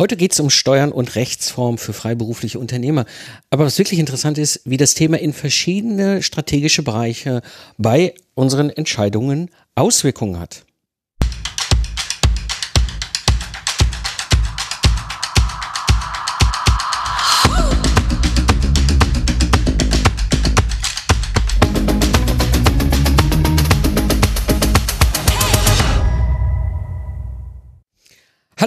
Heute 0.00 0.16
geht 0.16 0.32
es 0.32 0.40
um 0.40 0.48
Steuern 0.48 0.92
und 0.92 1.14
Rechtsform 1.14 1.76
für 1.76 1.92
freiberufliche 1.92 2.58
Unternehmer. 2.58 3.04
Aber 3.50 3.66
was 3.66 3.76
wirklich 3.76 4.00
interessant 4.00 4.38
ist, 4.38 4.62
wie 4.64 4.78
das 4.78 4.94
Thema 4.94 5.18
in 5.18 5.34
verschiedene 5.34 6.22
strategische 6.22 6.82
Bereiche 6.82 7.42
bei 7.76 8.14
unseren 8.32 8.70
Entscheidungen 8.70 9.50
Auswirkungen 9.74 10.40
hat. 10.40 10.64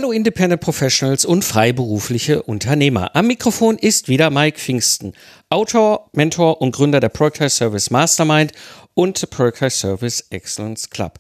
Hallo 0.03 0.11
Independent 0.11 0.59
Professionals 0.59 1.23
und 1.23 1.45
freiberufliche 1.45 2.43
Unternehmer. 2.43 3.15
Am 3.15 3.25
Mikrofon 3.25 3.77
ist 3.77 4.09
wieder 4.09 4.31
Mike 4.31 4.59
Pfingsten, 4.59 5.13
Autor, 5.49 6.09
Mentor 6.11 6.59
und 6.59 6.75
Gründer 6.75 6.99
der 6.99 7.07
Productize 7.07 7.51
Service 7.51 7.89
Mastermind 7.89 8.51
und 8.95 9.29
Productize 9.29 9.69
Service 9.69 10.25
Excellence 10.29 10.89
Club. 10.89 11.19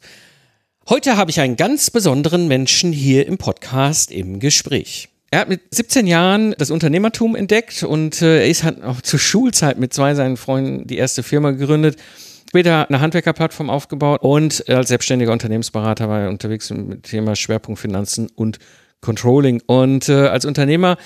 Heute 0.89 1.15
habe 1.15 1.31
ich 1.31 1.39
einen 1.39 1.55
ganz 1.55 1.91
besonderen 1.91 2.49
Menschen 2.49 2.91
hier 2.91 3.25
im 3.25 3.37
Podcast 3.37 4.11
im 4.11 4.41
Gespräch. 4.41 5.07
Er 5.31 5.39
hat 5.39 5.47
mit 5.47 5.61
17 5.71 6.05
Jahren 6.05 6.53
das 6.57 6.69
Unternehmertum 6.69 7.37
entdeckt 7.37 7.83
und 7.83 8.21
äh, 8.21 8.39
er 8.39 8.49
ist 8.49 8.65
halt 8.65 8.83
auch 8.83 8.99
zur 8.99 9.17
Schulzeit 9.17 9.79
mit 9.79 9.93
zwei 9.93 10.13
seinen 10.13 10.35
Freunden 10.35 10.87
die 10.87 10.97
erste 10.97 11.23
Firma 11.23 11.51
gegründet 11.51 11.95
später 12.53 12.87
eine 12.87 13.01
Handwerkerplattform 13.01 13.71
aufgebaut 13.71 14.21
und 14.21 14.69
als 14.69 14.89
selbstständiger 14.89 15.31
Unternehmensberater 15.31 16.07
war 16.07 16.21
er 16.21 16.29
unterwegs 16.29 16.69
mit 16.69 16.87
dem 16.87 17.01
Thema 17.01 17.35
Schwerpunkt 17.35 17.81
Finanzen 17.81 18.29
und 18.35 18.59
Controlling. 19.01 19.63
Und 19.65 20.07
äh, 20.07 20.27
als 20.27 20.45
Unternehmer 20.45 20.97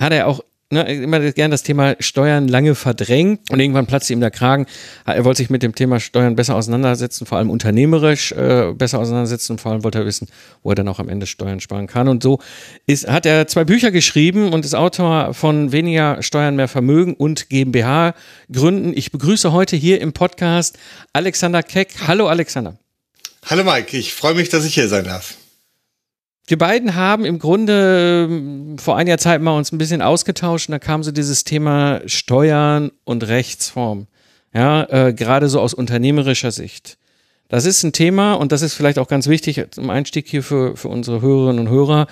hat 0.00 0.14
er 0.14 0.26
auch 0.26 0.40
ne, 0.70 0.82
immer 0.92 1.20
gern 1.32 1.50
das 1.50 1.62
Thema 1.62 1.96
Steuern 1.98 2.48
lange 2.48 2.74
verdrängt 2.74 3.50
und 3.50 3.60
irgendwann 3.60 3.86
platzte 3.86 4.12
ihm 4.12 4.20
der 4.20 4.30
Kragen. 4.30 4.66
Er 5.04 5.24
wollte 5.24 5.38
sich 5.38 5.50
mit 5.50 5.62
dem 5.62 5.74
Thema 5.74 6.00
Steuern 6.00 6.36
besser 6.36 6.54
auseinandersetzen, 6.54 7.26
vor 7.26 7.38
allem 7.38 7.50
unternehmerisch 7.50 8.32
äh, 8.32 8.72
besser 8.74 8.98
auseinandersetzen 8.98 9.52
und 9.52 9.60
vor 9.60 9.72
allem 9.72 9.84
wollte 9.84 9.98
er 9.98 10.06
wissen, 10.06 10.28
wo 10.62 10.70
er 10.70 10.74
dann 10.76 10.88
auch 10.88 10.98
am 10.98 11.08
Ende 11.08 11.26
Steuern 11.26 11.60
sparen 11.60 11.86
kann. 11.86 12.08
Und 12.08 12.22
so 12.22 12.40
ist, 12.86 13.08
hat 13.08 13.26
er 13.26 13.46
zwei 13.46 13.64
Bücher 13.64 13.90
geschrieben 13.90 14.52
und 14.52 14.64
ist 14.64 14.74
Autor 14.74 15.34
von 15.34 15.72
Weniger 15.72 16.22
Steuern, 16.22 16.56
mehr 16.56 16.68
Vermögen 16.68 17.14
und 17.14 17.48
GmbH 17.50 18.14
Gründen. 18.52 18.92
Ich 18.94 19.12
begrüße 19.12 19.52
heute 19.52 19.76
hier 19.76 20.00
im 20.00 20.12
Podcast 20.12 20.78
Alexander 21.12 21.62
Keck. 21.62 21.94
Hallo 22.06 22.28
Alexander. 22.28 22.78
Hallo 23.46 23.64
Mike, 23.64 23.96
ich 23.96 24.12
freue 24.12 24.34
mich, 24.34 24.50
dass 24.50 24.64
ich 24.64 24.74
hier 24.74 24.88
sein 24.88 25.04
darf. 25.04 25.34
Wir 26.50 26.58
beiden 26.58 26.96
haben 26.96 27.24
im 27.24 27.38
Grunde 27.38 28.26
ähm, 28.28 28.76
vor 28.76 28.96
einiger 28.96 29.18
Zeit 29.18 29.40
mal 29.40 29.56
uns 29.56 29.70
ein 29.70 29.78
bisschen 29.78 30.02
ausgetauscht 30.02 30.68
und 30.68 30.72
da 30.72 30.80
kam 30.80 31.04
so 31.04 31.12
dieses 31.12 31.44
Thema 31.44 32.00
Steuern 32.06 32.90
und 33.04 33.28
Rechtsform. 33.28 34.08
Ja, 34.52 34.82
äh, 34.90 35.12
gerade 35.12 35.48
so 35.48 35.60
aus 35.60 35.74
unternehmerischer 35.74 36.50
Sicht. 36.50 36.98
Das 37.46 37.66
ist 37.66 37.84
ein 37.84 37.92
Thema 37.92 38.34
und 38.34 38.50
das 38.50 38.62
ist 38.62 38.74
vielleicht 38.74 38.98
auch 38.98 39.06
ganz 39.06 39.28
wichtig 39.28 39.64
zum 39.70 39.90
Einstieg 39.90 40.26
hier 40.26 40.42
für, 40.42 40.76
für 40.76 40.88
unsere 40.88 41.22
Hörerinnen 41.22 41.68
und 41.68 41.72
Hörer. 41.72 42.08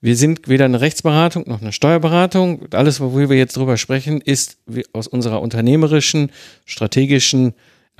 Wir 0.00 0.16
sind 0.16 0.48
weder 0.48 0.64
eine 0.64 0.80
Rechtsberatung 0.80 1.44
noch 1.46 1.60
eine 1.60 1.72
Steuerberatung. 1.72 2.72
Alles, 2.72 2.98
worüber 2.98 3.28
wir 3.28 3.36
jetzt 3.36 3.58
drüber 3.58 3.76
sprechen, 3.76 4.22
ist 4.22 4.56
aus 4.94 5.06
unserer 5.06 5.42
unternehmerischen, 5.42 6.30
strategischen 6.64 7.52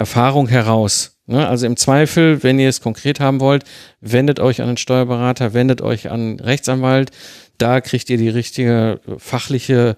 Erfahrung 0.03 0.49
heraus. 0.49 1.17
Ne? 1.27 1.47
Also 1.47 1.67
im 1.67 1.77
Zweifel, 1.77 2.43
wenn 2.43 2.59
ihr 2.59 2.69
es 2.69 2.81
konkret 2.81 3.21
haben 3.21 3.39
wollt, 3.39 3.63
wendet 4.01 4.41
euch 4.41 4.61
an 4.61 4.67
einen 4.67 4.77
Steuerberater, 4.77 5.55
wendet 5.55 5.81
euch 5.81 6.11
an 6.11 6.21
einen 6.21 6.41
Rechtsanwalt. 6.41 7.13
Da 7.57 7.81
kriegt 7.81 8.11
ihr 8.11 8.19
die 8.19 8.29
richtige 8.29 9.01
fachliche 9.19 9.97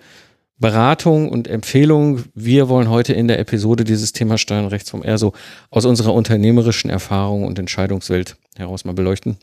Beratung 0.58 1.30
und 1.30 1.48
Empfehlung. 1.48 2.24
Wir 2.34 2.68
wollen 2.68 2.90
heute 2.90 3.14
in 3.14 3.28
der 3.28 3.38
Episode 3.38 3.84
dieses 3.84 4.12
Thema 4.12 4.36
Steuern 4.36 4.66
Rechtsform 4.66 5.02
eher 5.02 5.16
so 5.16 5.32
aus 5.70 5.86
unserer 5.86 6.12
unternehmerischen 6.12 6.90
Erfahrung 6.90 7.44
und 7.44 7.58
Entscheidungswelt 7.58 8.36
heraus 8.56 8.84
mal 8.84 8.92
beleuchten. 8.92 9.38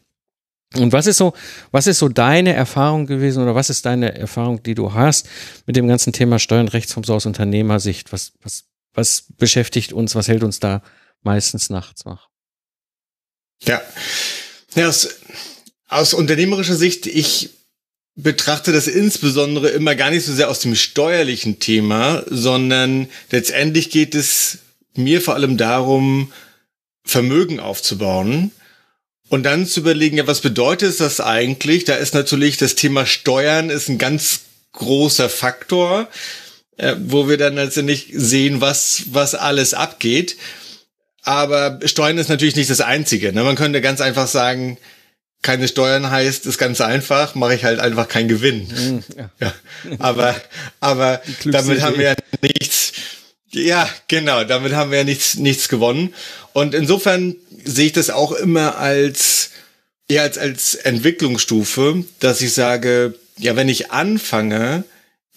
Und 0.77 0.93
was 0.93 1.07
ist 1.07 1.17
so, 1.17 1.33
was 1.71 1.87
ist 1.87 1.97
so 1.97 2.07
deine 2.07 2.53
Erfahrung 2.53 3.07
gewesen 3.07 3.41
oder 3.41 3.55
was 3.55 3.71
ist 3.71 3.85
deine 3.85 4.15
Erfahrung, 4.15 4.61
die 4.61 4.75
du 4.75 4.93
hast 4.93 5.27
mit 5.65 5.75
dem 5.75 5.87
ganzen 5.87 6.13
Thema 6.13 6.37
Steuern 6.37 6.67
Rechtsform 6.67 7.03
so 7.03 7.15
aus 7.15 7.25
Unternehmersicht? 7.25 8.13
Was, 8.13 8.33
was, 8.43 8.70
was 8.93 9.25
beschäftigt 9.37 9.93
uns? 9.93 10.15
Was 10.15 10.27
hält 10.27 10.43
uns 10.43 10.59
da 10.59 10.81
meistens 11.23 11.69
nachts 11.69 12.05
wach. 12.05 12.27
Ja, 13.63 13.81
ja 14.75 14.87
aus, 14.87 15.09
aus 15.87 16.13
unternehmerischer 16.13 16.75
Sicht, 16.75 17.05
ich 17.05 17.51
betrachte 18.15 18.71
das 18.71 18.87
insbesondere 18.87 19.69
immer 19.69 19.95
gar 19.95 20.09
nicht 20.09 20.25
so 20.25 20.33
sehr 20.33 20.49
aus 20.49 20.59
dem 20.59 20.75
steuerlichen 20.75 21.59
Thema, 21.59 22.23
sondern 22.27 23.09
letztendlich 23.29 23.89
geht 23.89 24.15
es 24.15 24.59
mir 24.95 25.21
vor 25.21 25.35
allem 25.35 25.57
darum, 25.57 26.33
Vermögen 27.03 27.59
aufzubauen 27.59 28.51
und 29.29 29.43
dann 29.43 29.65
zu 29.65 29.79
überlegen, 29.79 30.17
ja, 30.17 30.27
was 30.27 30.41
bedeutet 30.41 30.99
das 30.99 31.19
eigentlich? 31.21 31.85
Da 31.85 31.95
ist 31.95 32.13
natürlich 32.13 32.57
das 32.57 32.75
Thema 32.75 33.05
Steuern 33.05 33.69
ist 33.69 33.89
ein 33.89 33.97
ganz 33.97 34.41
großer 34.73 35.29
Faktor, 35.29 36.09
äh, 36.77 36.95
wo 36.99 37.29
wir 37.29 37.37
dann 37.37 37.55
letztendlich 37.55 38.09
sehen, 38.13 38.61
was, 38.61 39.03
was 39.11 39.35
alles 39.35 39.73
abgeht. 39.73 40.37
Aber 41.23 41.79
Steuern 41.85 42.17
ist 42.17 42.29
natürlich 42.29 42.55
nicht 42.55 42.69
das 42.69 42.81
Einzige. 42.81 43.31
Ne? 43.33 43.43
Man 43.43 43.55
könnte 43.55 43.81
ganz 43.81 44.01
einfach 44.01 44.27
sagen, 44.27 44.77
keine 45.41 45.67
Steuern 45.67 46.09
heißt, 46.09 46.45
ist 46.45 46.57
ganz 46.57 46.81
einfach, 46.81 47.35
mache 47.35 47.55
ich 47.55 47.63
halt 47.63 47.79
einfach 47.79 48.07
keinen 48.07 48.27
Gewinn. 48.27 48.67
Mhm, 48.67 49.03
ja. 49.17 49.29
ja. 49.39 49.53
Aber, 49.99 50.35
aber 50.79 51.21
damit 51.45 51.81
haben 51.81 51.97
wir 51.97 52.05
ja 52.05 52.15
nichts, 52.41 52.93
ja, 53.51 53.89
genau, 54.07 54.43
damit 54.43 54.73
haben 54.73 54.91
wir 54.91 54.99
ja 54.99 55.03
nichts, 55.03 55.35
nichts 55.35 55.67
gewonnen. 55.67 56.13
Und 56.53 56.73
insofern 56.73 57.35
sehe 57.63 57.87
ich 57.87 57.93
das 57.93 58.09
auch 58.09 58.31
immer 58.31 58.77
als, 58.77 59.51
eher 60.07 60.23
als, 60.23 60.37
als 60.37 60.75
Entwicklungsstufe, 60.75 62.03
dass 62.19 62.41
ich 62.41 62.53
sage, 62.53 63.15
ja, 63.37 63.55
wenn 63.55 63.69
ich 63.69 63.91
anfange, 63.91 64.83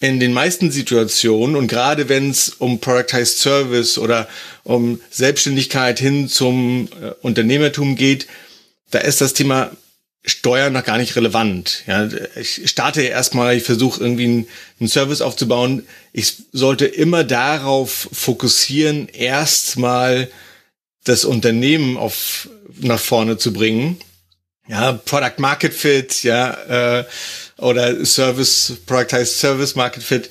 in 0.05 0.19
den 0.19 0.33
meisten 0.33 0.71
Situationen 0.71 1.55
und 1.55 1.67
gerade 1.67 2.09
wenn 2.09 2.29
es 2.29 2.49
um 2.49 2.79
Productized 2.79 3.39
Service 3.39 3.97
oder 3.97 4.27
um 4.63 5.01
Selbstständigkeit 5.09 5.99
hin 5.99 6.29
zum 6.29 6.87
äh, 7.01 7.11
Unternehmertum 7.21 7.95
geht, 7.95 8.27
da 8.91 8.99
ist 8.99 9.21
das 9.21 9.33
Thema 9.33 9.71
Steuern 10.23 10.73
noch 10.73 10.83
gar 10.83 10.97
nicht 10.97 11.15
relevant. 11.15 11.83
Ja, 11.87 12.07
ich 12.35 12.69
starte 12.69 13.01
erstmal, 13.01 13.55
ich 13.55 13.63
versuche 13.63 14.01
irgendwie 14.01 14.25
einen, 14.25 14.47
einen 14.79 14.89
Service 14.89 15.21
aufzubauen. 15.21 15.87
Ich 16.13 16.35
sollte 16.51 16.85
immer 16.85 17.23
darauf 17.23 18.09
fokussieren, 18.11 19.07
erstmal 19.07 20.29
das 21.03 21.25
Unternehmen 21.25 21.97
auf 21.97 22.49
nach 22.79 22.99
vorne 22.99 23.37
zu 23.37 23.53
bringen. 23.53 23.97
Ja, 24.67 24.93
Product 24.93 25.37
Market 25.37 25.73
Fit, 25.73 26.23
ja, 26.23 26.99
äh, 26.99 27.05
oder 27.57 28.05
Service, 28.05 28.73
Productized 28.85 29.39
Service 29.39 29.75
Market 29.75 30.03
Fit, 30.03 30.29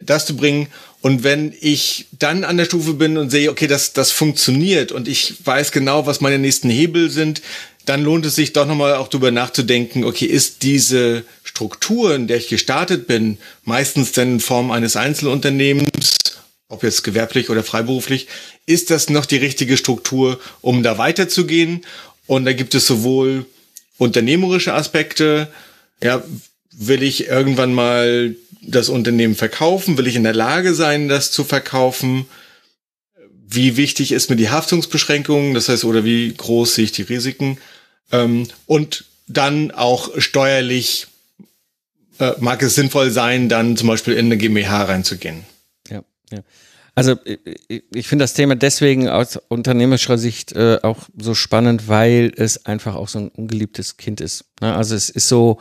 das 0.00 0.26
zu 0.26 0.36
bringen. 0.36 0.68
Und 1.00 1.22
wenn 1.22 1.54
ich 1.60 2.06
dann 2.18 2.44
an 2.44 2.56
der 2.56 2.64
Stufe 2.64 2.94
bin 2.94 3.16
und 3.16 3.30
sehe, 3.30 3.50
okay, 3.50 3.66
das, 3.66 3.92
das 3.92 4.10
funktioniert 4.10 4.92
und 4.92 5.06
ich 5.06 5.34
weiß 5.44 5.70
genau, 5.72 6.06
was 6.06 6.20
meine 6.20 6.38
nächsten 6.38 6.70
Hebel 6.70 7.10
sind, 7.10 7.42
dann 7.84 8.02
lohnt 8.02 8.26
es 8.26 8.34
sich 8.34 8.52
doch 8.52 8.66
nochmal 8.66 8.94
auch 8.94 9.08
darüber 9.08 9.30
nachzudenken, 9.30 10.04
okay, 10.04 10.26
ist 10.26 10.64
diese 10.64 11.24
Struktur, 11.44 12.14
in 12.14 12.26
der 12.26 12.38
ich 12.38 12.48
gestartet 12.48 13.06
bin, 13.06 13.38
meistens 13.64 14.12
dann 14.12 14.34
in 14.34 14.40
Form 14.40 14.72
eines 14.72 14.96
Einzelunternehmens, 14.96 16.16
ob 16.68 16.82
jetzt 16.82 17.04
gewerblich 17.04 17.48
oder 17.48 17.62
freiberuflich, 17.62 18.26
ist 18.66 18.90
das 18.90 19.08
noch 19.08 19.24
die 19.24 19.36
richtige 19.36 19.76
Struktur, 19.76 20.40
um 20.60 20.82
da 20.82 20.98
weiterzugehen? 20.98 21.86
Und 22.26 22.44
da 22.44 22.52
gibt 22.52 22.74
es 22.74 22.88
sowohl 22.88 23.46
unternehmerische 23.98 24.74
Aspekte, 24.74 25.48
ja, 26.02 26.24
will 26.76 27.02
ich 27.02 27.26
irgendwann 27.26 27.74
mal 27.74 28.36
das 28.62 28.88
Unternehmen 28.88 29.34
verkaufen? 29.34 29.96
Will 29.96 30.06
ich 30.06 30.16
in 30.16 30.24
der 30.24 30.34
Lage 30.34 30.74
sein, 30.74 31.08
das 31.08 31.30
zu 31.30 31.42
verkaufen? 31.44 32.26
Wie 33.48 33.76
wichtig 33.76 34.12
ist 34.12 34.28
mir 34.28 34.36
die 34.36 34.50
Haftungsbeschränkung? 34.50 35.54
Das 35.54 35.68
heißt, 35.68 35.84
oder 35.84 36.04
wie 36.04 36.32
groß 36.34 36.74
sehe 36.74 36.84
ich 36.84 36.92
die 36.92 37.02
Risiken? 37.02 37.58
Ähm, 38.12 38.48
und 38.66 39.04
dann 39.26 39.70
auch 39.70 40.20
steuerlich 40.20 41.06
äh, 42.18 42.32
mag 42.38 42.62
es 42.62 42.74
sinnvoll 42.74 43.10
sein, 43.10 43.48
dann 43.48 43.76
zum 43.76 43.88
Beispiel 43.88 44.14
in 44.14 44.26
eine 44.26 44.36
GmbH 44.36 44.84
reinzugehen. 44.84 45.44
Ja, 45.90 46.02
ja. 46.32 46.40
Also 46.94 47.16
ich, 47.68 47.84
ich 47.94 48.08
finde 48.08 48.22
das 48.22 48.32
Thema 48.32 48.56
deswegen 48.56 49.08
aus 49.08 49.38
unternehmerischer 49.48 50.16
Sicht 50.16 50.52
äh, 50.52 50.78
auch 50.82 51.08
so 51.18 51.34
spannend, 51.34 51.88
weil 51.88 52.32
es 52.36 52.64
einfach 52.64 52.94
auch 52.94 53.08
so 53.08 53.18
ein 53.18 53.28
ungeliebtes 53.28 53.98
Kind 53.98 54.20
ist. 54.22 54.46
Ne? 54.62 54.74
Also 54.74 54.94
es 54.94 55.10
ist 55.10 55.28
so, 55.28 55.60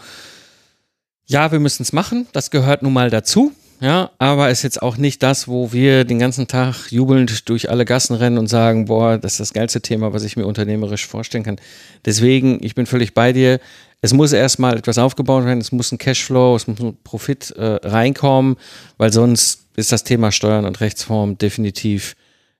ja, 1.27 1.51
wir 1.51 1.59
müssen 1.59 1.83
es 1.83 1.93
machen, 1.93 2.27
das 2.33 2.51
gehört 2.51 2.83
nun 2.83 2.93
mal 2.93 3.09
dazu. 3.09 3.51
ja, 3.81 4.11
aber 4.19 4.49
ist 4.49 4.63
jetzt 4.63 4.81
auch 4.81 4.97
nicht 4.97 5.21
das, 5.23 5.47
wo 5.47 5.73
wir 5.73 6.05
den 6.05 6.19
ganzen 6.19 6.47
Tag 6.47 6.91
jubelnd 6.91 7.49
durch 7.49 7.69
alle 7.69 7.83
Gassen 7.85 8.15
rennen 8.15 8.37
und 8.37 8.47
sagen, 8.47 8.85
boah, 8.85 9.17
das 9.17 9.33
ist 9.33 9.39
das 9.39 9.53
geilste 9.53 9.81
Thema, 9.81 10.13
was 10.13 10.23
ich 10.23 10.37
mir 10.37 10.45
unternehmerisch 10.45 11.07
vorstellen 11.07 11.43
kann. 11.43 11.57
Deswegen, 12.05 12.63
ich 12.63 12.75
bin 12.75 12.85
völlig 12.85 13.13
bei 13.13 13.33
dir. 13.33 13.59
Es 14.01 14.13
muss 14.13 14.33
erstmal 14.33 14.77
etwas 14.77 14.97
aufgebaut 14.97 15.45
werden, 15.45 15.59
es 15.59 15.71
muss 15.71 15.91
ein 15.91 15.97
Cashflow, 15.97 16.55
es 16.55 16.67
muss 16.67 16.79
ein 16.79 16.97
Profit 17.03 17.51
äh, 17.51 17.79
reinkommen, 17.83 18.55
weil 18.97 19.11
sonst 19.11 19.65
ist 19.75 19.91
das 19.91 20.03
Thema 20.03 20.31
Steuern 20.31 20.65
und 20.65 20.79
Rechtsform 20.79 21.37
definitiv 21.37 22.15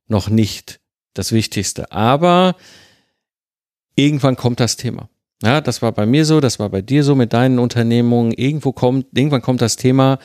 noch 0.08 0.30
nicht 0.30 0.80
das 1.14 1.32
Wichtigste. 1.32 1.92
Aber 1.92 2.56
irgendwann 3.96 4.36
kommt 4.36 4.60
das 4.60 4.76
Thema. 4.76 5.10
Ja, 5.44 5.62
das 5.62 5.82
war 5.82 5.92
bei 5.92 6.06
mir 6.06 6.26
so, 6.26 6.40
das 6.40 6.60
war 6.60 6.70
bei 6.70 6.82
dir 6.82 7.04
so 7.04 7.16
mit 7.16 7.34
deinen 7.34 7.60
Unternehmungen. 7.60 8.32
Irgendwo 8.32 8.72
kommt, 8.72 9.08
irgendwann 9.14 9.42
kommt 9.42 9.62
das 9.62 9.76
Thema, 9.76 10.20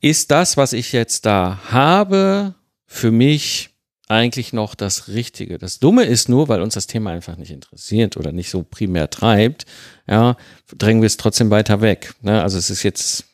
ist 0.00 0.30
das, 0.30 0.56
was 0.56 0.72
ich 0.72 0.92
jetzt 0.92 1.26
da 1.26 1.60
habe, 1.70 2.54
für 2.86 3.10
mich 3.10 3.70
eigentlich 4.08 4.52
noch 4.52 4.74
das 4.74 5.08
Richtige. 5.08 5.58
Das 5.58 5.78
Dumme 5.78 6.04
ist 6.04 6.28
nur, 6.28 6.48
weil 6.48 6.62
uns 6.62 6.74
das 6.74 6.86
Thema 6.86 7.10
einfach 7.10 7.36
nicht 7.36 7.50
interessiert 7.50 8.16
oder 8.16 8.32
nicht 8.32 8.50
so 8.50 8.62
primär 8.62 9.10
treibt, 9.10 9.66
ja, 10.08 10.36
drängen 10.76 11.02
wir 11.02 11.06
es 11.06 11.18
trotzdem 11.18 11.50
weiter 11.50 11.80
weg. 11.80 12.14
Ne? 12.22 12.42
Also 12.42 12.58
es 12.58 12.70
ist 12.70 12.82
jetzt 12.82 13.26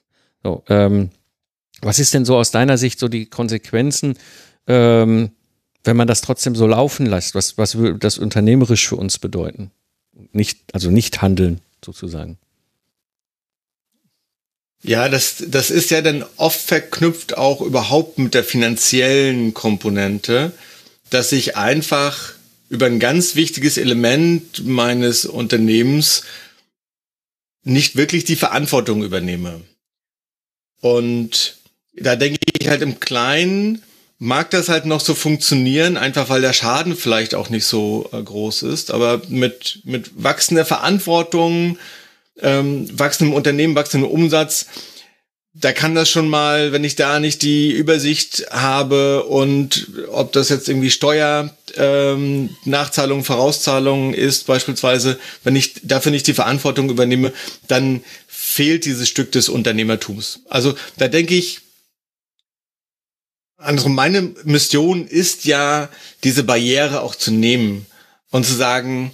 so, 0.43 0.65
ähm, 0.69 1.11
was 1.81 1.99
ist 1.99 2.13
denn 2.13 2.25
so 2.25 2.37
aus 2.37 2.51
deiner 2.51 2.77
Sicht 2.77 2.99
so 2.99 3.09
die 3.09 3.27
Konsequenzen, 3.27 4.19
ähm, 4.67 5.31
wenn 5.85 5.97
man 5.97 6.09
das 6.09 6.23
trotzdem 6.23 6.57
so 6.57 6.67
laufen 6.67 7.07
lässt? 7.07 7.35
Was, 7.35 7.57
was 7.57 7.77
würde 7.77 7.99
das 7.99 8.19
unternehmerisch 8.19 8.89
für 8.89 8.97
uns 8.97 9.19
bedeuten? 9.19 9.71
Nicht, 10.35 10.59
also 10.73 10.91
nicht 10.91 11.23
handeln, 11.23 11.61
sozusagen. 11.85 12.39
Ja, 14.83 15.09
das, 15.09 15.43
das 15.49 15.71
ist 15.71 15.91
ja 15.91 16.03
dann 16.03 16.25
oft 16.37 16.61
verknüpft 16.61 17.39
auch 17.39 17.63
überhaupt 17.63 18.19
mit 18.19 18.35
der 18.35 18.45
finanziellen 18.45 19.55
Komponente, 19.55 20.53
dass 21.09 21.33
ich 21.33 21.57
einfach 21.57 22.35
über 22.69 22.87
ein 22.87 23.01
ganz 23.01 23.35
wichtiges 23.35 23.79
Element 23.79 24.67
meines 24.67 25.25
Unternehmens 25.25 26.25
nicht 27.63 27.97
wirklich 27.97 28.25
die 28.25 28.37
Verantwortung 28.37 29.03
übernehme. 29.03 29.63
Und 30.81 31.57
da 31.95 32.17
denke 32.17 32.41
ich 32.61 32.69
halt 32.69 32.83
im 32.83 33.01
Kleinen, 33.01 33.83
mag 34.25 34.51
das 34.51 34.71
halt 34.71 34.87
noch 34.87 35.01
so 35.01 35.15
funktionieren, 35.15 35.99
einfach 35.99 36.31
weil 36.31 36.41
der 36.41 36.55
Schaden 36.55 36.97
vielleicht 36.97 37.35
auch 37.35 37.51
nicht 37.51 37.67
so 37.67 38.09
äh, 38.11 38.23
groß 38.23 38.63
ist. 38.63 38.91
Aber 38.91 39.21
mit, 39.29 39.81
mit 39.85 40.11
wachsender 40.17 40.65
Verantwortung, 40.65 41.79
ähm, 42.41 42.89
wachsendem 42.99 43.35
Unternehmen, 43.35 43.77
wachsendem 43.77 44.11
Umsatz, 44.11 44.67
da 45.53 45.73
kann 45.73 45.95
das 45.95 46.09
schon 46.09 46.29
mal, 46.29 46.73
wenn 46.73 46.85
ich 46.85 46.97
da 46.97 47.21
nicht 47.21 47.43
die 47.43 47.71
Übersicht 47.71 48.47
habe 48.51 49.25
und 49.25 49.89
ob 50.11 50.33
das 50.33 50.49
jetzt 50.49 50.69
irgendwie 50.69 50.91
Steuer, 50.91 51.55
ähm, 51.77 52.49
Nachzahlung, 52.65 53.25
Vorauszahlung 53.25 54.15
ist 54.15 54.47
beispielsweise, 54.47 55.19
wenn 55.45 55.55
ich 55.55 55.75
dafür 55.83 56.11
nicht 56.11 56.27
die 56.27 56.35
Verantwortung 56.35 56.89
übernehme, 56.89 57.33
dann 57.69 58.03
fehlt 58.27 58.87
dieses 58.87 59.09
Stück 59.09 59.33
des 59.33 59.49
Unternehmertums. 59.51 60.41
Also 60.49 60.75
da 60.97 61.09
denke 61.09 61.35
ich, 61.35 61.61
also 63.57 63.89
meine 63.89 64.35
Mission 64.45 65.07
ist 65.07 65.45
ja, 65.45 65.89
diese 66.23 66.45
Barriere 66.45 67.01
auch 67.01 67.15
zu 67.15 67.33
nehmen 67.33 67.87
und 68.31 68.45
zu 68.45 68.55
sagen, 68.55 69.13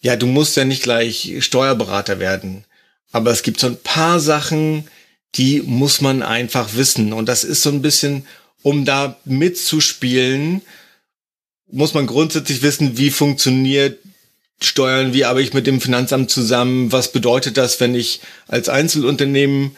ja, 0.00 0.16
du 0.16 0.26
musst 0.26 0.56
ja 0.56 0.64
nicht 0.64 0.82
gleich 0.82 1.36
Steuerberater 1.40 2.18
werden. 2.18 2.64
Aber 3.12 3.30
es 3.30 3.42
gibt 3.42 3.60
so 3.60 3.68
ein 3.68 3.80
paar 3.80 4.18
Sachen, 4.20 4.88
die 5.36 5.62
muss 5.62 6.00
man 6.00 6.22
einfach 6.22 6.74
wissen. 6.74 7.12
Und 7.12 7.28
das 7.28 7.44
ist 7.44 7.62
so 7.62 7.70
ein 7.70 7.82
bisschen, 7.82 8.26
um 8.62 8.84
da 8.84 9.16
mitzuspielen, 9.24 10.62
muss 11.70 11.94
man 11.94 12.06
grundsätzlich 12.06 12.62
wissen, 12.62 12.98
wie 12.98 13.10
funktioniert 13.10 13.98
Steuern, 14.60 15.12
wie 15.12 15.24
arbeite 15.24 15.48
ich 15.48 15.54
mit 15.54 15.66
dem 15.66 15.80
Finanzamt 15.80 16.30
zusammen, 16.30 16.92
was 16.92 17.12
bedeutet 17.12 17.56
das, 17.56 17.80
wenn 17.80 17.94
ich 17.94 18.20
als 18.46 18.68
Einzelunternehmen 18.68 19.76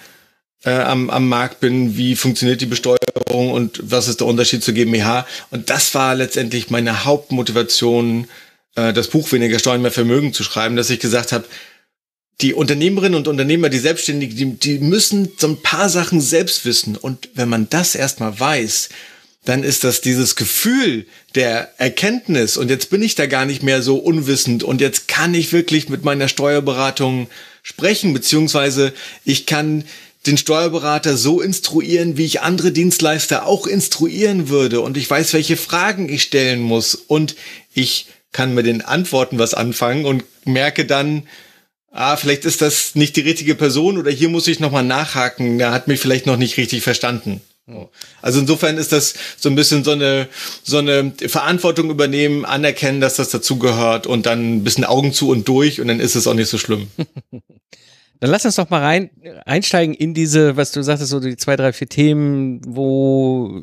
äh, 0.64 0.72
am, 0.72 1.08
am 1.10 1.28
Markt 1.28 1.60
bin, 1.60 1.96
wie 1.96 2.16
funktioniert 2.16 2.60
die 2.60 2.66
Besteuerung 2.66 3.03
und 3.30 3.80
was 3.82 4.08
ist 4.08 4.20
der 4.20 4.26
Unterschied 4.26 4.64
zur 4.64 4.74
GmbH. 4.74 5.26
Und 5.50 5.70
das 5.70 5.94
war 5.94 6.14
letztendlich 6.14 6.70
meine 6.70 7.04
Hauptmotivation, 7.04 8.26
äh, 8.74 8.92
das 8.92 9.08
Buch 9.08 9.30
Weniger 9.32 9.58
Steuern, 9.58 9.82
mehr 9.82 9.92
Vermögen 9.92 10.32
zu 10.32 10.44
schreiben, 10.44 10.76
dass 10.76 10.90
ich 10.90 11.00
gesagt 11.00 11.32
habe, 11.32 11.44
die 12.40 12.52
Unternehmerinnen 12.52 13.16
und 13.16 13.28
Unternehmer, 13.28 13.68
die 13.68 13.78
Selbstständigen, 13.78 14.36
die, 14.36 14.58
die 14.58 14.78
müssen 14.80 15.30
so 15.36 15.46
ein 15.46 15.62
paar 15.62 15.88
Sachen 15.88 16.20
selbst 16.20 16.64
wissen. 16.64 16.96
Und 16.96 17.28
wenn 17.34 17.48
man 17.48 17.68
das 17.70 17.94
erstmal 17.94 18.38
weiß, 18.38 18.88
dann 19.44 19.62
ist 19.62 19.84
das 19.84 20.00
dieses 20.00 20.36
Gefühl 20.36 21.06
der 21.34 21.78
Erkenntnis 21.78 22.56
und 22.56 22.70
jetzt 22.70 22.90
bin 22.90 23.02
ich 23.02 23.14
da 23.14 23.26
gar 23.26 23.44
nicht 23.44 23.62
mehr 23.62 23.82
so 23.82 23.96
unwissend 23.96 24.64
und 24.64 24.80
jetzt 24.80 25.06
kann 25.06 25.34
ich 25.34 25.52
wirklich 25.52 25.88
mit 25.88 26.02
meiner 26.02 26.28
Steuerberatung 26.28 27.28
sprechen, 27.62 28.14
beziehungsweise 28.14 28.92
ich 29.24 29.44
kann 29.44 29.84
den 30.26 30.38
Steuerberater 30.38 31.16
so 31.16 31.40
instruieren, 31.40 32.16
wie 32.16 32.24
ich 32.24 32.40
andere 32.40 32.72
Dienstleister 32.72 33.46
auch 33.46 33.66
instruieren 33.66 34.48
würde. 34.48 34.80
Und 34.80 34.96
ich 34.96 35.08
weiß, 35.08 35.32
welche 35.34 35.56
Fragen 35.56 36.08
ich 36.08 36.22
stellen 36.22 36.60
muss. 36.60 36.94
Und 36.94 37.36
ich 37.72 38.06
kann 38.32 38.54
mit 38.54 38.66
den 38.66 38.82
Antworten 38.82 39.38
was 39.38 39.54
anfangen 39.54 40.04
und 40.06 40.24
merke 40.44 40.84
dann, 40.86 41.28
ah, 41.90 42.16
vielleicht 42.16 42.44
ist 42.44 42.60
das 42.60 42.94
nicht 42.94 43.16
die 43.16 43.20
richtige 43.20 43.54
Person 43.54 43.98
oder 43.98 44.10
hier 44.10 44.28
muss 44.28 44.48
ich 44.48 44.60
nochmal 44.60 44.84
nachhaken, 44.84 45.58
der 45.58 45.70
hat 45.70 45.88
mich 45.88 46.00
vielleicht 46.00 46.26
noch 46.26 46.36
nicht 46.36 46.56
richtig 46.56 46.82
verstanden. 46.82 47.40
Also 48.20 48.40
insofern 48.40 48.76
ist 48.76 48.92
das 48.92 49.14
so 49.38 49.48
ein 49.48 49.54
bisschen 49.54 49.84
so 49.84 49.92
eine, 49.92 50.28
so 50.64 50.76
eine 50.76 51.14
Verantwortung 51.16 51.88
übernehmen, 51.88 52.44
anerkennen, 52.44 53.00
dass 53.00 53.16
das 53.16 53.30
dazugehört 53.30 54.06
und 54.06 54.26
dann 54.26 54.56
ein 54.56 54.64
bisschen 54.64 54.84
Augen 54.84 55.14
zu 55.14 55.30
und 55.30 55.48
durch 55.48 55.80
und 55.80 55.88
dann 55.88 55.98
ist 55.98 56.14
es 56.14 56.26
auch 56.26 56.34
nicht 56.34 56.50
so 56.50 56.58
schlimm. 56.58 56.88
Dann 58.20 58.30
lass 58.30 58.44
uns 58.44 58.56
doch 58.56 58.70
mal 58.70 58.80
rein 58.80 59.10
einsteigen 59.44 59.94
in 59.94 60.14
diese, 60.14 60.56
was 60.56 60.72
du 60.72 60.82
sagtest, 60.82 61.10
so 61.10 61.20
die 61.20 61.36
zwei, 61.36 61.56
drei, 61.56 61.72
vier 61.72 61.88
Themen, 61.88 62.60
wo 62.64 63.62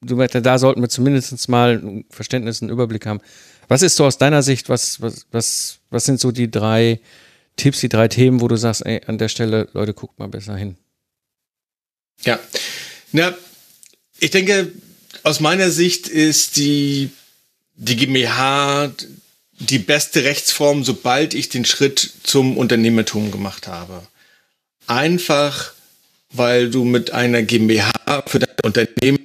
du 0.00 0.16
meinst, 0.16 0.34
da 0.34 0.58
sollten 0.58 0.80
wir 0.80 0.88
zumindest 0.88 1.48
mal 1.48 1.80
ein 1.82 2.04
Verständnis, 2.10 2.62
einen 2.62 2.70
Überblick 2.70 3.06
haben. 3.06 3.20
Was 3.68 3.82
ist 3.82 3.96
so 3.96 4.04
aus 4.04 4.18
deiner 4.18 4.42
Sicht, 4.42 4.68
was, 4.68 5.00
was, 5.00 5.26
was, 5.30 5.78
was 5.90 6.04
sind 6.04 6.18
so 6.18 6.32
die 6.32 6.50
drei 6.50 7.00
Tipps, 7.56 7.80
die 7.80 7.88
drei 7.88 8.08
Themen, 8.08 8.40
wo 8.40 8.48
du 8.48 8.56
sagst, 8.56 8.84
ey, 8.84 9.02
an 9.06 9.18
der 9.18 9.28
Stelle, 9.28 9.68
Leute, 9.72 9.94
guckt 9.94 10.18
mal 10.18 10.28
besser 10.28 10.56
hin? 10.56 10.76
Ja, 12.24 12.38
na, 13.12 13.34
ich 14.18 14.30
denke, 14.30 14.72
aus 15.22 15.40
meiner 15.40 15.70
Sicht 15.70 16.08
ist 16.08 16.56
die, 16.56 17.10
die 17.76 17.96
GmbH 17.96 18.92
die 19.60 19.78
beste 19.78 20.24
Rechtsform, 20.24 20.84
sobald 20.84 21.34
ich 21.34 21.48
den 21.48 21.64
Schritt 21.64 22.10
zum 22.22 22.56
Unternehmertum 22.56 23.30
gemacht 23.30 23.66
habe. 23.66 24.06
Einfach, 24.86 25.74
weil 26.32 26.70
du 26.70 26.84
mit 26.84 27.12
einer 27.12 27.42
GmbH 27.42 28.24
für 28.26 28.38
dein 28.38 28.56
Unternehmen 28.64 29.24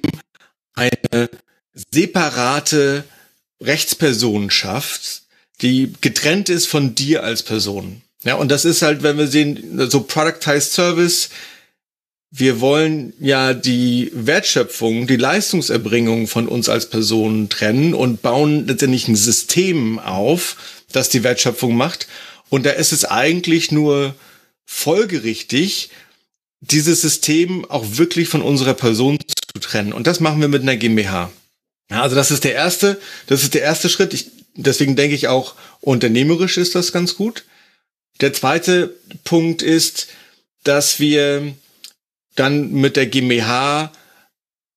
eine 0.74 1.30
separate 1.92 3.04
Rechtsperson 3.62 4.50
schaffst, 4.50 5.22
die 5.62 5.94
getrennt 6.02 6.50
ist 6.50 6.66
von 6.66 6.94
dir 6.94 7.22
als 7.22 7.42
Person. 7.42 8.02
Ja, 8.22 8.34
und 8.34 8.50
das 8.50 8.64
ist 8.64 8.82
halt, 8.82 9.02
wenn 9.02 9.16
wir 9.16 9.28
sehen, 9.28 9.88
so 9.90 10.02
Productized 10.02 10.72
Service, 10.72 11.30
wir 12.30 12.60
wollen 12.60 13.12
ja 13.20 13.54
die 13.54 14.10
Wertschöpfung, 14.14 15.06
die 15.06 15.16
Leistungserbringung 15.16 16.26
von 16.26 16.48
uns 16.48 16.68
als 16.68 16.90
Personen 16.90 17.48
trennen 17.48 17.94
und 17.94 18.22
bauen 18.22 18.66
letztendlich 18.66 19.08
ein 19.08 19.16
System 19.16 19.98
auf, 19.98 20.56
das 20.92 21.08
die 21.08 21.22
Wertschöpfung 21.22 21.76
macht. 21.76 22.08
Und 22.48 22.66
da 22.66 22.70
ist 22.70 22.92
es 22.92 23.04
eigentlich 23.04 23.70
nur 23.72 24.14
folgerichtig, 24.64 25.90
dieses 26.60 27.00
System 27.00 27.64
auch 27.66 27.84
wirklich 27.92 28.28
von 28.28 28.42
unserer 28.42 28.74
Person 28.74 29.18
zu 29.54 29.60
trennen. 29.60 29.92
Und 29.92 30.06
das 30.06 30.20
machen 30.20 30.40
wir 30.40 30.48
mit 30.48 30.62
einer 30.62 30.76
GmbH. 30.76 31.30
Also 31.88 32.16
das 32.16 32.30
ist 32.30 32.44
der 32.44 32.54
erste, 32.54 33.00
das 33.28 33.44
ist 33.44 33.54
der 33.54 33.62
erste 33.62 33.88
Schritt. 33.88 34.12
Ich, 34.12 34.30
deswegen 34.54 34.96
denke 34.96 35.14
ich 35.14 35.28
auch, 35.28 35.54
unternehmerisch 35.80 36.56
ist 36.56 36.74
das 36.74 36.92
ganz 36.92 37.14
gut. 37.14 37.44
Der 38.20 38.32
zweite 38.32 38.96
Punkt 39.24 39.62
ist, 39.62 40.08
dass 40.64 40.98
wir 40.98 41.54
dann 42.36 42.72
mit 42.72 42.96
der 42.96 43.06
GmbH 43.06 43.92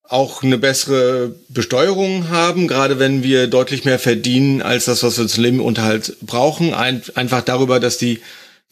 auch 0.04 0.42
eine 0.42 0.58
bessere 0.58 1.36
Besteuerung 1.50 2.30
haben, 2.30 2.68
gerade 2.68 2.98
wenn 2.98 3.22
wir 3.22 3.46
deutlich 3.46 3.86
mehr 3.86 4.00
verdienen 4.00 4.62
als 4.62 4.86
das, 4.86 5.04
was 5.04 5.20
wir 5.20 5.28
zum 5.28 5.44
Lebenunterhalt 5.44 6.18
brauchen. 6.22 6.74
Ein, 6.74 7.04
einfach 7.13 7.44
darüber, 7.44 7.80
dass 7.80 8.00
die 8.00 8.20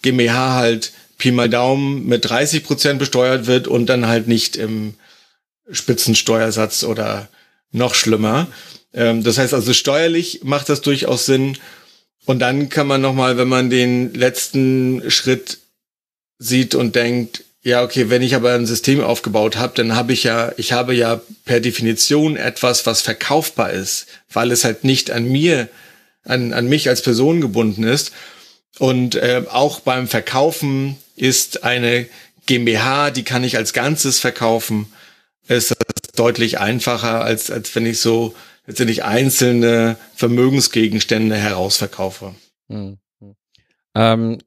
GmbH 0.02 0.56
halt 0.56 0.94
Pi 1.20 1.32
mal 1.32 1.50
Daumen 1.50 2.08
mit 2.08 2.28
30 2.28 2.64
Prozent 2.64 3.00
besteuert 3.00 3.46
wird 3.46 3.68
und 3.68 3.88
dann 3.88 4.08
halt 4.08 4.28
nicht 4.28 4.56
im 4.56 4.96
Spitzensteuersatz 5.70 6.84
oder 6.84 7.28
noch 7.72 7.94
schlimmer. 7.94 8.48
Ähm, 8.94 9.24
das 9.24 9.38
heißt 9.38 9.54
also 9.54 9.74
steuerlich 9.74 10.42
macht 10.44 10.70
das 10.70 10.82
durchaus 10.82 11.26
Sinn. 11.26 11.58
Und 12.26 12.40
dann 12.40 12.70
kann 12.70 12.88
man 12.88 13.02
nochmal, 13.02 13.38
wenn 13.38 13.48
man 13.48 13.70
den 13.70 14.14
letzten 14.14 15.10
Schritt 15.10 15.60
sieht 16.40 16.76
und 16.76 16.96
denkt, 16.96 17.44
ja, 17.68 17.84
okay, 17.84 18.10
wenn 18.10 18.22
ich 18.22 18.34
aber 18.34 18.54
ein 18.54 18.66
System 18.66 19.04
aufgebaut 19.04 19.58
habe, 19.58 19.74
dann 19.76 19.94
habe 19.94 20.14
ich 20.14 20.24
ja, 20.24 20.54
ich 20.56 20.72
habe 20.72 20.96
ja 20.96 21.20
per 21.44 21.60
Definition 21.60 22.38
etwas, 22.38 22.86
was 22.86 23.02
verkaufbar 23.02 23.72
ist, 23.72 24.08
weil 24.32 24.54
es 24.54 24.64
halt 24.64 24.86
nicht 24.86 25.12
an 25.12 25.26
mir, 25.26 25.68
an, 26.24 26.54
an 26.54 26.70
mich 26.70 26.88
als 26.88 27.02
Person 27.02 27.42
gebunden 27.42 27.84
ist. 27.84 28.14
Und 28.80 29.16
äh, 29.16 29.44
auch 29.50 29.82
beim 29.82 30.08
Verkaufen 30.08 30.96
ist 31.18 31.66
eine 31.66 32.08
GmbH, 32.46 33.12
die 33.12 33.24
kann 33.24 33.44
ich 33.44 33.58
als 33.58 33.74
Ganzes 33.74 34.22
verkaufen, 34.22 34.94
ist 35.50 35.72
das 35.72 36.14
deutlich 36.16 36.60
einfacher, 36.60 37.22
als, 37.22 37.52
als 37.52 37.76
wenn 37.76 37.86
ich 37.86 38.00
so 38.00 38.34
letztendlich 38.66 39.04
einzelne 39.04 39.98
Vermögensgegenstände 40.16 41.36
herausverkaufe. 41.36 42.34
Hm. 42.70 42.98
hm. 43.20 43.36
Ähm, 43.94 44.38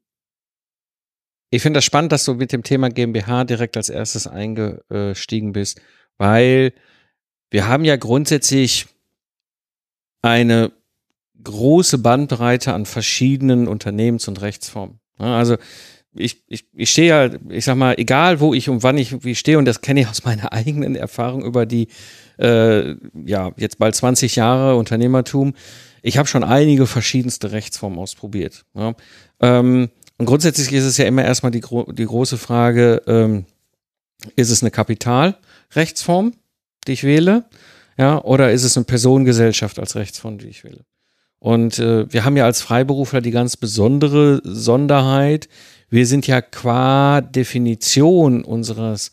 ich 1.50 1.62
finde 1.62 1.78
das 1.78 1.84
spannend, 1.84 2.12
dass 2.12 2.24
du 2.24 2.34
mit 2.34 2.52
dem 2.52 2.62
Thema 2.62 2.88
GmbH 2.90 3.44
direkt 3.44 3.76
als 3.76 3.88
erstes 3.88 4.26
eingestiegen 4.26 5.52
bist, 5.52 5.80
weil 6.16 6.72
wir 7.50 7.66
haben 7.66 7.84
ja 7.84 7.96
grundsätzlich 7.96 8.86
eine 10.22 10.70
große 11.42 11.98
Bandbreite 11.98 12.72
an 12.72 12.86
verschiedenen 12.86 13.66
Unternehmens- 13.66 14.28
und 14.28 14.40
Rechtsformen. 14.40 15.00
Also 15.18 15.56
ich, 16.12 16.42
ich, 16.48 16.66
ich 16.74 16.90
stehe 16.90 17.08
ja, 17.08 17.30
ich 17.48 17.64
sag 17.64 17.76
mal, 17.76 17.94
egal 17.98 18.40
wo 18.40 18.52
ich 18.52 18.68
und 18.68 18.82
wann 18.82 18.98
ich 18.98 19.24
wie 19.24 19.34
stehe, 19.34 19.58
und 19.58 19.64
das 19.64 19.80
kenne 19.80 20.00
ich 20.00 20.08
aus 20.08 20.24
meiner 20.24 20.52
eigenen 20.52 20.96
Erfahrung 20.96 21.44
über 21.44 21.66
die, 21.66 21.88
äh, 22.38 22.94
ja, 23.24 23.52
jetzt 23.56 23.78
bald 23.78 23.94
20 23.94 24.36
Jahre 24.36 24.76
Unternehmertum, 24.76 25.54
ich 26.02 26.16
habe 26.16 26.28
schon 26.28 26.44
einige 26.44 26.86
verschiedenste 26.86 27.52
Rechtsformen 27.52 27.98
ausprobiert. 27.98 28.64
Ja. 28.74 28.94
Ähm, 29.40 29.90
und 30.20 30.26
grundsätzlich 30.26 30.70
ist 30.74 30.84
es 30.84 30.98
ja 30.98 31.06
immer 31.06 31.24
erstmal 31.24 31.50
die, 31.50 31.62
die 31.62 32.04
große 32.04 32.36
Frage, 32.36 33.00
ähm, 33.06 33.46
ist 34.36 34.50
es 34.50 34.62
eine 34.62 34.70
Kapitalrechtsform, 34.70 36.34
die 36.86 36.92
ich 36.92 37.04
wähle? 37.04 37.46
Ja, 37.96 38.22
oder 38.22 38.52
ist 38.52 38.64
es 38.64 38.76
eine 38.76 38.84
Personengesellschaft 38.84 39.78
als 39.78 39.96
Rechtsform, 39.96 40.36
die 40.36 40.48
ich 40.48 40.62
wähle? 40.62 40.84
Und 41.38 41.78
äh, 41.78 42.12
wir 42.12 42.26
haben 42.26 42.36
ja 42.36 42.44
als 42.44 42.60
Freiberufler 42.60 43.22
die 43.22 43.30
ganz 43.30 43.56
besondere 43.56 44.42
Sonderheit. 44.44 45.48
Wir 45.88 46.06
sind 46.06 46.26
ja 46.26 46.42
qua 46.42 47.22
Definition 47.22 48.44
unseres 48.44 49.12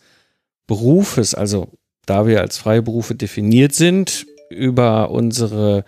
Berufes, 0.67 1.33
also 1.33 1.69
da 2.05 2.27
wir 2.27 2.41
als 2.41 2.57
Freiberufe 2.57 3.15
definiert 3.15 3.73
sind, 3.73 4.27
über 4.49 5.09
unsere 5.09 5.85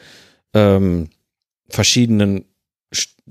ähm, 0.53 1.09
verschiedenen 1.67 2.45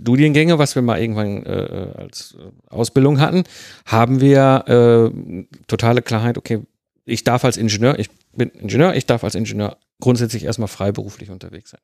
Studiengänge, 0.00 0.59
was 0.59 0.75
wir 0.75 0.83
mal 0.83 1.00
irgendwann 1.00 1.45
äh, 1.45 1.93
als 1.97 2.37
Ausbildung 2.69 3.21
hatten, 3.21 3.45
haben 3.87 4.21
wir 4.21 4.64
äh, 4.67 5.45
totale 5.67 6.02
Klarheit, 6.02 6.38
okay, 6.38 6.61
ich 7.05 7.25
darf 7.25 7.45
als 7.45 7.57
Ingenieur, 7.57 7.99
ich 7.99 8.11
bin 8.33 8.50
Ingenieur, 8.50 8.95
ich 8.95 9.07
darf 9.07 9.25
als 9.25 9.35
Ingenieur 9.35 9.78
grundsätzlich 10.00 10.45
erstmal 10.45 10.69
freiberuflich 10.69 11.31
unterwegs 11.31 11.71
sein. 11.71 11.81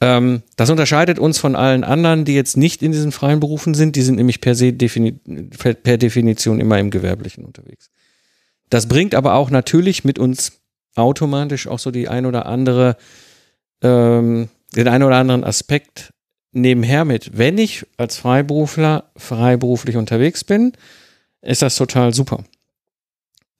Ähm, 0.00 0.42
das 0.56 0.70
unterscheidet 0.70 1.18
uns 1.18 1.38
von 1.38 1.56
allen 1.56 1.84
anderen, 1.84 2.24
die 2.24 2.34
jetzt 2.34 2.56
nicht 2.56 2.82
in 2.82 2.92
diesen 2.92 3.12
freien 3.12 3.40
Berufen 3.40 3.74
sind, 3.74 3.96
die 3.96 4.02
sind 4.02 4.16
nämlich 4.16 4.40
per 4.40 4.54
se 4.54 4.72
defini 4.72 5.12
per 5.12 5.96
Definition 5.96 6.60
immer 6.60 6.78
im 6.78 6.90
Gewerblichen 6.90 7.44
unterwegs. 7.44 7.90
Das 8.68 8.88
bringt 8.88 9.14
aber 9.14 9.34
auch 9.34 9.50
natürlich 9.50 10.04
mit 10.04 10.18
uns 10.18 10.60
automatisch 10.94 11.66
auch 11.66 11.78
so 11.78 11.90
die 11.90 12.08
ein 12.08 12.26
oder 12.26 12.46
andere, 12.46 12.96
ähm, 13.82 14.48
den 14.74 14.88
ein 14.88 15.02
oder 15.02 15.16
anderen 15.16 15.44
Aspekt 15.44 16.12
nebenher 16.56 17.04
mit. 17.04 17.36
Wenn 17.36 17.58
ich 17.58 17.86
als 17.96 18.16
Freiberufler 18.16 19.10
freiberuflich 19.16 19.96
unterwegs 19.96 20.42
bin, 20.42 20.72
ist 21.42 21.62
das 21.62 21.76
total 21.76 22.12
super. 22.12 22.42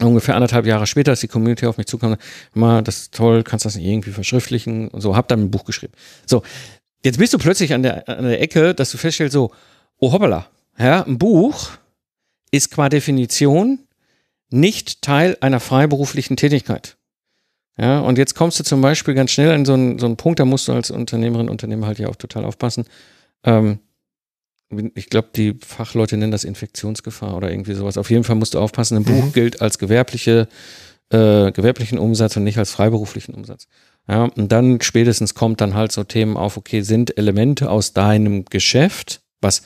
ungefähr 0.00 0.34
anderthalb 0.34 0.66
Jahre 0.66 0.86
später, 0.86 1.12
als 1.12 1.20
die 1.20 1.28
Community 1.28 1.66
auf 1.66 1.78
mich 1.78 1.86
zukam, 1.86 2.16
mal, 2.52 2.82
das 2.82 2.98
ist 2.98 3.14
toll, 3.14 3.42
kannst 3.42 3.64
das 3.64 3.76
nicht 3.76 3.86
irgendwie 3.86 4.10
verschriftlichen 4.10 4.88
und 4.88 5.00
so, 5.00 5.16
hab 5.16 5.28
dann 5.28 5.40
ein 5.40 5.50
Buch 5.50 5.64
geschrieben. 5.64 5.94
So, 6.26 6.42
jetzt 7.04 7.18
bist 7.18 7.32
du 7.32 7.38
plötzlich 7.38 7.72
an 7.72 7.82
der, 7.82 8.08
an 8.08 8.24
der 8.24 8.40
Ecke, 8.40 8.74
dass 8.74 8.90
du 8.90 8.98
feststellst 8.98 9.32
so, 9.32 9.52
oh 9.98 10.12
hoppala, 10.12 10.46
ja, 10.78 11.02
ein 11.02 11.18
Buch 11.18 11.70
ist 12.50 12.70
qua 12.70 12.88
Definition 12.88 13.78
nicht 14.50 15.02
Teil 15.02 15.36
einer 15.40 15.60
freiberuflichen 15.60 16.36
Tätigkeit. 16.36 16.96
Ja, 17.78 18.00
und 18.00 18.16
jetzt 18.16 18.34
kommst 18.34 18.58
du 18.58 18.64
zum 18.64 18.80
Beispiel 18.80 19.14
ganz 19.14 19.30
schnell 19.30 19.50
an 19.50 19.64
so 19.66 19.74
einen, 19.74 19.98
so 19.98 20.06
einen 20.06 20.16
Punkt, 20.16 20.38
da 20.38 20.44
musst 20.44 20.68
du 20.68 20.72
als 20.72 20.90
Unternehmerin, 20.90 21.50
Unternehmer 21.50 21.86
halt 21.86 21.98
ja 21.98 22.08
auch 22.08 22.16
total 22.16 22.44
aufpassen. 22.44 22.86
Ähm, 23.44 23.80
ich 24.94 25.08
glaube, 25.08 25.28
die 25.34 25.54
Fachleute 25.64 26.16
nennen 26.16 26.32
das 26.32 26.44
Infektionsgefahr 26.44 27.36
oder 27.36 27.50
irgendwie 27.50 27.74
sowas. 27.74 27.96
Auf 27.98 28.10
jeden 28.10 28.24
Fall 28.24 28.36
musst 28.36 28.54
du 28.54 28.58
aufpassen, 28.58 28.96
ein 28.96 29.04
Buch 29.04 29.26
mhm. 29.26 29.32
gilt 29.32 29.60
als 29.62 29.78
gewerbliche, 29.78 30.48
äh, 31.10 31.52
gewerblichen 31.52 31.98
Umsatz 31.98 32.36
und 32.36 32.44
nicht 32.44 32.58
als 32.58 32.72
freiberuflichen 32.72 33.34
Umsatz. 33.34 33.68
Ja, 34.08 34.24
und 34.24 34.50
dann 34.52 34.80
spätestens 34.80 35.34
kommt 35.34 35.60
dann 35.60 35.74
halt 35.74 35.92
so 35.92 36.04
Themen 36.04 36.36
auf, 36.36 36.56
okay, 36.56 36.80
sind 36.82 37.16
Elemente 37.16 37.70
aus 37.70 37.92
deinem 37.92 38.44
Geschäft, 38.44 39.20
was 39.40 39.62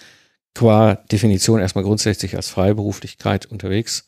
qua 0.54 0.95
Definition 0.95 1.61
erstmal 1.61 1.85
grundsätzlich 1.85 2.37
als 2.37 2.49
Freiberuflichkeit 2.49 3.47
unterwegs 3.47 4.07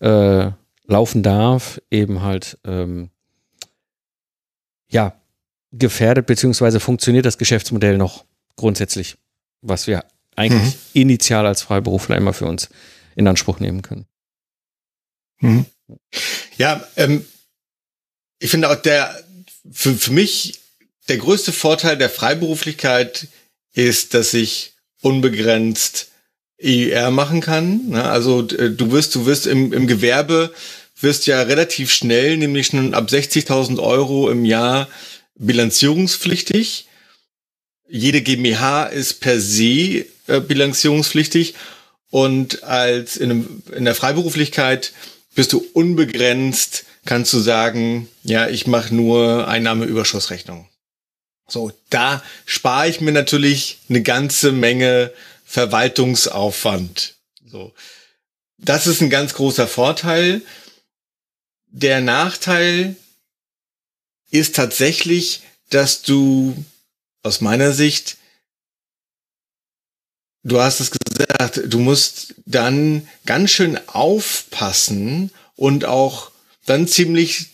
äh, 0.00 0.50
laufen 0.86 1.22
darf, 1.22 1.80
eben 1.90 2.22
halt 2.22 2.58
ähm, 2.64 3.10
ja 4.90 5.14
gefährdet, 5.72 6.26
beziehungsweise 6.26 6.80
funktioniert 6.80 7.26
das 7.26 7.38
Geschäftsmodell 7.38 7.98
noch 7.98 8.24
grundsätzlich, 8.56 9.16
was 9.62 9.86
wir 9.86 10.04
eigentlich 10.36 10.74
mhm. 10.74 10.80
initial 10.92 11.46
als 11.46 11.62
Freiberufler 11.62 12.16
immer 12.16 12.32
für 12.32 12.46
uns 12.46 12.68
in 13.14 13.26
Anspruch 13.26 13.60
nehmen 13.60 13.82
können. 13.82 14.06
Mhm. 15.40 15.66
Ja, 16.56 16.86
ähm, 16.96 17.24
ich 18.38 18.50
finde 18.50 18.70
auch 18.70 18.76
der, 18.76 19.24
für, 19.70 19.94
für 19.94 20.12
mich 20.12 20.60
der 21.08 21.18
größte 21.18 21.52
Vorteil 21.52 21.96
der 21.96 22.10
Freiberuflichkeit 22.10 23.28
ist, 23.72 24.14
dass 24.14 24.34
ich 24.34 24.74
unbegrenzt 25.00 26.08
EIR 26.60 27.10
machen 27.10 27.40
kann. 27.40 27.88
Ne? 27.88 28.04
Also 28.04 28.46
äh, 28.48 28.70
du 28.70 28.92
wirst, 28.92 29.14
du 29.14 29.26
wirst 29.26 29.46
im, 29.46 29.72
im 29.72 29.86
Gewerbe 29.86 30.52
wirst 31.00 31.26
ja 31.26 31.42
relativ 31.42 31.92
schnell, 31.92 32.36
nämlich 32.36 32.68
schon 32.68 32.94
ab 32.94 33.08
60.000 33.08 33.78
Euro 33.78 34.30
im 34.30 34.44
Jahr 34.44 34.88
bilanzierungspflichtig. 35.38 36.88
Jede 37.88 38.22
GmbH 38.22 38.84
ist 38.84 39.20
per 39.20 39.38
se 39.38 40.06
äh, 40.26 40.40
bilanzierungspflichtig 40.40 41.54
und 42.10 42.62
als 42.62 43.16
in, 43.16 43.30
einem, 43.30 43.62
in 43.74 43.84
der 43.84 43.94
Freiberuflichkeit 43.94 44.92
bist 45.34 45.52
du 45.52 45.64
unbegrenzt, 45.72 46.84
kannst 47.04 47.32
du 47.32 47.38
sagen, 47.38 48.08
ja, 48.22 48.48
ich 48.48 48.66
mache 48.66 48.94
nur 48.94 49.48
Einnahmeüberschussrechnung. 49.48 50.68
So, 51.48 51.72
da 51.90 52.22
spare 52.44 52.88
ich 52.88 53.00
mir 53.00 53.12
natürlich 53.12 53.78
eine 53.88 54.02
ganze 54.02 54.50
Menge 54.52 55.12
Verwaltungsaufwand. 55.44 57.14
So. 57.46 57.72
Das 58.58 58.86
ist 58.86 59.00
ein 59.00 59.10
ganz 59.10 59.34
großer 59.34 59.68
Vorteil. 59.68 60.42
Der 61.68 62.00
Nachteil 62.00 62.96
ist 64.30 64.56
tatsächlich, 64.56 65.42
dass 65.70 66.02
du 66.02 66.64
aus 67.22 67.40
meiner 67.40 67.72
Sicht 67.72 68.16
du 70.46 70.60
hast 70.60 70.80
es 70.80 70.92
gesagt, 70.92 71.62
du 71.66 71.78
musst 71.80 72.34
dann 72.46 73.06
ganz 73.26 73.50
schön 73.50 73.78
aufpassen 73.88 75.30
und 75.56 75.84
auch 75.84 76.30
dann 76.66 76.86
ziemlich 76.86 77.46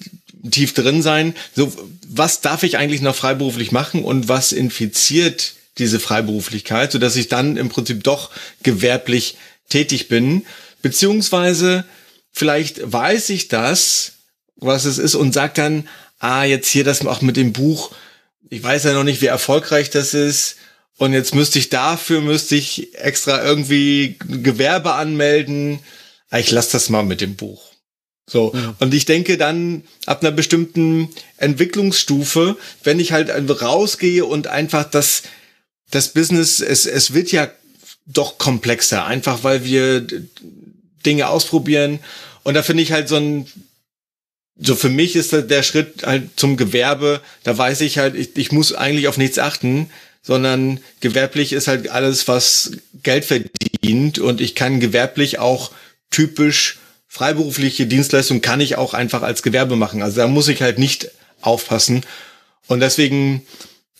tief 0.50 0.74
drin 0.74 1.02
sein. 1.02 1.34
So, 1.56 1.72
was 2.06 2.42
darf 2.42 2.62
ich 2.62 2.76
eigentlich 2.76 3.00
noch 3.00 3.16
freiberuflich 3.16 3.72
machen 3.72 4.04
und 4.04 4.28
was 4.28 4.52
infiziert 4.52 5.54
diese 5.78 6.00
Freiberuflichkeit, 6.00 6.92
so 6.92 6.98
dass 6.98 7.16
ich 7.16 7.28
dann 7.28 7.56
im 7.56 7.70
Prinzip 7.70 8.04
doch 8.04 8.30
gewerblich 8.62 9.36
tätig 9.70 10.08
bin, 10.08 10.44
beziehungsweise 10.82 11.84
vielleicht 12.30 12.92
weiß 12.92 13.30
ich 13.30 13.48
das, 13.48 14.12
was 14.56 14.84
es 14.84 14.98
ist 14.98 15.14
und 15.14 15.32
sag 15.32 15.54
dann, 15.54 15.88
ah, 16.18 16.44
jetzt 16.44 16.68
hier 16.68 16.84
das 16.84 17.06
auch 17.06 17.22
mit 17.22 17.38
dem 17.38 17.54
Buch, 17.54 17.92
ich 18.50 18.62
weiß 18.62 18.84
ja 18.84 18.92
noch 18.92 19.04
nicht, 19.04 19.22
wie 19.22 19.26
erfolgreich 19.26 19.88
das 19.88 20.12
ist 20.12 20.56
und 21.02 21.14
jetzt 21.14 21.34
müsste 21.34 21.58
ich 21.58 21.68
dafür, 21.68 22.20
müsste 22.20 22.54
ich 22.54 22.94
extra 22.94 23.42
irgendwie 23.44 24.14
Gewerbe 24.20 24.92
anmelden. 24.92 25.80
Ah, 26.30 26.38
ich 26.38 26.52
lasse 26.52 26.70
das 26.70 26.90
mal 26.90 27.02
mit 27.02 27.20
dem 27.20 27.34
Buch. 27.34 27.72
So. 28.30 28.52
Mhm. 28.54 28.76
Und 28.78 28.94
ich 28.94 29.04
denke 29.04 29.36
dann 29.36 29.82
ab 30.06 30.22
einer 30.22 30.30
bestimmten 30.30 31.08
Entwicklungsstufe, 31.38 32.56
wenn 32.84 33.00
ich 33.00 33.10
halt 33.10 33.30
rausgehe 33.32 34.24
und 34.24 34.46
einfach 34.46 34.84
das, 34.84 35.24
das 35.90 36.10
Business, 36.10 36.60
es, 36.60 36.86
es 36.86 37.12
wird 37.12 37.32
ja 37.32 37.50
doch 38.06 38.38
komplexer, 38.38 39.04
einfach 39.04 39.42
weil 39.42 39.64
wir 39.64 40.06
Dinge 41.04 41.30
ausprobieren. 41.30 41.98
Und 42.44 42.54
da 42.54 42.62
finde 42.62 42.84
ich 42.84 42.92
halt 42.92 43.08
so 43.08 43.16
ein, 43.16 43.46
so 44.56 44.76
für 44.76 44.88
mich 44.88 45.16
ist 45.16 45.32
der 45.32 45.64
Schritt 45.64 46.06
halt 46.06 46.30
zum 46.36 46.56
Gewerbe, 46.56 47.22
da 47.42 47.58
weiß 47.58 47.80
ich 47.80 47.98
halt, 47.98 48.14
ich, 48.14 48.36
ich 48.36 48.52
muss 48.52 48.72
eigentlich 48.72 49.08
auf 49.08 49.18
nichts 49.18 49.40
achten, 49.40 49.90
sondern 50.22 50.80
gewerblich 51.00 51.52
ist 51.52 51.68
halt 51.68 51.88
alles, 51.88 52.28
was 52.28 52.72
Geld 53.02 53.24
verdient 53.24 54.18
und 54.18 54.40
ich 54.40 54.54
kann 54.54 54.80
gewerblich 54.80 55.38
auch 55.38 55.72
typisch 56.10 56.78
freiberufliche 57.12 57.86
Dienstleistung 57.86 58.40
kann 58.40 58.62
ich 58.62 58.76
auch 58.76 58.94
einfach 58.94 59.20
als 59.20 59.42
Gewerbe 59.42 59.76
machen. 59.76 60.02
Also 60.02 60.16
da 60.16 60.28
muss 60.28 60.48
ich 60.48 60.62
halt 60.62 60.78
nicht 60.78 61.10
aufpassen. 61.42 62.04
Und 62.68 62.80
deswegen, 62.80 63.44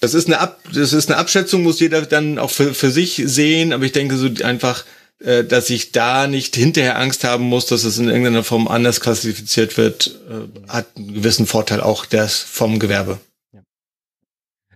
das 0.01 0.15
ist 0.15 0.29
eine, 0.29 0.41
Ab 0.41 0.61
das 0.73 0.95
ist 0.95 1.11
eine 1.11 1.19
Abschätzung, 1.19 1.63
muss 1.63 1.81
jeder 1.81 2.01
dann 2.03 2.39
auch 2.39 2.51
für, 2.51 2.73
für 2.73 2.91
sich 2.91 3.21
sehen. 3.27 3.75
Aber 3.75 3.85
ich 3.85 3.93
denke 3.93 4.17
so 4.17 4.31
einfach, 4.45 4.87
äh, 5.19 5.45
dass 5.45 5.69
ich 5.69 5.93
da 5.93 6.27
nicht 6.27 6.57
hinterher 6.57 6.99
Angst 6.99 7.25
haben 7.25 7.45
muss, 7.45 7.67
dass 7.67 7.85
es 7.85 7.99
in 7.99 8.09
irgendeiner 8.09 8.45
Form 8.45 8.67
anders 8.67 9.01
klassifiziert 9.01 9.77
wird, 9.77 10.19
äh, 10.31 10.71
hat 10.71 10.87
einen 10.97 11.13
gewissen 11.13 11.47
Vorteil 11.47 11.83
auch 11.83 12.07
der 12.07 12.29
vom 12.29 12.79
Gewerbe. 12.79 13.21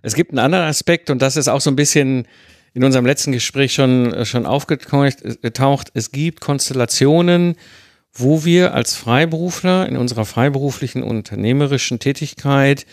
Es 0.01 0.15
gibt 0.15 0.31
einen 0.31 0.39
anderen 0.39 0.65
Aspekt 0.65 1.09
und 1.09 1.21
das 1.21 1.37
ist 1.37 1.47
auch 1.47 1.61
so 1.61 1.69
ein 1.69 1.75
bisschen 1.75 2.27
in 2.73 2.83
unserem 2.83 3.05
letzten 3.05 3.31
Gespräch 3.31 3.73
schon, 3.73 4.25
schon 4.25 4.45
aufgetaucht. 4.45 5.91
Es 5.93 6.11
gibt 6.11 6.41
Konstellationen, 6.41 7.55
wo 8.13 8.45
wir 8.45 8.73
als 8.73 8.95
Freiberufler 8.95 9.87
in 9.87 9.97
unserer 9.97 10.25
freiberuflichen 10.25 11.03
unternehmerischen 11.03 11.99
Tätigkeit 11.99 12.85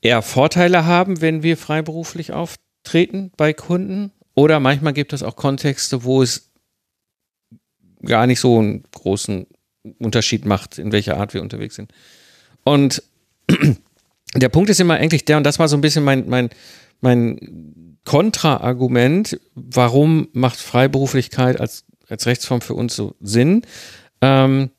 eher 0.00 0.22
Vorteile 0.22 0.84
haben, 0.84 1.20
wenn 1.20 1.42
wir 1.42 1.56
freiberuflich 1.56 2.32
auftreten 2.32 3.32
bei 3.36 3.52
Kunden 3.52 4.12
oder 4.34 4.60
manchmal 4.60 4.92
gibt 4.92 5.12
es 5.12 5.22
auch 5.22 5.36
Kontexte, 5.36 6.04
wo 6.04 6.22
es 6.22 6.50
gar 8.04 8.26
nicht 8.26 8.40
so 8.40 8.58
einen 8.58 8.82
großen 8.92 9.46
Unterschied 9.98 10.44
macht, 10.44 10.78
in 10.78 10.92
welcher 10.92 11.16
Art 11.16 11.34
wir 11.34 11.42
unterwegs 11.42 11.76
sind. 11.76 11.92
Und 12.64 13.02
der 14.34 14.48
Punkt 14.48 14.70
ist 14.70 14.80
immer 14.80 14.94
eigentlich 14.94 15.24
der, 15.24 15.36
und 15.36 15.44
das 15.44 15.58
war 15.58 15.68
so 15.68 15.76
ein 15.76 15.80
bisschen 15.80 16.04
mein, 16.04 16.28
mein, 16.28 16.50
mein 17.00 17.96
Kontraargument, 18.04 19.38
warum 19.54 20.28
macht 20.32 20.58
Freiberuflichkeit 20.58 21.60
als, 21.60 21.84
als 22.08 22.26
Rechtsform 22.26 22.60
für 22.60 22.74
uns 22.74 22.94
so 22.94 23.14
Sinn? 23.20 23.62
Ähm, 24.20 24.70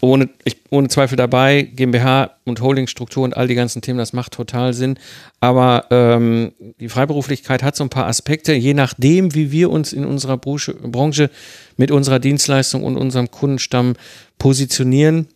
ohne, 0.00 0.30
ich, 0.44 0.56
ohne 0.70 0.88
Zweifel 0.88 1.16
dabei, 1.16 1.62
GmbH 1.62 2.38
und 2.44 2.60
Holdingstruktur 2.60 3.22
und 3.22 3.36
all 3.36 3.48
die 3.48 3.54
ganzen 3.54 3.82
Themen, 3.82 3.98
das 3.98 4.12
macht 4.12 4.32
total 4.32 4.72
Sinn. 4.72 4.98
Aber 5.40 5.86
ähm, 5.90 6.52
die 6.80 6.88
Freiberuflichkeit 6.88 7.62
hat 7.62 7.76
so 7.76 7.84
ein 7.84 7.90
paar 7.90 8.06
Aspekte, 8.06 8.54
je 8.54 8.74
nachdem, 8.74 9.34
wie 9.34 9.52
wir 9.52 9.70
uns 9.70 9.92
in 9.92 10.06
unserer 10.06 10.38
Branche, 10.38 10.74
Branche 10.74 11.30
mit 11.76 11.90
unserer 11.90 12.18
Dienstleistung 12.18 12.82
und 12.82 12.96
unserem 12.96 13.30
Kundenstamm 13.30 13.94
positionieren, 14.38 15.28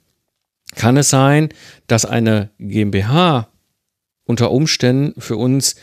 kann 0.74 0.96
es 0.96 1.10
sein, 1.10 1.50
dass 1.86 2.04
eine 2.04 2.50
GmbH 2.58 3.48
unter 4.28 4.50
Umständen 4.50 5.18
für 5.20 5.36
uns 5.36 5.76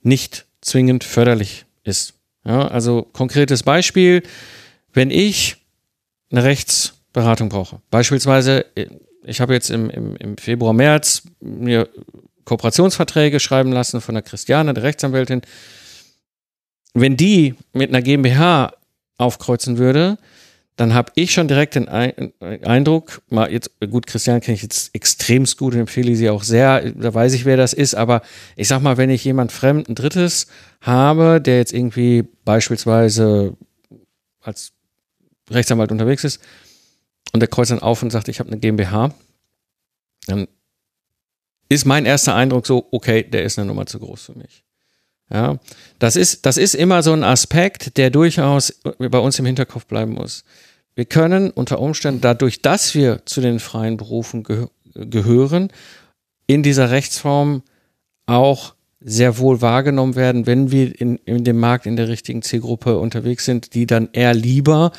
nicht 0.00 0.46
zwingend 0.62 1.04
förderlich 1.04 1.66
ist. 1.84 2.14
Ja, 2.44 2.66
also 2.66 3.02
konkretes 3.12 3.62
Beispiel, 3.62 4.22
wenn 4.92 5.10
ich 5.10 5.56
eine 6.30 6.42
Rechts 6.42 6.94
Beratung 7.12 7.50
brauche. 7.50 7.80
Beispielsweise, 7.90 8.64
ich 9.24 9.40
habe 9.42 9.52
jetzt 9.52 9.70
im, 9.70 9.90
im, 9.90 10.16
im 10.16 10.38
Februar, 10.38 10.72
März 10.72 11.22
mir 11.40 11.88
Kooperationsverträge 12.46 13.38
schreiben 13.38 13.70
lassen 13.70 14.00
von 14.00 14.14
der 14.14 14.22
Christiane, 14.22 14.72
der 14.72 14.82
Rechtsanwältin. 14.82 15.42
Wenn 16.94 17.18
die 17.18 17.54
mit 17.74 17.90
einer 17.90 18.00
GmbH 18.00 18.72
aufkreuzen 19.18 19.76
würde, 19.76 20.16
dann 20.82 20.94
habe 20.94 21.12
ich 21.14 21.32
schon 21.32 21.46
direkt 21.46 21.76
den 21.76 21.88
Eindruck, 21.88 23.22
mal 23.28 23.52
jetzt, 23.52 23.70
gut, 23.88 24.08
Christian 24.08 24.40
kenne 24.40 24.56
ich 24.56 24.62
jetzt 24.62 24.92
extremst 24.92 25.56
gut 25.56 25.74
und 25.74 25.80
empfehle 25.80 26.16
sie 26.16 26.28
auch 26.28 26.42
sehr, 26.42 26.90
da 26.90 27.14
weiß 27.14 27.34
ich, 27.34 27.44
wer 27.44 27.56
das 27.56 27.72
ist, 27.72 27.94
aber 27.94 28.22
ich 28.56 28.66
sag 28.66 28.82
mal, 28.82 28.96
wenn 28.96 29.08
ich 29.08 29.24
jemand 29.24 29.52
Fremden 29.52 29.94
Drittes 29.94 30.48
habe, 30.80 31.40
der 31.40 31.58
jetzt 31.58 31.72
irgendwie 31.72 32.24
beispielsweise 32.44 33.56
als 34.40 34.72
Rechtsanwalt 35.48 35.92
unterwegs 35.92 36.24
ist, 36.24 36.40
und 37.32 37.38
der 37.38 37.48
kreuzt 37.48 37.70
dann 37.70 37.78
auf 37.78 38.02
und 38.02 38.10
sagt, 38.10 38.26
ich 38.26 38.40
habe 38.40 38.50
eine 38.50 38.58
GmbH, 38.58 39.14
dann 40.26 40.48
ist 41.68 41.84
mein 41.84 42.06
erster 42.06 42.34
Eindruck 42.34 42.66
so, 42.66 42.88
okay, 42.90 43.22
der 43.22 43.44
ist 43.44 43.56
eine 43.56 43.68
Nummer 43.68 43.86
zu 43.86 44.00
groß 44.00 44.24
für 44.24 44.36
mich. 44.36 44.64
Ja, 45.32 45.60
das 46.00 46.16
ist, 46.16 46.44
das 46.44 46.56
ist 46.56 46.74
immer 46.74 47.04
so 47.04 47.12
ein 47.12 47.22
Aspekt, 47.22 47.96
der 47.96 48.10
durchaus 48.10 48.80
bei 48.98 49.18
uns 49.18 49.38
im 49.38 49.46
Hinterkopf 49.46 49.86
bleiben 49.86 50.14
muss. 50.14 50.44
Wir 50.94 51.04
können 51.04 51.50
unter 51.50 51.80
Umständen 51.80 52.20
dadurch, 52.20 52.60
dass 52.62 52.94
wir 52.94 53.24
zu 53.24 53.40
den 53.40 53.60
freien 53.60 53.96
Berufen 53.96 54.42
ge 54.42 54.66
gehören, 54.94 55.72
in 56.46 56.62
dieser 56.62 56.90
Rechtsform 56.90 57.62
auch 58.26 58.74
sehr 59.00 59.38
wohl 59.38 59.62
wahrgenommen 59.62 60.16
werden, 60.16 60.46
wenn 60.46 60.70
wir 60.70 61.00
in, 61.00 61.16
in 61.24 61.44
dem 61.44 61.58
Markt 61.58 61.86
in 61.86 61.96
der 61.96 62.08
richtigen 62.08 62.42
Zielgruppe 62.42 62.98
unterwegs 62.98 63.46
sind, 63.46 63.74
die 63.74 63.86
dann 63.86 64.10
eher 64.12 64.34
lieber 64.34 64.92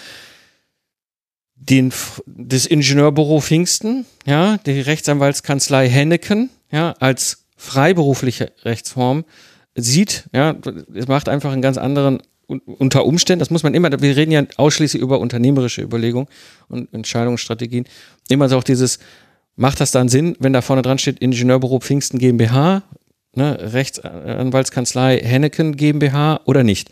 den, 1.55 1.93
das 2.25 2.65
Ingenieurbüro 2.65 3.39
Pfingsten, 3.39 4.05
ja, 4.25 4.57
die 4.65 4.81
Rechtsanwaltskanzlei 4.81 5.87
Henneken, 5.87 6.49
ja, 6.71 6.95
als 6.99 7.45
freiberufliche 7.55 8.51
Rechtsform 8.63 9.25
sieht, 9.75 10.29
ja, 10.33 10.55
es 10.93 11.07
macht 11.07 11.29
einfach 11.29 11.51
einen 11.51 11.61
ganz 11.61 11.77
anderen 11.77 12.21
unter 12.65 13.05
Umständen, 13.05 13.39
das 13.39 13.49
muss 13.49 13.63
man 13.63 13.73
immer, 13.73 13.91
wir 14.01 14.15
reden 14.15 14.31
ja 14.31 14.43
ausschließlich 14.57 15.01
über 15.01 15.19
unternehmerische 15.19 15.81
Überlegungen 15.81 16.27
und 16.69 16.93
Entscheidungsstrategien, 16.93 17.85
immer 18.29 18.49
so 18.49 18.57
auch 18.57 18.63
dieses, 18.63 18.99
macht 19.55 19.79
das 19.79 19.91
dann 19.91 20.09
Sinn, 20.09 20.35
wenn 20.39 20.53
da 20.53 20.61
vorne 20.61 20.81
dran 20.81 20.97
steht 20.97 21.19
Ingenieurbüro 21.19 21.79
Pfingsten 21.79 22.19
GmbH, 22.19 22.83
ne, 23.35 23.73
Rechtsanwaltskanzlei 23.73 25.19
Henneken 25.19 25.75
GmbH 25.75 26.41
oder 26.45 26.63
nicht? 26.63 26.89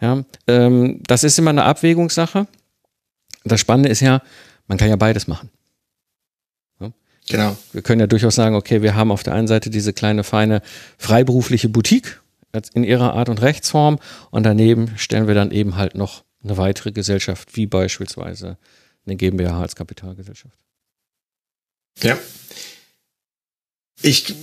Ja, 0.00 0.24
ähm, 0.46 1.00
das 1.06 1.24
ist 1.24 1.38
immer 1.38 1.50
eine 1.50 1.64
Abwägungssache 1.64 2.46
das 3.46 3.60
Spannende 3.60 3.88
ist 3.88 4.00
ja, 4.00 4.22
man 4.66 4.78
kann 4.78 4.88
ja 4.88 4.96
beides 4.96 5.26
machen. 5.26 5.50
Ja? 6.80 6.92
Genau. 7.28 7.56
Wir 7.72 7.82
können 7.82 8.00
ja 8.00 8.06
durchaus 8.06 8.34
sagen, 8.34 8.54
okay, 8.54 8.82
wir 8.82 8.94
haben 8.94 9.10
auf 9.10 9.22
der 9.22 9.34
einen 9.34 9.48
Seite 9.48 9.70
diese 9.70 9.92
kleine, 9.92 10.24
feine, 10.24 10.62
freiberufliche 10.98 11.68
Boutique 11.68 12.20
in 12.74 12.84
ihrer 12.84 13.14
Art 13.14 13.28
und 13.28 13.42
Rechtsform 13.42 13.98
und 14.30 14.44
daneben 14.44 14.96
stellen 14.96 15.26
wir 15.26 15.34
dann 15.34 15.50
eben 15.50 15.76
halt 15.76 15.94
noch 15.94 16.24
eine 16.42 16.56
weitere 16.56 16.92
Gesellschaft, 16.92 17.56
wie 17.56 17.66
beispielsweise 17.66 18.56
eine 19.04 19.16
GmbH 19.16 19.60
als 19.60 19.76
Kapitalgesellschaft. 19.76 20.58
Ja. 22.02 22.18
Ich 24.02 24.34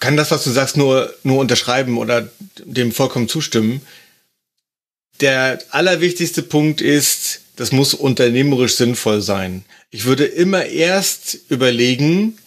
kann 0.00 0.16
das, 0.16 0.30
was 0.30 0.44
du 0.44 0.50
sagst, 0.50 0.76
nur, 0.76 1.12
nur 1.22 1.38
unterschreiben 1.38 1.98
oder 1.98 2.28
dem 2.64 2.92
vollkommen 2.92 3.28
zustimmen. 3.28 3.82
Der 5.20 5.58
allerwichtigste 5.70 6.42
Punkt 6.42 6.80
ist, 6.80 7.40
das 7.56 7.72
muss 7.72 7.94
unternehmerisch 7.94 8.76
sinnvoll 8.76 9.20
sein. 9.20 9.64
Ich 9.90 10.04
würde 10.04 10.24
immer 10.24 10.66
erst 10.66 11.38
überlegen, 11.48 12.38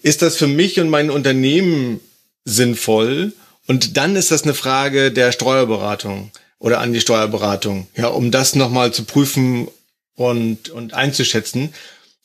ist 0.00 0.22
das 0.22 0.36
für 0.36 0.46
mich 0.46 0.80
und 0.80 0.88
mein 0.88 1.10
Unternehmen 1.10 2.00
sinnvoll? 2.48 3.32
Und 3.66 3.96
dann 3.96 4.16
ist 4.16 4.30
das 4.30 4.44
eine 4.44 4.54
Frage 4.54 5.12
der 5.12 5.32
Steuerberatung 5.32 6.30
oder 6.58 6.80
an 6.80 6.92
die 6.92 7.00
Steuerberatung, 7.00 7.86
ja, 7.96 8.08
um 8.08 8.30
das 8.30 8.54
nochmal 8.54 8.92
zu 8.92 9.04
prüfen 9.04 9.68
und, 10.14 10.70
und 10.70 10.94
einzuschätzen. 10.94 11.74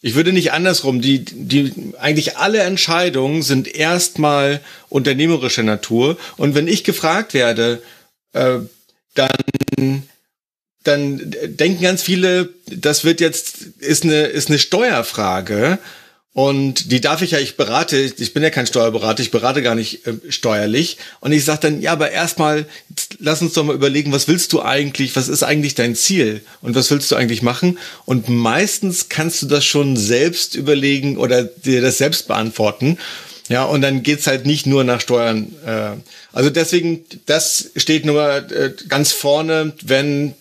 Ich 0.01 0.15
würde 0.15 0.33
nicht 0.33 0.51
andersrum, 0.51 1.01
die, 1.01 1.23
die, 1.23 1.93
eigentlich 1.99 2.37
alle 2.37 2.59
Entscheidungen 2.59 3.41
sind 3.41 3.73
erstmal 3.73 4.61
unternehmerischer 4.89 5.63
Natur. 5.63 6.17
Und 6.37 6.55
wenn 6.55 6.67
ich 6.67 6.83
gefragt 6.83 7.33
werde, 7.33 7.81
äh, 8.33 8.59
dann 9.13 10.03
dann 10.83 11.33
denken 11.45 11.81
ganz 11.81 12.03
viele, 12.03 12.49
das 12.67 13.03
wird 13.03 13.21
jetzt, 13.21 13.61
ist 13.79 14.03
eine, 14.03 14.23
ist 14.23 14.49
eine 14.49 14.59
Steuerfrage. 14.59 15.79
Und 16.33 16.91
die 16.91 16.99
darf 16.99 17.21
ich 17.21 17.31
ja, 17.31 17.39
ich 17.39 17.57
berate, 17.57 17.97
ich 17.99 18.33
bin 18.33 18.41
ja 18.41 18.49
kein 18.49 18.65
Steuerberater, 18.65 19.21
ich 19.21 19.29
berate 19.29 19.61
gar 19.61 19.75
nicht 19.75 20.07
äh, 20.07 20.13
steuerlich. 20.29 20.97
Und 21.19 21.31
ich 21.31 21.45
sage 21.45 21.59
dann, 21.61 21.81
ja, 21.81 21.91
aber 21.91 22.09
erstmal, 22.09 22.65
lass 23.19 23.43
uns 23.43 23.53
doch 23.53 23.63
mal 23.63 23.75
überlegen, 23.75 24.11
was 24.11 24.27
willst 24.27 24.51
du 24.51 24.63
eigentlich, 24.63 25.15
was 25.15 25.27
ist 25.27 25.43
eigentlich 25.43 25.75
dein 25.75 25.95
Ziel 25.95 26.41
und 26.61 26.73
was 26.73 26.89
willst 26.89 27.11
du 27.11 27.15
eigentlich 27.15 27.43
machen? 27.43 27.77
Und 28.05 28.29
meistens 28.29 29.09
kannst 29.09 29.43
du 29.43 29.45
das 29.45 29.63
schon 29.63 29.95
selbst 29.95 30.55
überlegen 30.55 31.17
oder 31.17 31.43
dir 31.43 31.81
das 31.81 31.99
selbst 31.99 32.27
beantworten. 32.27 32.97
Ja, 33.47 33.65
und 33.65 33.81
dann 33.81 34.01
geht's 34.01 34.25
halt 34.25 34.47
nicht 34.47 34.65
nur 34.65 34.83
nach 34.83 35.01
Steuern. 35.01 35.53
Äh, 35.67 35.97
also 36.31 36.49
deswegen, 36.49 37.05
das 37.27 37.69
steht 37.75 38.05
nur 38.05 38.51
äh, 38.51 38.73
ganz 38.87 39.11
vorne, 39.11 39.73
wenn 39.83 40.33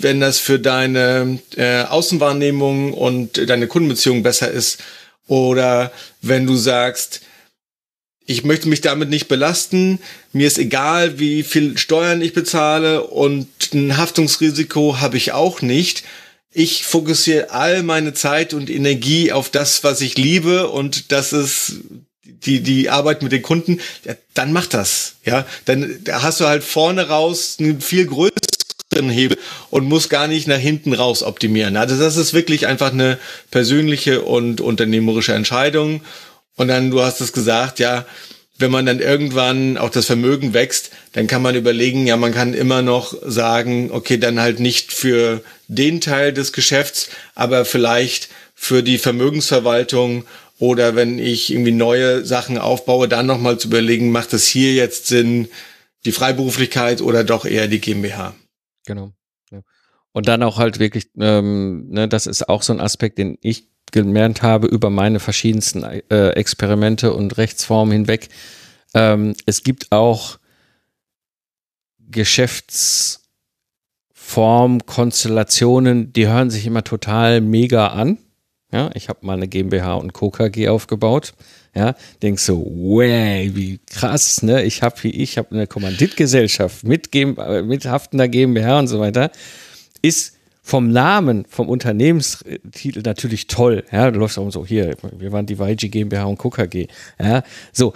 wenn 0.00 0.20
das 0.20 0.38
für 0.38 0.58
deine 0.58 1.38
äh, 1.56 1.82
Außenwahrnehmung 1.82 2.92
und 2.92 3.48
deine 3.48 3.66
Kundenbeziehung 3.66 4.22
besser 4.22 4.50
ist. 4.50 4.78
Oder 5.28 5.92
wenn 6.20 6.46
du 6.46 6.56
sagst, 6.56 7.20
ich 8.26 8.44
möchte 8.44 8.68
mich 8.68 8.80
damit 8.80 9.08
nicht 9.08 9.28
belasten, 9.28 10.00
mir 10.32 10.46
ist 10.46 10.58
egal, 10.58 11.18
wie 11.18 11.42
viel 11.42 11.78
Steuern 11.78 12.20
ich 12.20 12.34
bezahle 12.34 13.04
und 13.04 13.48
ein 13.72 13.96
Haftungsrisiko 13.96 15.00
habe 15.00 15.16
ich 15.16 15.32
auch 15.32 15.62
nicht. 15.62 16.04
Ich 16.52 16.84
fokussiere 16.84 17.50
all 17.50 17.82
meine 17.82 18.12
Zeit 18.12 18.52
und 18.52 18.68
Energie 18.68 19.32
auf 19.32 19.48
das, 19.48 19.84
was 19.84 20.00
ich 20.00 20.18
liebe 20.18 20.68
und 20.68 21.12
das 21.12 21.32
ist 21.32 21.76
die, 22.24 22.60
die 22.60 22.90
Arbeit 22.90 23.22
mit 23.22 23.32
den 23.32 23.42
Kunden, 23.42 23.80
ja, 24.04 24.14
dann 24.34 24.52
mach 24.52 24.66
das. 24.66 25.14
Ja, 25.24 25.46
dann 25.64 25.98
da 26.04 26.22
hast 26.22 26.40
du 26.40 26.46
halt 26.46 26.64
vorne 26.64 27.08
raus 27.08 27.56
einen 27.58 27.80
viel 27.80 28.06
größeren 28.06 28.38
Hebel 29.10 29.38
und 29.70 29.84
musst 29.84 30.10
gar 30.10 30.26
nicht 30.26 30.48
nach 30.48 30.58
hinten 30.58 30.92
raus 30.92 31.22
optimieren. 31.22 31.76
Also 31.76 31.96
das 31.98 32.16
ist 32.16 32.34
wirklich 32.34 32.66
einfach 32.66 32.92
eine 32.92 33.18
persönliche 33.50 34.22
und 34.22 34.60
unternehmerische 34.60 35.34
Entscheidung. 35.34 36.02
Und 36.56 36.68
dann, 36.68 36.90
du 36.90 37.02
hast 37.02 37.20
es 37.20 37.32
gesagt, 37.32 37.78
ja, 37.78 38.04
wenn 38.58 38.72
man 38.72 38.86
dann 38.86 38.98
irgendwann 38.98 39.78
auch 39.78 39.90
das 39.90 40.06
Vermögen 40.06 40.52
wächst, 40.52 40.90
dann 41.12 41.28
kann 41.28 41.42
man 41.42 41.54
überlegen, 41.54 42.06
ja, 42.06 42.16
man 42.16 42.34
kann 42.34 42.54
immer 42.54 42.82
noch 42.82 43.14
sagen, 43.24 43.90
okay, 43.92 44.18
dann 44.18 44.40
halt 44.40 44.58
nicht 44.58 44.92
für 44.92 45.42
den 45.68 46.00
Teil 46.00 46.32
des 46.32 46.52
Geschäfts, 46.52 47.08
aber 47.36 47.64
vielleicht 47.64 48.28
für 48.54 48.82
die 48.82 48.98
Vermögensverwaltung 48.98 50.24
oder 50.58 50.96
wenn 50.96 51.20
ich 51.20 51.52
irgendwie 51.52 51.70
neue 51.70 52.24
Sachen 52.24 52.58
aufbaue, 52.58 53.06
dann 53.06 53.26
nochmal 53.26 53.58
zu 53.58 53.68
überlegen, 53.68 54.10
macht 54.10 54.32
es 54.32 54.46
hier 54.46 54.74
jetzt 54.74 55.06
Sinn, 55.06 55.48
die 56.04 56.12
Freiberuflichkeit 56.12 57.00
oder 57.00 57.22
doch 57.22 57.44
eher 57.44 57.68
die 57.68 57.80
GmbH? 57.80 58.34
Genau. 58.88 59.12
Ja. 59.50 59.60
Und 60.12 60.28
dann 60.28 60.42
auch 60.42 60.58
halt 60.58 60.78
wirklich, 60.78 61.10
ähm, 61.20 61.88
ne, 61.90 62.08
das 62.08 62.26
ist 62.26 62.48
auch 62.48 62.62
so 62.62 62.72
ein 62.72 62.80
Aspekt, 62.80 63.18
den 63.18 63.36
ich 63.42 63.68
gelernt 63.92 64.42
habe 64.42 64.66
über 64.66 64.88
meine 64.88 65.20
verschiedensten 65.20 65.82
äh, 65.82 66.30
Experimente 66.30 67.12
und 67.12 67.36
Rechtsformen 67.36 67.92
hinweg. 67.92 68.30
Ähm, 68.94 69.34
es 69.44 69.62
gibt 69.62 69.92
auch 69.92 70.38
Geschäftsformen, 71.98 74.86
Konstellationen, 74.86 76.14
die 76.14 76.28
hören 76.28 76.50
sich 76.50 76.66
immer 76.66 76.84
total 76.84 77.42
mega 77.42 77.88
an. 77.88 78.16
Ja, 78.72 78.90
ich 78.94 79.10
habe 79.10 79.26
mal 79.26 79.34
eine 79.34 79.48
GmbH 79.48 79.94
und 79.94 80.14
Co. 80.14 80.30
KG 80.30 80.68
aufgebaut. 80.68 81.34
Ja, 81.74 81.94
denkst 82.22 82.42
so, 82.42 82.64
way, 82.64 83.50
wie 83.54 83.78
krass, 83.90 84.42
ne? 84.42 84.64
Ich 84.64 84.82
habe 84.82 85.08
ich 85.08 85.38
habe 85.38 85.52
eine 85.52 85.66
Kommanditgesellschaft 85.66 86.84
mit, 86.84 87.14
mit 87.14 87.84
haftender 87.84 88.28
GmbH 88.28 88.78
und 88.78 88.88
so 88.88 89.00
weiter. 89.00 89.30
Ist 90.02 90.36
vom 90.62 90.90
Namen, 90.90 91.46
vom 91.48 91.68
Unternehmenstitel 91.68 93.00
natürlich 93.02 93.46
toll. 93.46 93.84
Ja, 93.90 94.10
du 94.10 94.18
läufst 94.18 94.38
auch 94.38 94.50
so, 94.50 94.66
hier, 94.66 94.96
wir 95.16 95.32
waren 95.32 95.46
die 95.46 95.58
YG 95.58 95.88
GmbH 95.88 96.24
und 96.24 96.36
Co. 96.36 96.50
KG. 96.50 96.88
Ja, 97.18 97.42
so. 97.72 97.94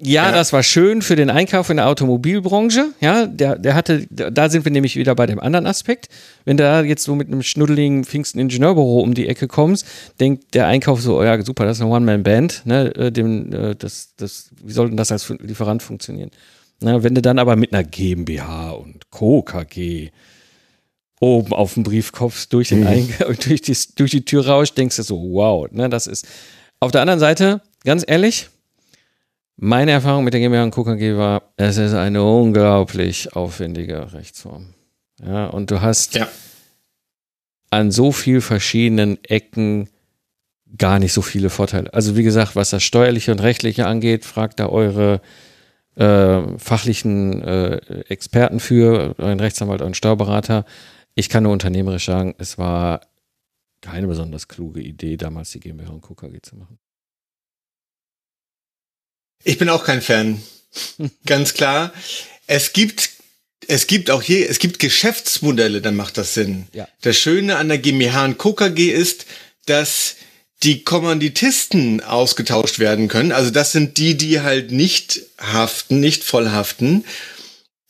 Ja, 0.00 0.26
ja, 0.26 0.32
das 0.32 0.52
war 0.52 0.64
schön 0.64 1.02
für 1.02 1.14
den 1.14 1.30
Einkauf 1.30 1.70
in 1.70 1.76
der 1.76 1.86
Automobilbranche. 1.86 2.88
Ja, 3.00 3.26
der, 3.26 3.56
der 3.56 3.74
hatte, 3.74 4.06
da 4.10 4.50
sind 4.50 4.64
wir 4.64 4.72
nämlich 4.72 4.96
wieder 4.96 5.14
bei 5.14 5.26
dem 5.26 5.38
anderen 5.38 5.66
Aspekt. 5.66 6.08
Wenn 6.44 6.56
du 6.56 6.64
da 6.64 6.82
jetzt 6.82 7.04
so 7.04 7.14
mit 7.14 7.28
einem 7.28 7.44
schnuddeligen 7.44 8.04
Pfingsten 8.04 8.40
Ingenieurbüro 8.40 9.00
um 9.00 9.14
die 9.14 9.28
Ecke 9.28 9.46
kommst, 9.46 9.86
denkt 10.18 10.54
der 10.54 10.66
Einkauf 10.66 11.00
so, 11.00 11.20
oh 11.20 11.22
ja, 11.22 11.40
super, 11.42 11.64
das 11.64 11.76
ist 11.76 11.82
eine 11.82 11.92
One-Man-Band, 11.92 12.62
ne, 12.64 12.92
äh, 12.96 13.12
dem, 13.12 13.52
äh, 13.52 13.76
das, 13.76 14.14
das, 14.16 14.50
wie 14.64 14.72
soll 14.72 14.88
denn 14.88 14.96
das 14.96 15.12
als 15.12 15.28
Lieferant 15.38 15.80
funktionieren? 15.80 16.32
Na, 16.80 17.04
wenn 17.04 17.14
du 17.14 17.22
dann 17.22 17.38
aber 17.38 17.54
mit 17.54 17.72
einer 17.72 17.84
GmbH 17.84 18.72
und 18.72 19.10
Co. 19.10 19.42
KG 19.42 20.10
oben 21.20 21.52
auf 21.52 21.74
dem 21.74 21.84
Briefkopf 21.84 22.46
durch, 22.46 22.70
den 22.70 22.80
mhm. 22.80 23.08
durch, 23.44 23.62
die, 23.62 23.76
durch 23.94 24.10
die 24.10 24.24
Tür 24.24 24.46
rauscht, 24.46 24.76
denkst 24.76 24.96
du 24.96 25.02
so, 25.04 25.16
wow, 25.32 25.70
ne, 25.70 25.88
das 25.88 26.08
ist. 26.08 26.26
Auf 26.80 26.90
der 26.90 27.00
anderen 27.00 27.20
Seite, 27.20 27.62
ganz 27.84 28.04
ehrlich, 28.06 28.48
meine 29.56 29.92
Erfahrung 29.92 30.24
mit 30.24 30.34
der 30.34 30.40
GmbH 30.40 30.64
und 30.64 30.70
Co. 30.70 30.84
KG 30.84 31.16
war, 31.16 31.52
es 31.56 31.76
ist 31.76 31.94
eine 31.94 32.22
unglaublich 32.22 33.34
aufwendige 33.34 34.12
Rechtsform. 34.12 34.74
Ja, 35.24 35.46
und 35.46 35.70
du 35.70 35.80
hast 35.80 36.14
ja. 36.14 36.28
an 37.70 37.90
so 37.90 38.12
vielen 38.12 38.40
verschiedenen 38.40 39.22
Ecken 39.24 39.88
gar 40.76 40.98
nicht 40.98 41.12
so 41.12 41.22
viele 41.22 41.50
Vorteile. 41.50 41.92
Also 41.94 42.16
wie 42.16 42.24
gesagt, 42.24 42.56
was 42.56 42.70
das 42.70 42.82
steuerliche 42.82 43.30
und 43.30 43.40
rechtliche 43.40 43.86
angeht, 43.86 44.24
fragt 44.24 44.58
da 44.58 44.66
eure 44.66 45.20
äh, 45.94 46.58
fachlichen 46.58 47.42
äh, 47.42 47.76
Experten 48.08 48.58
für, 48.58 49.14
euren 49.18 49.38
Rechtsanwalt, 49.38 49.82
euren 49.82 49.94
Steuerberater. 49.94 50.64
Ich 51.14 51.28
kann 51.28 51.44
nur 51.44 51.52
unternehmerisch 51.52 52.06
sagen, 52.06 52.34
es 52.38 52.58
war 52.58 53.02
keine 53.80 54.08
besonders 54.08 54.48
kluge 54.48 54.80
Idee, 54.80 55.16
damals 55.16 55.52
die 55.52 55.60
GmbH 55.60 55.92
und 55.92 56.00
Co. 56.00 56.14
KG 56.14 56.40
zu 56.42 56.56
machen. 56.56 56.78
Ich 59.44 59.58
bin 59.58 59.68
auch 59.68 59.84
kein 59.84 60.02
Fan. 60.02 60.42
Ganz 61.26 61.54
klar. 61.54 61.92
Es 62.46 62.72
gibt 62.72 63.10
es 63.66 63.86
gibt 63.86 64.10
auch 64.10 64.22
hier, 64.22 64.48
es 64.50 64.58
gibt 64.58 64.78
Geschäftsmodelle, 64.78 65.80
dann 65.80 65.96
macht 65.96 66.18
das 66.18 66.34
Sinn. 66.34 66.66
Ja. 66.72 66.88
Das 67.00 67.16
Schöne 67.16 67.56
an 67.56 67.68
der 67.68 67.78
GmbH 67.78 68.24
und 68.24 68.38
KKG 68.38 68.90
ist, 68.90 69.26
dass 69.66 70.16
die 70.62 70.82
Kommanditisten 70.82 72.02
ausgetauscht 72.02 72.78
werden 72.78 73.08
können. 73.08 73.32
Also 73.32 73.50
das 73.50 73.72
sind 73.72 73.98
die, 73.98 74.16
die 74.16 74.40
halt 74.40 74.72
nicht 74.72 75.22
haften, 75.38 76.00
nicht 76.00 76.24
voll 76.24 76.50
haften, 76.50 77.04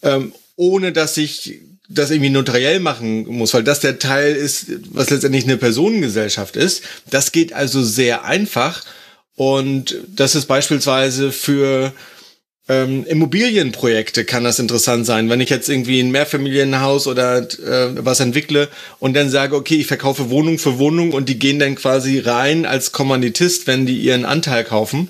ähm, 0.02 0.32
ohne 0.56 0.92
dass 0.92 1.16
ich 1.16 1.60
das 1.88 2.10
irgendwie 2.10 2.30
notariell 2.30 2.80
machen 2.80 3.26
muss, 3.26 3.54
weil 3.54 3.62
das 3.62 3.80
der 3.80 3.98
Teil 3.98 4.34
ist, 4.34 4.66
was 4.90 5.10
letztendlich 5.10 5.44
eine 5.44 5.56
Personengesellschaft 5.56 6.56
ist. 6.56 6.82
Das 7.10 7.30
geht 7.30 7.52
also 7.52 7.82
sehr 7.82 8.24
einfach 8.24 8.84
und 9.36 9.96
das 10.08 10.34
ist 10.34 10.46
beispielsweise 10.46 11.32
für 11.32 11.92
ähm, 12.66 13.04
Immobilienprojekte 13.04 14.24
kann 14.24 14.44
das 14.44 14.58
interessant 14.58 15.04
sein. 15.04 15.28
Wenn 15.28 15.40
ich 15.40 15.50
jetzt 15.50 15.68
irgendwie 15.68 16.00
ein 16.00 16.10
Mehrfamilienhaus 16.10 17.06
oder 17.06 17.38
äh, 17.38 18.04
was 18.04 18.20
entwickle 18.20 18.68
und 19.00 19.14
dann 19.14 19.28
sage, 19.28 19.54
okay, 19.54 19.76
ich 19.76 19.86
verkaufe 19.86 20.30
Wohnung 20.30 20.58
für 20.58 20.78
Wohnung 20.78 21.12
und 21.12 21.28
die 21.28 21.38
gehen 21.38 21.58
dann 21.58 21.74
quasi 21.74 22.20
rein 22.20 22.64
als 22.64 22.92
Kommanditist, 22.92 23.66
wenn 23.66 23.84
die 23.84 23.98
ihren 23.98 24.24
Anteil 24.24 24.64
kaufen. 24.64 25.08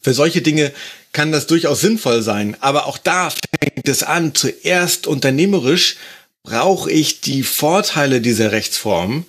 Für 0.00 0.14
solche 0.14 0.40
Dinge 0.40 0.72
kann 1.12 1.30
das 1.30 1.46
durchaus 1.46 1.80
sinnvoll 1.80 2.22
sein. 2.22 2.56
Aber 2.60 2.86
auch 2.86 2.96
da 2.96 3.30
fängt 3.30 3.88
es 3.88 4.02
an. 4.02 4.34
Zuerst 4.34 5.06
unternehmerisch 5.06 5.96
brauche 6.42 6.90
ich 6.90 7.20
die 7.20 7.42
Vorteile 7.42 8.20
dieser 8.20 8.50
Rechtsform. 8.50 9.26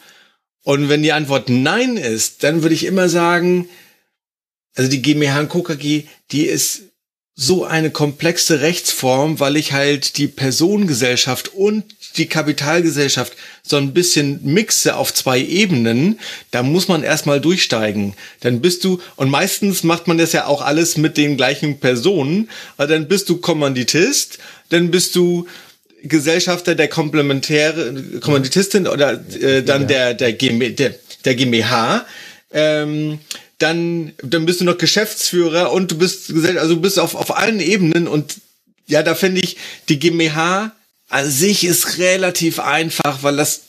Und 0.64 0.88
wenn 0.88 1.04
die 1.04 1.12
Antwort 1.12 1.50
Nein 1.50 1.98
ist, 1.98 2.44
dann 2.44 2.64
würde 2.64 2.74
ich 2.74 2.86
immer 2.86 3.10
sagen, 3.10 3.68
also 4.76 4.90
die 4.90 5.02
GmbH 5.02 5.40
und 5.42 5.50
Co. 5.50 5.64
KG, 5.64 6.04
die 6.32 6.46
ist 6.46 6.84
so 7.36 7.66
eine 7.66 7.90
komplexe 7.90 8.62
Rechtsform, 8.62 9.40
weil 9.40 9.58
ich 9.58 9.74
halt 9.74 10.18
die 10.18 10.28
Personengesellschaft 10.28 11.54
und 11.56 11.84
die 12.18 12.28
Kapitalgesellschaft 12.28 13.34
so 13.64 13.78
ein 13.78 13.92
bisschen 13.94 14.40
mixe 14.44 14.96
auf 14.96 15.12
zwei 15.14 15.40
Ebenen, 15.40 16.20
da 16.52 16.62
muss 16.62 16.88
man 16.88 17.02
erstmal 17.02 17.42
durchsteigen. 17.42 18.14
Dann 18.42 18.62
bist 18.62 18.84
du, 18.84 19.02
und 19.16 19.30
meistens 19.30 19.84
macht 19.84 20.08
man 20.08 20.20
das 20.20 20.32
ja 20.32 20.46
auch 20.46 20.62
alles 20.62 20.96
mit 20.98 21.18
den 21.18 21.36
gleichen 21.36 21.80
Personen, 21.80 22.50
aber 22.78 22.88
dann 22.88 23.08
bist 23.08 23.30
du 23.30 23.38
Kommanditist, 23.38 24.38
dann 24.70 24.92
bist 24.92 25.16
du 25.16 25.48
Gesellschafter 26.04 26.76
der 26.76 26.88
Komplementäre, 26.90 28.20
Kommanditistin 28.20 28.88
oder 28.88 29.24
äh, 29.42 29.64
dann 29.64 29.88
der, 29.88 30.14
der, 30.14 30.34
der, 30.34 30.96
der 31.26 31.36
GmbH. 31.36 32.06
Ähm, 32.52 33.20
dann, 33.64 34.12
dann 34.22 34.46
bist 34.46 34.60
du 34.60 34.66
noch 34.66 34.78
Geschäftsführer 34.78 35.72
und 35.72 35.92
du 35.92 35.98
bist, 35.98 36.32
also 36.32 36.76
du 36.76 36.82
bist 36.82 37.00
auf, 37.00 37.16
auf 37.16 37.38
allen 37.38 37.62
Ebenen 37.62 38.08
und 38.10 38.42
ja, 38.86 39.02
da 39.04 39.16
finde 39.16 39.40
ich, 39.40 39.56
die 39.88 40.00
GmbH 40.00 40.74
an 41.08 41.30
sich 41.30 41.64
ist 41.64 41.98
relativ 41.98 42.60
einfach, 42.60 43.24
weil 43.24 43.38
das 43.38 43.62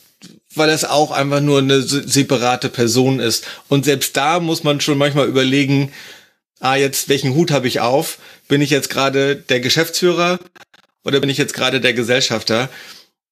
weil 0.56 0.68
das 0.68 0.84
auch 0.84 1.10
einfach 1.10 1.40
nur 1.40 1.58
eine 1.58 1.82
separate 1.82 2.68
Person 2.68 3.18
ist. 3.18 3.44
Und 3.68 3.84
selbst 3.84 4.16
da 4.16 4.38
muss 4.38 4.62
man 4.62 4.80
schon 4.80 4.98
manchmal 4.98 5.26
überlegen, 5.26 5.92
ah, 6.60 6.76
jetzt, 6.76 7.08
welchen 7.08 7.34
Hut 7.34 7.50
habe 7.50 7.66
ich 7.66 7.80
auf? 7.80 8.18
Bin 8.46 8.62
ich 8.62 8.70
jetzt 8.70 8.88
gerade 8.88 9.34
der 9.34 9.58
Geschäftsführer 9.58 10.38
oder 11.04 11.18
bin 11.18 11.28
ich 11.28 11.38
jetzt 11.38 11.54
gerade 11.54 11.80
der 11.80 11.92
Gesellschafter? 11.92 12.68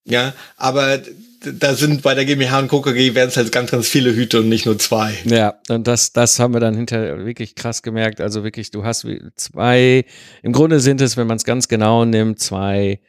Ja, 0.05 0.35
aber 0.57 1.01
da 1.45 1.75
sind 1.75 2.03
bei 2.03 2.15
der 2.15 2.25
GmbH 2.25 2.59
und 2.61 2.69
KKG 2.69 3.15
werden 3.15 3.29
es 3.29 3.37
halt 3.37 3.53
ganz, 3.53 3.71
ganz 3.71 3.89
viele 3.89 4.15
Hüte 4.15 4.41
und 4.41 4.49
nicht 4.49 4.67
nur 4.67 4.79
zwei. 4.79 5.15
Ja, 5.25 5.55
und 5.69 5.87
das, 5.87 6.13
das 6.13 6.39
haben 6.39 6.55
wir 6.55 6.61
dann 6.61 6.75
hinterher 6.75 7.25
wirklich 7.25 7.55
krass 7.55 7.83
gemerkt. 7.83 8.21
Also 8.21 8.45
wirklich, 8.45 8.71
du 8.71 8.85
hast 8.85 9.07
zwei, 9.37 10.05
im 10.43 10.53
Grunde 10.53 10.81
sind 10.81 11.01
es, 11.01 11.17
wenn 11.17 11.27
man 11.27 11.37
es 11.37 11.45
ganz 11.45 11.69
genau 11.69 12.05
nimmt, 12.05 12.41
zwei 12.41 13.01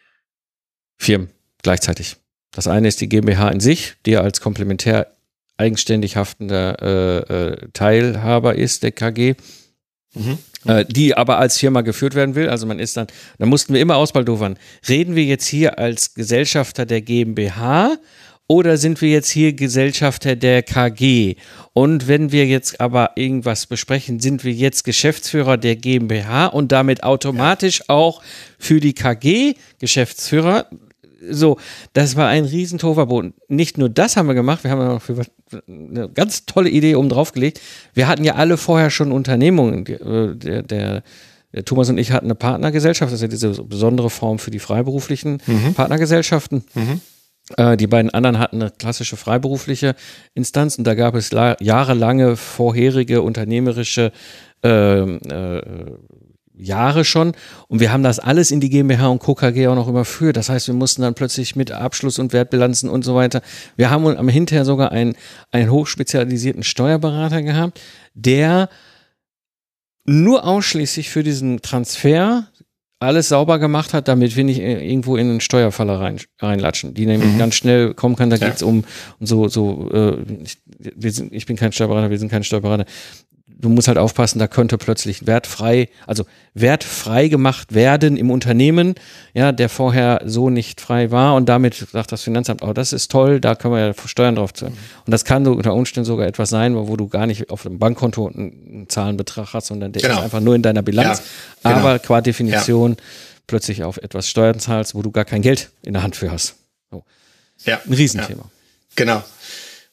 Firmen 0.98 1.30
gleichzeitig. 1.62 2.17
Das 2.52 2.67
eine 2.67 2.88
ist 2.88 3.02
die 3.02 3.10
GmbH 3.10 3.50
in 3.50 3.60
sich, 3.60 3.96
die 4.06 4.17
als 4.17 4.41
komplementär 4.41 5.15
eigenständig 5.58 6.15
haftender 6.15 6.78
äh, 6.82 7.17
äh, 7.48 7.69
Teilhaber 7.74 8.56
ist 8.56 8.84
der 8.84 8.91
KG. 8.91 9.36
Mhm. 10.13 10.38
Äh, 10.65 10.86
die 10.86 11.15
aber 11.15 11.39
als 11.39 11.58
Firma 11.58 11.82
geführt 11.82 12.15
werden 12.15 12.36
will. 12.36 12.49
Also 12.49 12.65
man 12.65 12.80
ist 12.80 12.95
dann, 12.95 13.08
da 13.38 13.45
mussten 13.45 13.73
wir 13.73 13.82
immer 13.82 13.97
ausbaldowern. 13.97 14.58
Reden 14.88 15.15
wir 15.15 15.26
jetzt 15.26 15.45
hier 15.45 15.78
als 15.78 16.13
Gesellschafter 16.13 16.86
der 16.86 17.02
GmbH 17.02 17.97
oder 18.47 18.78
sind 18.78 19.02
wir 19.02 19.10
jetzt 19.10 19.30
hier 19.30 19.54
Gesellschafter 19.54 20.36
der 20.36 20.63
KG? 20.63 21.36
Und 21.73 22.08
wenn 22.08 22.32
wir 22.32 22.45
jetzt 22.45 22.80
aber 22.80 23.12
irgendwas 23.15 23.65
besprechen, 23.65 24.19
sind 24.19 24.43
wir 24.43 24.54
jetzt 24.54 24.84
Geschäftsführer 24.84 25.58
der 25.58 25.76
GmbH 25.76 26.47
und 26.47 26.71
damit 26.71 27.04
automatisch 27.04 27.89
auch 27.89 28.21
für 28.60 28.80
die 28.80 28.93
KG 28.93 29.56
Geschäftsführer. 29.80 30.67
So, 31.29 31.57
das 31.93 32.15
war 32.15 32.27
ein 32.27 32.45
riesen 32.45 32.79
Toverboden. 32.79 33.33
Nicht 33.47 33.77
nur 33.77 33.89
das 33.89 34.17
haben 34.17 34.27
wir 34.27 34.33
gemacht, 34.33 34.63
wir 34.63 34.71
haben 34.71 34.86
noch 34.86 35.01
eine 35.67 36.09
ganz 36.09 36.45
tolle 36.45 36.69
Idee 36.69 36.95
oben 36.95 37.09
drauf 37.09 37.31
gelegt. 37.31 37.62
Wir 37.93 38.07
hatten 38.07 38.23
ja 38.23 38.36
alle 38.36 38.57
vorher 38.57 38.89
schon 38.89 39.12
Unternehmungen. 39.12 39.86
Äh, 39.86 40.36
der, 40.36 40.63
der, 40.63 41.03
der 41.53 41.65
Thomas 41.65 41.89
und 41.89 41.97
ich 41.97 42.12
hatten 42.12 42.25
eine 42.27 42.36
Partnergesellschaft, 42.36 43.12
das 43.12 43.21
ist 43.21 43.21
ja 43.21 43.27
diese 43.27 43.63
besondere 43.63 44.09
Form 44.09 44.39
für 44.39 44.51
die 44.51 44.59
freiberuflichen 44.59 45.41
mhm. 45.45 45.73
Partnergesellschaften. 45.73 46.63
Mhm. 46.73 47.01
Äh, 47.57 47.77
die 47.77 47.88
beiden 47.88 48.12
anderen 48.12 48.39
hatten 48.39 48.62
eine 48.62 48.71
klassische 48.71 49.17
freiberufliche 49.17 49.95
Instanz 50.33 50.77
und 50.77 50.86
da 50.86 50.95
gab 50.95 51.15
es 51.15 51.31
jahrelange 51.31 52.38
vorherige 52.38 53.21
unternehmerische 53.21 54.12
äh, 54.63 54.99
äh, 54.99 55.62
Jahre 56.63 57.06
schon 57.06 57.34
und 57.67 57.80
wir 57.80 57.91
haben 57.91 58.04
das 58.04 58.19
alles 58.19 58.52
in 58.52 58.60
die 58.60 58.69
GmbH 58.69 59.08
und 59.08 59.19
Co. 59.19 59.36
KG 59.36 59.67
auch 59.67 59.76
noch 59.76 59.88
überführt. 59.88 60.38
Das 60.38 60.49
heißt, 60.49 60.67
wir 60.67 60.76
mussten 60.76 61.02
dann 61.02 61.13
plötzlich 61.13 61.56
mit 61.56 61.71
Abschluss 61.71 62.19
und 62.19 62.34
Wertbilanzen 62.34 62.89
und 62.89 63.04
so 63.04 63.15
weiter. 63.15 63.41
Wir 63.76 63.89
haben 63.89 64.06
am 64.06 64.30
hinterher 64.30 64.65
sogar 64.65 64.91
einen, 64.91 65.15
einen 65.52 65.69
hochspezialisierten 65.71 66.63
Steuerberater 66.63 67.41
gehabt, 67.41 67.80
der 68.13 68.69
nur 70.06 70.45
ausschließlich 70.45 71.10
für 71.10 71.23
diesen 71.23 71.62
Transfer 71.62 72.47
alles 73.04 73.30
sauber 73.30 73.60
gemacht 73.60 73.93
hat, 73.93 74.08
damit 74.08 74.36
wir 74.36 74.43
nicht 74.43 74.60
irgendwo 74.60 75.17
in 75.17 75.30
einen 75.30 75.41
Steuerfaller 75.41 75.99
rein, 75.99 76.19
reinlatschen, 76.39 76.93
die 76.93 77.06
nämlich 77.06 77.34
mhm. 77.34 77.38
ganz 77.38 77.56
schnell 77.56 77.93
kommen 77.93 78.15
kann. 78.15 78.30
Da 78.30 78.38
ja. 78.38 78.47
geht's 78.47 78.63
um, 78.63 78.86
um 79.19 79.26
so, 79.26 79.47
so 79.49 79.89
äh, 79.91 80.17
ich, 80.80 81.13
sind, 81.13 81.34
ich 81.34 81.45
bin 81.45 81.58
kein 81.58 81.71
Steuerberater, 81.71 82.10
wir 82.10 82.19
sind 82.19 82.30
kein 82.30 82.43
Steuerberater 82.43 82.86
du 83.63 83.69
musst 83.69 83.88
halt 83.88 83.97
aufpassen, 83.97 84.39
da 84.39 84.47
könnte 84.47 84.78
plötzlich 84.78 85.26
wertfrei, 85.26 85.89
also 86.06 86.26
wertfrei 86.54 87.30
gemacht 87.30 87.73
werden 87.73 88.17
im 88.17 88.30
Unternehmen, 88.30 88.95
ja, 89.34 89.52
der 89.52 89.69
vorher 89.69 90.21
so 90.26 90.49
nicht 90.49 90.82
frei 90.82 91.12
war 91.12 91.36
und 91.36 91.47
damit 91.47 91.88
sagt 91.91 92.12
das 92.12 92.21
Finanzamt, 92.21 92.62
oh, 92.62 92.73
das 92.73 92.93
ist 92.93 93.10
toll, 93.10 93.39
da 93.39 93.56
können 93.56 93.73
wir 93.73 93.88
ja 93.88 93.93
Steuern 94.06 94.36
drauf 94.36 94.54
zahlen. 94.54 94.78
Und 95.06 95.12
das 95.12 95.23
kann 95.23 95.45
so 95.45 95.54
unter 95.54 95.73
Umständen 95.73 96.06
sogar 96.06 96.28
etwas 96.28 96.49
sein, 96.49 96.76
wo 96.76 96.97
du 96.97 97.08
gar 97.08 97.26
nicht 97.26 97.49
auf 97.49 97.63
dem 97.63 97.80
Bankkonto 97.80 98.28
einen 98.28 98.86
Zahlenbetrag 98.89 99.54
hast, 99.54 99.67
sondern 99.67 99.93
der 99.93 100.02
genau. 100.02 100.15
ist 100.15 100.23
einfach 100.23 100.41
nur 100.41 100.56
in 100.56 100.62
deiner 100.62 100.82
Bilanz, 100.82 101.21
ja, 101.63 101.71
genau. 101.71 101.88
aber 101.88 101.99
qua 101.99 102.19
Definition 102.19 102.91
ja. 102.91 102.97
plötzlich 103.47 103.84
auf 103.84 103.97
etwas 103.97 104.28
Steuern 104.28 104.60
zahlst, 104.60 104.93
wo 104.93 105.02
du 105.02 105.12
gar 105.12 105.26
kein 105.26 105.41
Geld 105.41 105.69
in 105.84 105.93
der 105.93 106.04
Hand 106.04 106.17
für 106.17 106.30
hast. 106.30 106.56
So. 106.91 107.06
Ja. 107.63 107.80
Ein 107.86 107.93
Riesenthema. 107.93 108.43
Ja. 108.43 108.49
Genau. 108.95 109.23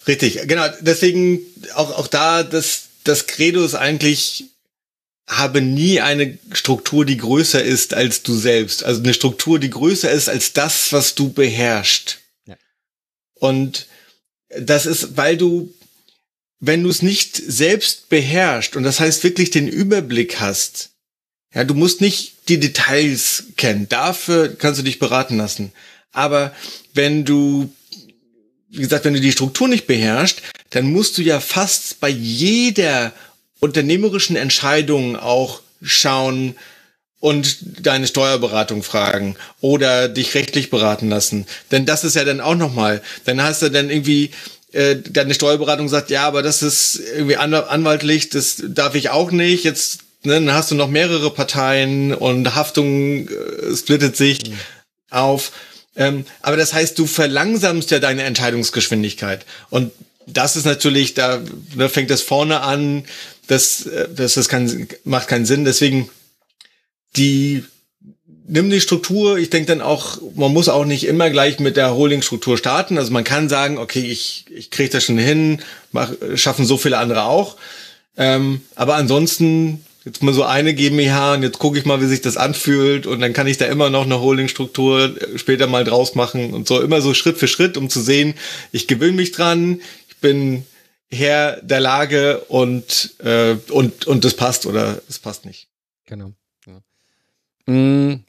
Richtig, 0.08 0.48
genau. 0.48 0.64
Deswegen 0.80 1.40
auch, 1.74 1.96
auch 1.96 2.06
da 2.08 2.42
das, 2.42 2.89
das 3.04 3.26
Credo 3.26 3.64
ist 3.64 3.74
eigentlich, 3.74 4.44
habe 5.26 5.60
nie 5.60 6.00
eine 6.00 6.38
Struktur, 6.52 7.04
die 7.04 7.16
größer 7.16 7.62
ist 7.62 7.94
als 7.94 8.22
du 8.22 8.34
selbst. 8.34 8.84
Also 8.84 9.02
eine 9.02 9.14
Struktur, 9.14 9.58
die 9.58 9.70
größer 9.70 10.10
ist 10.10 10.28
als 10.28 10.52
das, 10.52 10.92
was 10.92 11.14
du 11.14 11.32
beherrschst. 11.32 12.18
Ja. 12.46 12.56
Und 13.34 13.86
das 14.48 14.86
ist, 14.86 15.16
weil 15.16 15.36
du, 15.36 15.72
wenn 16.58 16.82
du 16.82 16.90
es 16.90 17.02
nicht 17.02 17.36
selbst 17.36 18.08
beherrschst, 18.08 18.76
und 18.76 18.82
das 18.82 19.00
heißt 19.00 19.22
wirklich 19.22 19.50
den 19.50 19.68
Überblick 19.68 20.40
hast, 20.40 20.90
ja, 21.54 21.64
du 21.64 21.74
musst 21.74 22.00
nicht 22.00 22.48
die 22.48 22.60
Details 22.60 23.44
kennen. 23.56 23.88
Dafür 23.88 24.54
kannst 24.54 24.78
du 24.78 24.84
dich 24.84 24.98
beraten 24.98 25.36
lassen. 25.36 25.72
Aber 26.12 26.54
wenn 26.94 27.24
du 27.24 27.72
wie 28.70 28.82
gesagt, 28.82 29.04
wenn 29.04 29.14
du 29.14 29.20
die 29.20 29.32
Struktur 29.32 29.68
nicht 29.68 29.86
beherrschst, 29.86 30.42
dann 30.70 30.92
musst 30.92 31.18
du 31.18 31.22
ja 31.22 31.40
fast 31.40 32.00
bei 32.00 32.08
jeder 32.08 33.12
unternehmerischen 33.58 34.36
Entscheidung 34.36 35.16
auch 35.16 35.60
schauen 35.82 36.54
und 37.18 37.58
deine 37.86 38.06
Steuerberatung 38.06 38.82
fragen 38.82 39.36
oder 39.60 40.08
dich 40.08 40.34
rechtlich 40.34 40.70
beraten 40.70 41.10
lassen. 41.10 41.46
Denn 41.70 41.84
das 41.84 42.04
ist 42.04 42.16
ja 42.16 42.24
dann 42.24 42.40
auch 42.40 42.54
nochmal, 42.54 43.02
dann 43.26 43.42
hast 43.42 43.62
du 43.62 43.70
dann 43.70 43.90
irgendwie 43.90 44.30
äh, 44.72 44.96
deine 44.96 45.34
Steuerberatung 45.34 45.88
sagt, 45.88 46.10
ja, 46.10 46.26
aber 46.26 46.42
das 46.42 46.62
ist 46.62 47.00
irgendwie 47.14 47.36
anwaltlich, 47.36 48.30
das 48.30 48.62
darf 48.68 48.94
ich 48.94 49.10
auch 49.10 49.32
nicht. 49.32 49.64
Jetzt 49.64 50.00
ne, 50.22 50.34
dann 50.34 50.52
hast 50.52 50.70
du 50.70 50.74
noch 50.74 50.88
mehrere 50.88 51.30
Parteien 51.30 52.14
und 52.14 52.54
Haftung 52.54 53.28
äh, 53.28 53.76
splittet 53.76 54.16
sich 54.16 54.50
mhm. 54.50 54.58
auf. 55.10 55.52
Ähm, 55.96 56.24
aber 56.40 56.56
das 56.56 56.72
heißt, 56.72 56.98
du 56.98 57.06
verlangsamst 57.06 57.90
ja 57.90 57.98
deine 57.98 58.22
Entscheidungsgeschwindigkeit. 58.22 59.44
Und 59.70 59.92
das 60.26 60.56
ist 60.56 60.64
natürlich, 60.64 61.14
da, 61.14 61.40
da 61.76 61.88
fängt 61.88 62.10
das 62.10 62.22
vorne 62.22 62.60
an, 62.60 63.04
das, 63.46 63.86
äh, 63.86 64.08
das, 64.14 64.34
das 64.34 64.48
kann, 64.48 64.88
macht 65.04 65.28
keinen 65.28 65.46
Sinn. 65.46 65.64
Deswegen 65.64 66.08
die 67.16 67.64
nimm 68.50 68.68
die 68.68 68.80
Struktur. 68.80 69.38
Ich 69.38 69.50
denke 69.50 69.68
dann 69.68 69.80
auch, 69.80 70.18
man 70.34 70.52
muss 70.52 70.68
auch 70.68 70.84
nicht 70.84 71.04
immer 71.04 71.30
gleich 71.30 71.60
mit 71.60 71.76
der 71.76 71.94
Holding-Struktur 71.94 72.58
starten. 72.58 72.98
Also 72.98 73.12
man 73.12 73.24
kann 73.24 73.48
sagen, 73.48 73.78
okay, 73.78 74.00
ich, 74.00 74.44
ich 74.50 74.70
kriege 74.70 74.90
das 74.90 75.04
schon 75.04 75.18
hin, 75.18 75.62
mach, 75.92 76.12
schaffen 76.34 76.64
so 76.64 76.76
viele 76.76 76.98
andere 76.98 77.24
auch. 77.24 77.56
Ähm, 78.16 78.62
aber 78.74 78.96
ansonsten 78.96 79.84
jetzt 80.04 80.22
mal 80.22 80.32
so 80.32 80.44
eine 80.44 80.74
GmbH 80.74 81.34
und 81.34 81.42
jetzt 81.42 81.58
gucke 81.58 81.78
ich 81.78 81.84
mal, 81.84 82.00
wie 82.00 82.06
sich 82.06 82.20
das 82.20 82.36
anfühlt 82.36 83.06
und 83.06 83.20
dann 83.20 83.32
kann 83.32 83.46
ich 83.46 83.58
da 83.58 83.66
immer 83.66 83.90
noch 83.90 84.04
eine 84.04 84.20
Holdingstruktur 84.20 85.14
später 85.36 85.66
mal 85.66 85.84
draus 85.84 86.14
machen 86.14 86.54
und 86.54 86.66
so 86.66 86.80
immer 86.80 87.00
so 87.00 87.14
Schritt 87.14 87.38
für 87.38 87.48
Schritt, 87.48 87.76
um 87.76 87.90
zu 87.90 88.00
sehen, 88.00 88.34
ich 88.72 88.86
gewöhne 88.86 89.16
mich 89.16 89.32
dran, 89.32 89.80
ich 90.08 90.16
bin 90.16 90.64
Herr 91.10 91.60
der 91.62 91.80
Lage 91.80 92.40
und 92.48 93.14
äh, 93.18 93.56
und 93.70 94.06
und 94.06 94.24
das 94.24 94.34
passt 94.34 94.64
oder 94.64 95.02
es 95.08 95.18
passt 95.18 95.44
nicht. 95.44 95.68
Genau. 96.06 96.32
Ja. 96.66 97.72
Mm. 97.72 98.24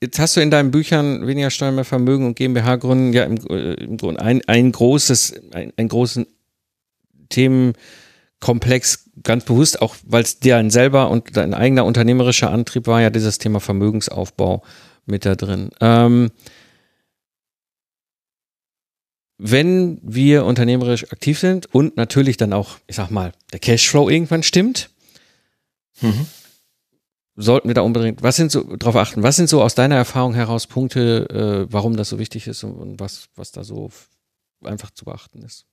Jetzt 0.00 0.18
hast 0.18 0.36
du 0.36 0.40
in 0.40 0.50
deinen 0.50 0.72
Büchern 0.72 1.28
weniger 1.28 1.50
Steuern 1.50 1.76
mehr 1.76 1.84
Vermögen 1.84 2.26
und 2.26 2.34
GmbH 2.34 2.74
gründen 2.76 3.12
ja 3.12 3.22
im, 3.22 3.36
äh, 3.48 3.74
im 3.74 3.98
Grunde 3.98 4.20
ein, 4.20 4.42
ein 4.48 4.72
großes, 4.72 5.34
ein, 5.52 5.72
ein 5.76 5.88
großen 5.88 6.26
Themen 7.28 7.74
Komplex 8.42 9.08
ganz 9.22 9.44
bewusst, 9.44 9.80
auch 9.80 9.94
weil 10.04 10.24
es 10.24 10.40
dir 10.40 10.56
ein 10.56 10.68
selber 10.68 11.08
und 11.10 11.36
dein 11.36 11.54
eigener 11.54 11.84
unternehmerischer 11.84 12.50
Antrieb 12.50 12.88
war, 12.88 13.00
ja 13.00 13.08
dieses 13.08 13.38
Thema 13.38 13.60
Vermögensaufbau 13.60 14.62
mit 15.06 15.24
da 15.24 15.36
drin. 15.36 15.70
Ähm, 15.80 16.32
wenn 19.38 19.98
wir 20.02 20.44
unternehmerisch 20.44 21.10
aktiv 21.12 21.38
sind 21.38 21.72
und 21.72 21.96
natürlich 21.96 22.36
dann 22.36 22.52
auch, 22.52 22.78
ich 22.88 22.96
sag 22.96 23.10
mal, 23.10 23.32
der 23.52 23.60
Cashflow 23.60 24.08
irgendwann 24.08 24.42
stimmt, 24.42 24.90
mhm. 26.00 26.26
sollten 27.36 27.68
wir 27.68 27.74
da 27.74 27.82
unbedingt, 27.82 28.24
was 28.24 28.36
sind 28.36 28.50
so, 28.50 28.62
darauf 28.76 28.96
achten, 28.96 29.22
was 29.22 29.36
sind 29.36 29.48
so 29.48 29.62
aus 29.62 29.76
deiner 29.76 29.96
Erfahrung 29.96 30.34
heraus 30.34 30.66
Punkte, 30.66 31.66
äh, 31.68 31.72
warum 31.72 31.96
das 31.96 32.08
so 32.08 32.18
wichtig 32.18 32.48
ist 32.48 32.64
und, 32.64 32.74
und 32.74 33.00
was, 33.00 33.28
was 33.36 33.52
da 33.52 33.62
so 33.62 33.90
einfach 34.64 34.90
zu 34.90 35.04
beachten 35.04 35.42
ist? 35.42 35.66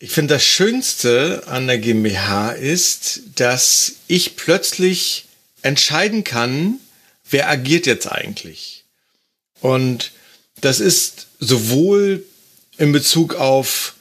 Ich 0.00 0.12
finde, 0.12 0.34
das 0.34 0.44
Schönste 0.44 1.42
an 1.46 1.66
der 1.66 1.78
GmbH 1.78 2.52
ist, 2.52 3.20
dass 3.34 3.96
ich 4.06 4.36
plötzlich 4.36 5.24
entscheiden 5.62 6.22
kann, 6.22 6.78
wer 7.28 7.48
agiert 7.48 7.86
jetzt 7.86 8.06
eigentlich. 8.06 8.84
Und 9.60 10.12
das 10.60 10.78
ist 10.78 11.26
sowohl 11.40 12.24
in 12.76 12.92
Bezug 12.92 13.34
auf 13.34 13.96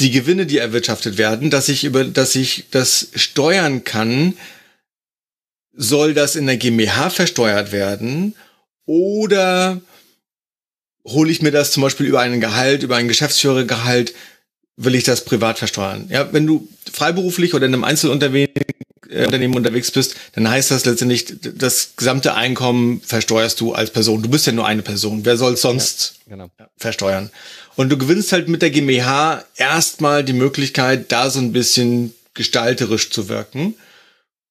die 0.00 0.10
Gewinne, 0.10 0.46
die 0.46 0.58
erwirtschaftet 0.58 1.16
werden, 1.16 1.50
dass 1.50 1.68
ich 1.68 1.84
über, 1.84 2.04
dass 2.04 2.34
ich 2.34 2.64
das 2.72 3.08
steuern 3.14 3.84
kann, 3.84 4.36
soll 5.72 6.12
das 6.12 6.34
in 6.34 6.46
der 6.46 6.56
GmbH 6.56 7.10
versteuert 7.10 7.70
werden 7.70 8.34
oder 8.84 9.80
hole 11.04 11.30
ich 11.30 11.40
mir 11.40 11.52
das 11.52 11.70
zum 11.70 11.82
Beispiel 11.82 12.06
über 12.06 12.20
einen 12.20 12.40
Gehalt, 12.40 12.82
über 12.82 12.96
ein 12.96 13.08
Geschäftsführergehalt 13.08 14.12
will 14.82 14.94
ich 14.94 15.04
das 15.04 15.24
privat 15.24 15.58
versteuern. 15.58 16.06
Ja, 16.08 16.32
wenn 16.32 16.46
du 16.46 16.66
freiberuflich 16.90 17.52
oder 17.52 17.66
in 17.66 17.74
einem 17.74 17.84
Einzelunternehmen 17.84 18.48
äh, 19.10 19.46
unterwegs 19.46 19.90
bist, 19.90 20.16
dann 20.32 20.48
heißt 20.48 20.70
das 20.70 20.86
letztendlich, 20.86 21.26
das 21.40 21.96
gesamte 21.96 22.34
Einkommen 22.34 23.02
versteuerst 23.02 23.60
du 23.60 23.74
als 23.74 23.90
Person. 23.90 24.22
Du 24.22 24.30
bist 24.30 24.46
ja 24.46 24.52
nur 24.52 24.66
eine 24.66 24.80
Person. 24.80 25.24
Wer 25.24 25.36
soll 25.36 25.58
sonst 25.58 26.14
ja, 26.26 26.36
genau. 26.36 26.50
versteuern? 26.78 27.30
Und 27.76 27.90
du 27.90 27.98
gewinnst 27.98 28.32
halt 28.32 28.48
mit 28.48 28.62
der 28.62 28.70
GmbH 28.70 29.44
erstmal 29.56 30.24
die 30.24 30.32
Möglichkeit, 30.32 31.12
da 31.12 31.28
so 31.28 31.40
ein 31.40 31.52
bisschen 31.52 32.14
gestalterisch 32.32 33.10
zu 33.10 33.28
wirken. 33.28 33.74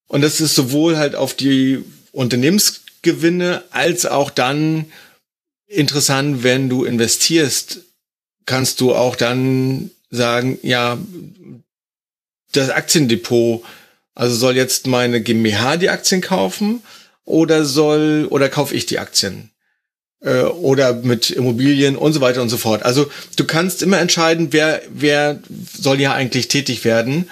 Und 0.06 0.22
das 0.22 0.40
ist 0.40 0.54
sowohl 0.54 0.96
halt 0.96 1.16
auf 1.16 1.34
die 1.34 1.84
Unternehmensgewinne 2.12 3.64
als 3.70 4.06
auch 4.06 4.30
dann 4.30 4.86
interessant, 5.66 6.44
wenn 6.44 6.68
du 6.68 6.84
investierst, 6.84 7.80
kannst 8.46 8.80
du 8.80 8.94
auch 8.94 9.16
dann 9.16 9.90
sagen, 10.10 10.58
ja, 10.62 10.98
das 12.52 12.70
Aktiendepot, 12.70 13.62
also 14.14 14.34
soll 14.34 14.56
jetzt 14.56 14.86
meine 14.86 15.20
GmbH 15.20 15.76
die 15.76 15.88
Aktien 15.88 16.20
kaufen 16.20 16.82
oder 17.24 17.64
soll, 17.64 18.26
oder 18.30 18.48
kaufe 18.48 18.74
ich 18.74 18.86
die 18.86 18.98
Aktien? 18.98 19.50
Äh, 20.22 20.42
oder 20.42 20.92
mit 20.92 21.30
Immobilien 21.30 21.96
und 21.96 22.12
so 22.12 22.20
weiter 22.20 22.42
und 22.42 22.50
so 22.50 22.58
fort. 22.58 22.82
Also 22.82 23.10
du 23.36 23.44
kannst 23.44 23.82
immer 23.82 23.98
entscheiden, 23.98 24.52
wer, 24.52 24.82
wer 24.90 25.38
soll 25.72 26.00
ja 26.00 26.12
eigentlich 26.12 26.48
tätig 26.48 26.84
werden. 26.84 27.30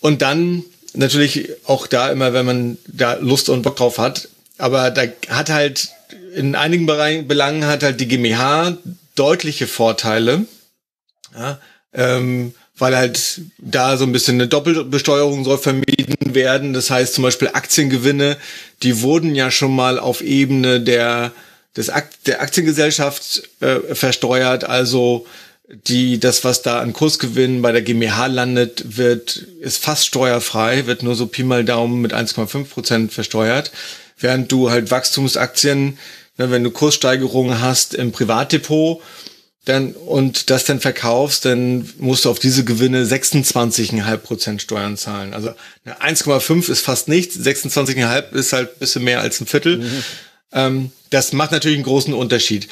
Und 0.00 0.20
dann 0.20 0.64
natürlich 0.92 1.48
auch 1.64 1.86
da 1.86 2.10
immer, 2.10 2.32
wenn 2.34 2.44
man 2.44 2.78
da 2.86 3.14
Lust 3.14 3.48
und 3.48 3.62
Bock 3.62 3.76
drauf 3.76 3.98
hat. 3.98 4.28
Aber 4.58 4.90
da 4.90 5.04
hat 5.28 5.48
halt 5.48 5.88
in 6.34 6.54
einigen 6.54 6.86
Belangen 6.86 7.66
hat 7.66 7.82
halt 7.82 8.00
die 8.00 8.08
GmbH 8.08 8.76
deutliche 9.14 9.66
Vorteile. 9.66 10.46
Ja, 11.34 11.58
ähm, 11.94 12.54
weil 12.76 12.96
halt 12.96 13.40
da 13.58 13.96
so 13.96 14.04
ein 14.04 14.12
bisschen 14.12 14.34
eine 14.34 14.48
Doppelbesteuerung 14.48 15.44
soll 15.44 15.58
vermieden 15.58 16.34
werden. 16.34 16.72
Das 16.72 16.90
heißt 16.90 17.14
zum 17.14 17.22
Beispiel 17.22 17.48
Aktiengewinne, 17.52 18.36
die 18.82 19.00
wurden 19.00 19.34
ja 19.34 19.50
schon 19.50 19.74
mal 19.74 19.98
auf 19.98 20.20
Ebene 20.20 20.80
der, 20.80 21.32
des 21.76 21.90
Akt, 21.90 22.26
der 22.26 22.42
Aktiengesellschaft 22.42 23.48
äh, 23.60 23.94
versteuert. 23.94 24.64
Also 24.64 25.26
die, 25.86 26.18
das, 26.20 26.44
was 26.44 26.62
da 26.62 26.80
an 26.80 26.92
Kursgewinnen 26.92 27.62
bei 27.62 27.72
der 27.72 27.82
GmbH 27.82 28.26
landet, 28.26 28.96
wird, 28.96 29.36
ist 29.60 29.82
fast 29.82 30.06
steuerfrei, 30.06 30.86
wird 30.86 31.02
nur 31.02 31.14
so 31.14 31.26
Pi 31.26 31.42
mal 31.42 31.64
Daumen 31.64 32.02
mit 32.02 32.12
1,5 32.12 32.64
Prozent 32.64 33.12
versteuert. 33.12 33.70
Während 34.18 34.52
du 34.52 34.70
halt 34.70 34.90
Wachstumsaktien, 34.90 35.98
ne, 36.38 36.50
wenn 36.50 36.64
du 36.64 36.70
Kurssteigerungen 36.70 37.60
hast 37.60 37.94
im 37.94 38.12
Privatdepot, 38.12 39.00
dann 39.64 39.92
und 39.92 40.50
das 40.50 40.64
dann 40.64 40.80
verkaufst, 40.80 41.44
dann 41.44 41.90
musst 41.98 42.24
du 42.24 42.30
auf 42.30 42.38
diese 42.38 42.64
Gewinne 42.64 43.04
26,5 43.04 44.16
Prozent 44.18 44.62
Steuern 44.62 44.96
zahlen. 44.96 45.32
Also 45.32 45.54
1,5 45.86 46.70
ist 46.70 46.80
fast 46.80 47.08
nichts, 47.08 47.36
26,5 47.36 48.32
ist 48.32 48.52
halt 48.52 48.74
ein 48.74 48.78
bisschen 48.78 49.04
mehr 49.04 49.20
als 49.20 49.40
ein 49.40 49.46
Viertel. 49.46 49.78
Mhm. 49.78 50.04
Ähm, 50.52 50.92
das 51.10 51.32
macht 51.32 51.52
natürlich 51.52 51.78
einen 51.78 51.84
großen 51.84 52.12
Unterschied. 52.12 52.68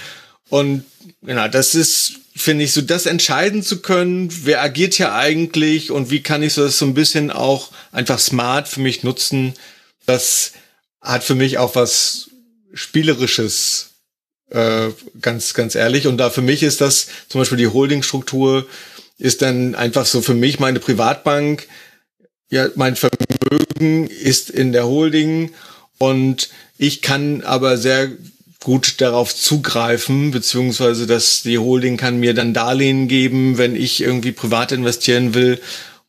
Und 0.50 0.84
genau, 1.22 1.48
das 1.48 1.74
ist, 1.74 2.14
finde 2.36 2.64
ich, 2.64 2.72
so 2.72 2.82
das 2.82 3.06
entscheiden 3.06 3.62
zu 3.62 3.80
können, 3.80 4.28
wer 4.44 4.60
agiert 4.60 4.94
hier 4.94 5.14
eigentlich 5.14 5.90
und 5.90 6.10
wie 6.10 6.22
kann 6.22 6.42
ich 6.42 6.52
so 6.52 6.62
das 6.62 6.76
so 6.76 6.84
ein 6.84 6.94
bisschen 6.94 7.30
auch 7.30 7.70
einfach 7.90 8.18
smart 8.18 8.68
für 8.68 8.80
mich 8.80 9.02
nutzen. 9.02 9.54
Das 10.04 10.52
hat 11.00 11.24
für 11.24 11.34
mich 11.34 11.56
auch 11.56 11.74
was 11.74 12.28
Spielerisches 12.74 13.91
äh, 14.52 14.90
ganz, 15.20 15.54
ganz 15.54 15.74
ehrlich. 15.74 16.06
Und 16.06 16.18
da 16.18 16.30
für 16.30 16.42
mich 16.42 16.62
ist 16.62 16.80
das 16.80 17.08
zum 17.28 17.40
Beispiel 17.40 17.58
die 17.58 17.68
Holdingstruktur 17.68 18.66
ist 19.18 19.42
dann 19.42 19.74
einfach 19.74 20.04
so 20.04 20.20
für 20.20 20.34
mich 20.34 20.58
meine 20.58 20.80
Privatbank. 20.80 21.68
Ja, 22.50 22.68
mein 22.74 22.96
Vermögen 22.96 24.08
ist 24.08 24.50
in 24.50 24.72
der 24.72 24.86
Holding 24.86 25.52
und 25.98 26.50
ich 26.76 27.02
kann 27.02 27.42
aber 27.42 27.78
sehr 27.78 28.10
gut 28.60 29.00
darauf 29.00 29.34
zugreifen, 29.34 30.32
beziehungsweise 30.32 31.06
dass 31.06 31.42
die 31.42 31.58
Holding 31.58 31.96
kann 31.96 32.18
mir 32.18 32.34
dann 32.34 32.52
Darlehen 32.52 33.08
geben, 33.08 33.58
wenn 33.58 33.76
ich 33.76 34.00
irgendwie 34.00 34.32
privat 34.32 34.72
investieren 34.72 35.34
will 35.34 35.60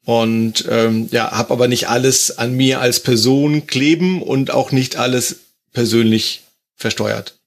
und 0.06 0.66
ähm, 0.70 1.08
ja, 1.12 1.32
habe 1.32 1.54
aber 1.54 1.68
nicht 1.68 1.88
alles 1.88 2.38
an 2.38 2.54
mir 2.54 2.82
als 2.82 3.00
Person 3.00 3.68
kleben 3.68 4.22
und 4.22 4.52
auch 4.52 4.72
nicht 4.72 4.98
alles 4.98 5.38
persönlich 5.72 6.42
versteuert. 6.76 7.38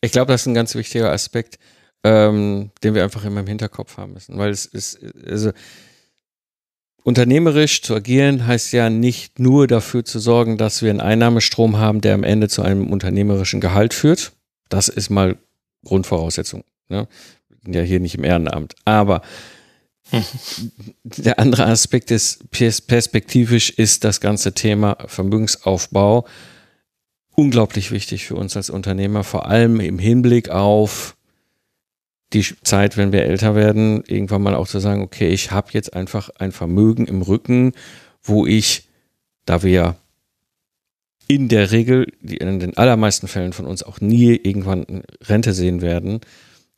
Ich 0.00 0.12
glaube, 0.12 0.32
das 0.32 0.42
ist 0.42 0.46
ein 0.46 0.54
ganz 0.54 0.74
wichtiger 0.74 1.10
Aspekt, 1.12 1.58
ähm, 2.04 2.70
den 2.82 2.94
wir 2.94 3.02
einfach 3.02 3.24
immer 3.24 3.40
im 3.40 3.46
Hinterkopf 3.46 3.96
haben 3.96 4.12
müssen, 4.12 4.38
weil 4.38 4.50
es 4.50 4.64
ist, 4.64 4.98
also 5.26 5.52
unternehmerisch 7.02 7.82
zu 7.82 7.94
agieren 7.94 8.46
heißt 8.46 8.72
ja 8.72 8.90
nicht 8.90 9.38
nur 9.38 9.66
dafür 9.66 10.04
zu 10.04 10.18
sorgen, 10.18 10.58
dass 10.58 10.82
wir 10.82 10.90
einen 10.90 11.00
Einnahmestrom 11.00 11.78
haben, 11.78 12.00
der 12.00 12.14
am 12.14 12.22
Ende 12.22 12.48
zu 12.48 12.62
einem 12.62 12.92
unternehmerischen 12.92 13.60
Gehalt 13.60 13.94
führt. 13.94 14.32
Das 14.68 14.88
ist 14.88 15.10
mal 15.10 15.36
Grundvoraussetzung. 15.84 16.64
Ne? 16.88 17.08
Wir 17.48 17.58
sind 17.64 17.74
ja 17.74 17.82
hier 17.82 18.00
nicht 18.00 18.14
im 18.14 18.24
Ehrenamt. 18.24 18.74
Aber 18.84 19.22
der 21.02 21.38
andere 21.38 21.66
Aspekt 21.66 22.10
ist 22.10 22.50
perspektivisch 22.50 23.70
ist 23.70 24.04
das 24.04 24.20
ganze 24.20 24.52
Thema 24.52 24.96
Vermögensaufbau 25.06 26.26
unglaublich 27.38 27.92
wichtig 27.92 28.26
für 28.26 28.34
uns 28.34 28.56
als 28.56 28.68
Unternehmer, 28.68 29.22
vor 29.22 29.46
allem 29.46 29.78
im 29.78 30.00
Hinblick 30.00 30.48
auf 30.48 31.16
die 32.32 32.44
Zeit, 32.64 32.96
wenn 32.96 33.12
wir 33.12 33.22
älter 33.22 33.54
werden, 33.54 34.02
irgendwann 34.08 34.42
mal 34.42 34.56
auch 34.56 34.66
zu 34.66 34.80
sagen, 34.80 35.02
okay, 35.02 35.28
ich 35.28 35.52
habe 35.52 35.68
jetzt 35.70 35.94
einfach 35.94 36.30
ein 36.30 36.50
Vermögen 36.50 37.06
im 37.06 37.22
Rücken, 37.22 37.74
wo 38.24 38.44
ich, 38.44 38.88
da 39.44 39.62
wir 39.62 39.94
in 41.28 41.48
der 41.48 41.70
Regel, 41.70 42.12
in 42.22 42.58
den 42.58 42.76
allermeisten 42.76 43.28
Fällen 43.28 43.52
von 43.52 43.66
uns 43.66 43.84
auch 43.84 44.00
nie 44.00 44.34
irgendwann 44.34 45.04
Rente 45.22 45.52
sehen 45.52 45.80
werden, 45.80 46.20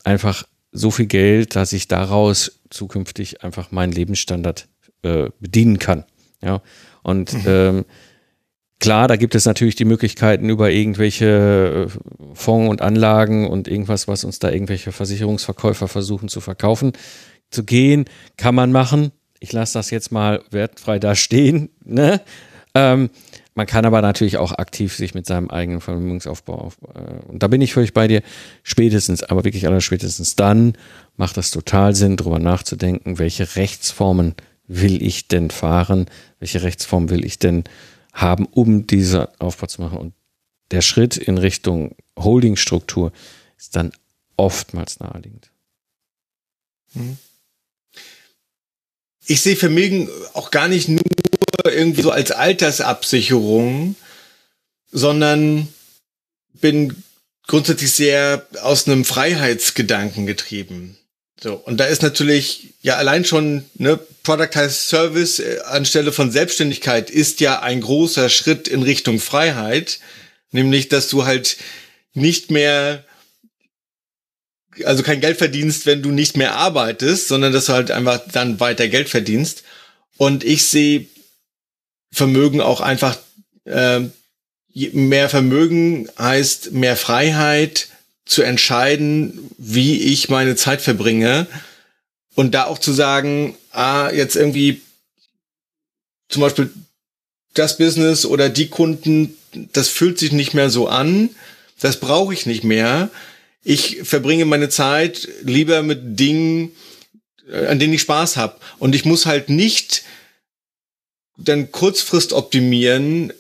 einfach 0.05 0.45
so 0.73 0.91
viel 0.91 1.07
Geld, 1.07 1.57
dass 1.57 1.73
ich 1.73 1.89
daraus 1.89 2.61
zukünftig 2.69 3.43
einfach 3.43 3.71
meinen 3.71 3.93
Lebensstandard 3.93 4.69
äh, 5.05 5.31
bedienen 5.41 5.79
kann. 5.79 6.05
Ja, 6.43 6.61
und 7.03 7.33
mhm. 7.33 7.45
ähm, 7.47 7.85
Klar, 8.81 9.09
da 9.09 9.17
gibt 9.17 9.35
es 9.35 9.45
natürlich 9.45 9.77
die 9.77 9.85
Möglichkeiten 9.85 10.49
über 10.49 10.71
irgendwelche 10.71 11.89
äh, 11.89 12.35
Fonds 12.35 12.71
und 12.71 12.81
Anlagen 12.81 13.47
und 13.47 13.69
irgendwas, 13.69 14.09
was 14.09 14.25
uns 14.25 14.39
da 14.39 14.51
irgendwelche 14.51 14.91
Versicherungsverkäufer 14.91 15.87
versuchen 15.87 16.31
zu 16.31 16.41
verkaufen, 16.41 16.93
zu 17.51 17.65
gehen. 17.65 18.07
Kann 18.39 18.55
man 18.55 18.73
machen. 18.73 19.13
Ich 19.39 19.53
lasse 19.53 19.75
das 19.79 19.91
jetzt 19.91 20.11
mal 20.13 20.43
wertfrei 20.51 20.99
da 20.99 21.15
stehen. 21.15 21.69
Ne? 21.85 22.23
Ähm, 22.75 23.11
man 23.55 23.67
kann 23.67 23.85
aber 23.85 24.01
natürlich 24.01 24.39
auch 24.39 24.53
aktiv 24.53 24.97
sich 24.97 25.13
mit 25.13 25.27
seinem 25.27 25.51
eigenen 25.51 25.83
Vermögensaufbau 25.83 26.55
auf, 26.55 26.79
äh, 26.95 27.29
und 27.29 27.43
da 27.43 27.49
bin 27.49 27.61
ich 27.61 27.75
völlig 27.75 27.93
bei 27.93 28.09
dir. 28.09 28.23
Spätestens, 28.63 29.23
aber 29.23 29.45
wirklich 29.45 29.67
aller 29.67 29.83
spätestens 29.83 30.37
dann 30.37 30.73
macht 31.19 31.37
das 31.37 31.51
total 31.51 31.95
Sinn, 31.95 32.17
darüber 32.17 32.39
nachzudenken, 32.39 33.19
welche 33.19 33.57
Rechtsformen 33.57 34.37
will 34.67 35.03
ich 35.03 35.29
denn 35.29 35.51
fahren, 35.51 36.07
welche 36.39 36.63
Rechtsform 36.63 37.11
will 37.11 37.27
ich 37.27 37.39
denn 37.39 37.65
haben, 38.13 38.47
um 38.47 38.87
diese 38.87 39.33
Aufbau 39.41 39.67
zu 39.67 39.83
machen. 39.83 39.99
Und 39.99 40.15
der 40.71 40.83
Schritt 40.83 41.17
in 41.17 41.39
Richtung 41.39 41.97
Holdingstruktur 42.19 43.13
ist 43.59 43.77
dann 43.77 43.93
oftmals 44.37 45.01
naheliegend. 45.01 45.51
Mhm. 46.95 47.19
Ich 49.27 49.43
sehe 49.43 49.57
Vermögen 49.57 50.09
auch 50.33 50.51
gar 50.51 50.67
nicht 50.69 50.89
nur 50.89 51.03
irgendwie 51.65 52.03
so 52.03 52.11
als 52.11 52.31
Altersabsicherung, 52.31 53.95
sondern 54.91 55.69
bin 56.55 57.03
grundsätzlich 57.47 57.93
sehr 57.93 58.47
aus 58.63 58.87
einem 58.87 59.05
Freiheitsgedanken 59.05 60.27
getrieben. 60.27 60.97
So, 61.43 61.55
und 61.55 61.79
da 61.79 61.87
ist 61.87 62.03
natürlich 62.03 62.75
ja 62.83 62.97
allein 62.97 63.25
schon 63.25 63.65
ne, 63.75 63.99
Productized 64.23 64.89
Service 64.89 65.39
äh, 65.39 65.61
anstelle 65.65 66.13
von 66.13 66.31
Selbstständigkeit 66.31 67.09
ist 67.09 67.41
ja 67.41 67.61
ein 67.61 67.81
großer 67.81 68.29
Schritt 68.29 68.69
in 68.69 68.83
Richtung 68.83 69.19
Freiheit, 69.19 70.01
nämlich 70.51 70.89
dass 70.89 71.09
du 71.09 71.25
halt 71.25 71.57
nicht 72.13 72.51
mehr 72.51 73.05
also 74.85 75.03
kein 75.03 75.21
Geld 75.21 75.39
verdienst, 75.39 75.87
wenn 75.87 76.03
du 76.03 76.11
nicht 76.11 76.37
mehr 76.37 76.55
arbeitest, 76.55 77.29
sondern 77.29 77.53
dass 77.53 77.67
du 77.67 77.73
halt 77.73 77.91
einfach 77.91 78.21
dann 78.33 78.61
weiter 78.61 78.89
Geld 78.89 79.09
verdienst. 79.09 79.63
Und 80.17 80.45
ich 80.45 80.65
sehe 80.65 81.07
Vermögen 82.13 82.61
auch 82.61 82.81
einfach 82.81 83.19
äh, 83.65 84.01
mehr 84.75 85.29
Vermögen 85.29 86.09
heißt 86.19 86.73
mehr 86.73 86.97
Freiheit, 86.97 87.89
zu 88.31 88.43
entscheiden, 88.43 89.51
wie 89.59 89.99
ich 89.99 90.29
meine 90.29 90.55
Zeit 90.55 90.81
verbringe 90.81 91.49
und 92.37 92.55
da 92.55 92.67
auch 92.67 92.79
zu 92.79 92.93
sagen, 92.93 93.57
ah, 93.73 94.11
jetzt 94.13 94.37
irgendwie 94.37 94.83
zum 96.29 96.43
Beispiel 96.43 96.71
das 97.55 97.77
Business 97.77 98.25
oder 98.25 98.49
die 98.49 98.69
Kunden, 98.69 99.37
das 99.73 99.89
fühlt 99.89 100.21
sich 100.21 100.31
nicht 100.31 100.55
mehr 100.55 100.71
so 100.71 100.87
an, 100.87 101.31
das 101.81 101.99
brauche 101.99 102.33
ich 102.33 102.47
nicht 102.47 102.63
mehr. 102.63 103.11
Ich 103.65 104.03
verbringe 104.05 104.45
meine 104.45 104.69
Zeit 104.69 105.29
lieber 105.43 105.83
mit 105.83 106.21
Dingen, 106.21 106.71
an 107.69 107.81
denen 107.81 107.95
ich 107.95 108.03
Spaß 108.03 108.37
habe. 108.37 108.61
Und 108.79 108.95
ich 108.95 109.05
muss 109.05 109.27
halt 109.27 109.51
nicht 109.51 110.05
dann 111.37 111.73
Kurzfrist 111.73 112.33
optimieren, 112.33 113.33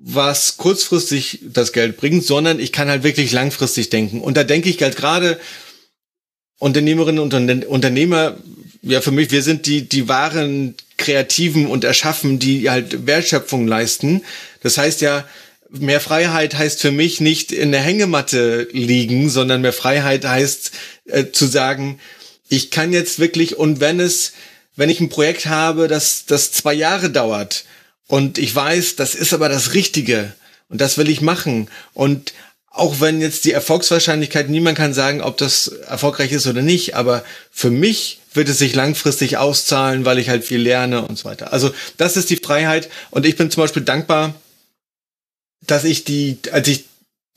was 0.00 0.56
kurzfristig 0.56 1.40
das 1.52 1.72
Geld 1.72 1.96
bringt, 1.96 2.24
sondern 2.24 2.60
ich 2.60 2.72
kann 2.72 2.88
halt 2.88 3.02
wirklich 3.02 3.32
langfristig 3.32 3.90
denken. 3.90 4.20
Und 4.20 4.36
da 4.36 4.44
denke 4.44 4.68
ich 4.68 4.80
halt 4.82 4.96
gerade 4.96 5.38
Unternehmerinnen 6.58 7.20
und 7.20 7.64
Unternehmer, 7.66 8.38
ja 8.82 9.00
für 9.00 9.10
mich, 9.10 9.30
wir 9.30 9.42
sind 9.42 9.66
die, 9.66 9.88
die 9.88 10.08
wahren 10.08 10.74
Kreativen 10.96 11.66
und 11.66 11.84
Erschaffen, 11.84 12.38
die 12.38 12.70
halt 12.70 13.06
Wertschöpfung 13.06 13.66
leisten. 13.66 14.22
Das 14.62 14.78
heißt 14.78 15.00
ja, 15.00 15.26
mehr 15.70 16.00
Freiheit 16.00 16.56
heißt 16.56 16.80
für 16.80 16.90
mich 16.90 17.20
nicht 17.20 17.52
in 17.52 17.72
der 17.72 17.80
Hängematte 17.80 18.68
liegen, 18.72 19.28
sondern 19.28 19.60
mehr 19.60 19.72
Freiheit 19.72 20.24
heißt 20.24 20.70
äh, 21.06 21.26
zu 21.32 21.46
sagen, 21.46 22.00
ich 22.48 22.70
kann 22.70 22.92
jetzt 22.92 23.18
wirklich, 23.18 23.56
und 23.56 23.80
wenn 23.80 24.00
es, 24.00 24.32
wenn 24.74 24.90
ich 24.90 25.00
ein 25.00 25.10
Projekt 25.10 25.46
habe, 25.46 25.86
das, 25.86 26.24
das 26.26 26.52
zwei 26.52 26.72
Jahre 26.72 27.10
dauert 27.10 27.64
und 28.08 28.38
ich 28.38 28.52
weiß, 28.52 28.96
das 28.96 29.14
ist 29.14 29.32
aber 29.32 29.48
das 29.48 29.74
Richtige 29.74 30.32
und 30.68 30.80
das 30.80 30.98
will 30.98 31.08
ich 31.08 31.20
machen 31.20 31.68
und 31.94 32.32
auch 32.70 33.00
wenn 33.00 33.20
jetzt 33.20 33.44
die 33.44 33.52
Erfolgswahrscheinlichkeit, 33.52 34.48
niemand 34.48 34.78
kann 34.78 34.94
sagen, 34.94 35.20
ob 35.20 35.36
das 35.36 35.68
erfolgreich 35.68 36.32
ist 36.32 36.46
oder 36.46 36.62
nicht, 36.62 36.94
aber 36.94 37.24
für 37.50 37.70
mich 37.70 38.20
wird 38.34 38.48
es 38.48 38.58
sich 38.58 38.74
langfristig 38.74 39.36
auszahlen, 39.36 40.04
weil 40.04 40.18
ich 40.18 40.28
halt 40.28 40.44
viel 40.44 40.60
lerne 40.60 41.02
und 41.02 41.18
so 41.18 41.24
weiter. 41.24 41.52
Also 41.52 41.72
das 41.96 42.16
ist 42.16 42.30
die 42.30 42.36
Freiheit 42.36 42.88
und 43.10 43.26
ich 43.26 43.36
bin 43.36 43.50
zum 43.50 43.62
Beispiel 43.62 43.82
dankbar, 43.82 44.34
dass 45.66 45.84
ich 45.84 46.04
die, 46.04 46.38
als 46.52 46.68
ich 46.68 46.84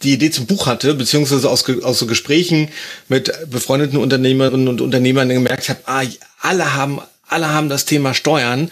die 0.03 0.13
Idee 0.13 0.31
zum 0.31 0.45
Buch 0.45 0.67
hatte, 0.67 0.93
beziehungsweise 0.93 1.49
aus, 1.49 1.67
aus 1.67 1.99
so 1.99 2.07
Gesprächen 2.07 2.69
mit 3.07 3.31
befreundeten 3.49 3.97
Unternehmerinnen 3.97 4.67
und 4.67 4.81
Unternehmern 4.81 5.29
gemerkt 5.29 5.69
habe, 5.69 5.79
ah, 5.85 6.03
alle 6.39 6.73
haben, 6.73 6.99
alle 7.27 7.49
haben 7.49 7.69
das 7.69 7.85
Thema 7.85 8.13
Steuern. 8.13 8.71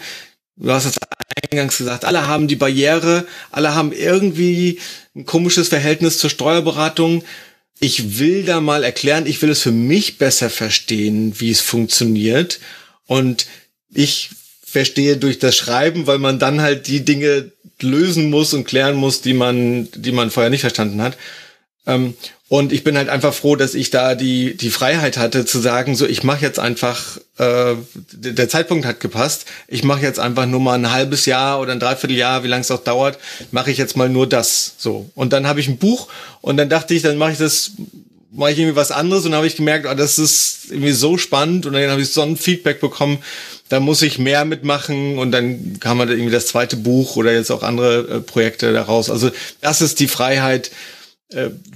Du 0.56 0.70
hast 0.70 0.84
es 0.84 0.96
eingangs 1.52 1.78
gesagt, 1.78 2.04
alle 2.04 2.28
haben 2.28 2.46
die 2.46 2.56
Barriere, 2.56 3.26
alle 3.50 3.74
haben 3.74 3.92
irgendwie 3.92 4.78
ein 5.16 5.26
komisches 5.26 5.68
Verhältnis 5.68 6.18
zur 6.18 6.30
Steuerberatung. 6.30 7.24
Ich 7.80 8.20
will 8.20 8.44
da 8.44 8.60
mal 8.60 8.84
erklären, 8.84 9.26
ich 9.26 9.42
will 9.42 9.50
es 9.50 9.62
für 9.62 9.72
mich 9.72 10.18
besser 10.18 10.48
verstehen, 10.48 11.34
wie 11.40 11.50
es 11.50 11.60
funktioniert. 11.60 12.60
Und 13.06 13.46
ich 13.92 14.30
verstehe 14.64 15.16
durch 15.16 15.40
das 15.40 15.56
Schreiben, 15.56 16.06
weil 16.06 16.18
man 16.18 16.38
dann 16.38 16.60
halt 16.60 16.86
die 16.86 17.04
Dinge 17.04 17.50
lösen 17.80 18.30
muss 18.30 18.54
und 18.54 18.64
klären 18.64 18.94
muss, 18.94 19.20
die 19.20 19.34
man, 19.34 19.88
die 19.92 20.12
man 20.12 20.30
vorher 20.30 20.50
nicht 20.50 20.60
verstanden 20.60 21.02
hat. 21.02 21.16
Ähm, 21.86 22.14
und 22.48 22.72
ich 22.72 22.82
bin 22.82 22.96
halt 22.96 23.08
einfach 23.08 23.32
froh, 23.32 23.54
dass 23.54 23.74
ich 23.74 23.90
da 23.90 24.16
die, 24.16 24.56
die 24.56 24.70
Freiheit 24.70 25.16
hatte 25.16 25.44
zu 25.44 25.60
sagen, 25.60 25.94
so 25.94 26.04
ich 26.04 26.24
mache 26.24 26.44
jetzt 26.44 26.58
einfach, 26.58 27.18
äh, 27.38 27.76
der 28.12 28.48
Zeitpunkt 28.48 28.84
hat 28.84 28.98
gepasst, 28.98 29.46
ich 29.68 29.84
mache 29.84 30.02
jetzt 30.02 30.18
einfach 30.18 30.46
nur 30.46 30.58
mal 30.58 30.74
ein 30.74 30.90
halbes 30.90 31.26
Jahr 31.26 31.60
oder 31.60 31.70
ein 31.70 31.78
Dreivierteljahr, 31.78 32.42
wie 32.42 32.48
lange 32.48 32.62
es 32.62 32.72
auch 32.72 32.82
dauert, 32.82 33.18
mache 33.52 33.70
ich 33.70 33.78
jetzt 33.78 33.96
mal 33.96 34.08
nur 34.08 34.28
das. 34.28 34.74
So. 34.78 35.08
Und 35.14 35.32
dann 35.32 35.46
habe 35.46 35.60
ich 35.60 35.68
ein 35.68 35.78
Buch 35.78 36.08
und 36.40 36.56
dann 36.56 36.68
dachte 36.68 36.92
ich, 36.92 37.02
dann 37.02 37.18
mache 37.18 37.32
ich 37.32 37.38
das, 37.38 37.70
mache 38.32 38.50
ich 38.50 38.58
irgendwie 38.58 38.76
was 38.76 38.90
anderes 38.90 39.24
und 39.24 39.30
dann 39.30 39.38
habe 39.38 39.46
ich 39.46 39.54
gemerkt, 39.54 39.86
oh, 39.88 39.94
das 39.94 40.18
ist 40.18 40.70
irgendwie 40.70 40.90
so 40.90 41.18
spannend 41.18 41.66
und 41.66 41.72
dann 41.72 41.88
habe 41.88 42.02
ich 42.02 42.10
so 42.10 42.22
ein 42.22 42.36
Feedback 42.36 42.80
bekommen, 42.80 43.18
da 43.68 43.78
muss 43.78 44.02
ich 44.02 44.18
mehr 44.18 44.44
mitmachen 44.44 45.18
und 45.18 45.30
dann 45.30 45.78
kam 45.78 46.00
halt 46.00 46.10
irgendwie 46.10 46.32
das 46.32 46.48
zweite 46.48 46.76
Buch 46.76 47.14
oder 47.14 47.32
jetzt 47.32 47.52
auch 47.52 47.62
andere 47.62 48.16
äh, 48.16 48.20
Projekte 48.20 48.72
daraus. 48.72 49.08
Also 49.08 49.30
das 49.60 49.82
ist 49.82 50.00
die 50.00 50.08
Freiheit, 50.08 50.72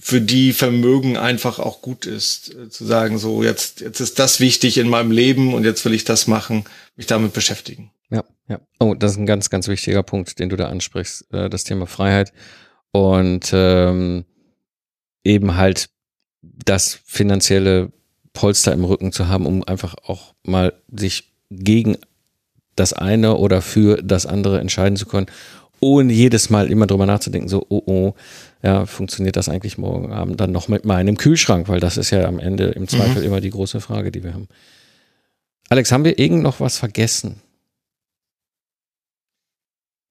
für 0.00 0.20
die 0.20 0.52
Vermögen 0.52 1.16
einfach 1.16 1.58
auch 1.58 1.80
gut 1.80 2.06
ist, 2.06 2.54
äh, 2.54 2.68
zu 2.68 2.84
sagen, 2.84 3.18
so 3.18 3.42
jetzt, 3.42 3.80
jetzt 3.80 4.00
ist 4.00 4.18
das 4.18 4.40
wichtig 4.40 4.78
in 4.78 4.88
meinem 4.88 5.12
Leben 5.12 5.54
und 5.54 5.64
jetzt 5.64 5.84
will 5.84 5.94
ich 5.94 6.04
das 6.04 6.26
machen, 6.26 6.64
mich 6.96 7.06
damit 7.06 7.32
beschäftigen. 7.32 7.90
Ja, 8.10 8.24
ja. 8.48 8.60
Oh, 8.80 8.94
das 8.94 9.12
ist 9.12 9.18
ein 9.18 9.26
ganz, 9.26 9.50
ganz 9.50 9.68
wichtiger 9.68 10.02
Punkt, 10.02 10.38
den 10.38 10.48
du 10.48 10.56
da 10.56 10.68
ansprichst, 10.68 11.32
äh, 11.32 11.48
das 11.48 11.64
Thema 11.64 11.86
Freiheit 11.86 12.32
und 12.90 13.50
ähm, 13.52 14.24
eben 15.22 15.56
halt 15.56 15.88
das 16.42 17.00
finanzielle 17.04 17.92
Polster 18.32 18.72
im 18.72 18.84
Rücken 18.84 19.12
zu 19.12 19.28
haben, 19.28 19.46
um 19.46 19.62
einfach 19.64 19.94
auch 20.04 20.34
mal 20.42 20.74
sich 20.92 21.32
gegen 21.50 21.96
das 22.76 22.92
eine 22.92 23.36
oder 23.36 23.62
für 23.62 24.02
das 24.02 24.26
andere 24.26 24.60
entscheiden 24.60 24.96
zu 24.96 25.06
können, 25.06 25.26
ohne 25.80 26.12
jedes 26.12 26.50
Mal 26.50 26.70
immer 26.70 26.86
drüber 26.86 27.06
nachzudenken, 27.06 27.48
so, 27.48 27.64
oh, 27.68 27.82
oh, 27.86 28.14
ja, 28.64 28.86
funktioniert 28.86 29.36
das 29.36 29.48
eigentlich 29.48 29.78
morgen 29.78 30.12
Abend 30.12 30.40
dann 30.40 30.50
noch 30.50 30.68
mit 30.68 30.84
meinem 30.84 31.16
Kühlschrank? 31.16 31.68
Weil 31.68 31.80
das 31.80 31.96
ist 31.96 32.10
ja 32.10 32.24
am 32.24 32.38
Ende 32.38 32.66
im 32.66 32.88
Zweifel 32.88 33.20
mhm. 33.20 33.26
immer 33.26 33.40
die 33.40 33.50
große 33.50 33.80
Frage, 33.80 34.10
die 34.10 34.24
wir 34.24 34.34
haben. 34.34 34.48
Alex, 35.68 35.92
haben 35.92 36.04
wir 36.04 36.18
irgend 36.18 36.42
noch 36.42 36.60
was 36.60 36.78
vergessen? 36.78 37.40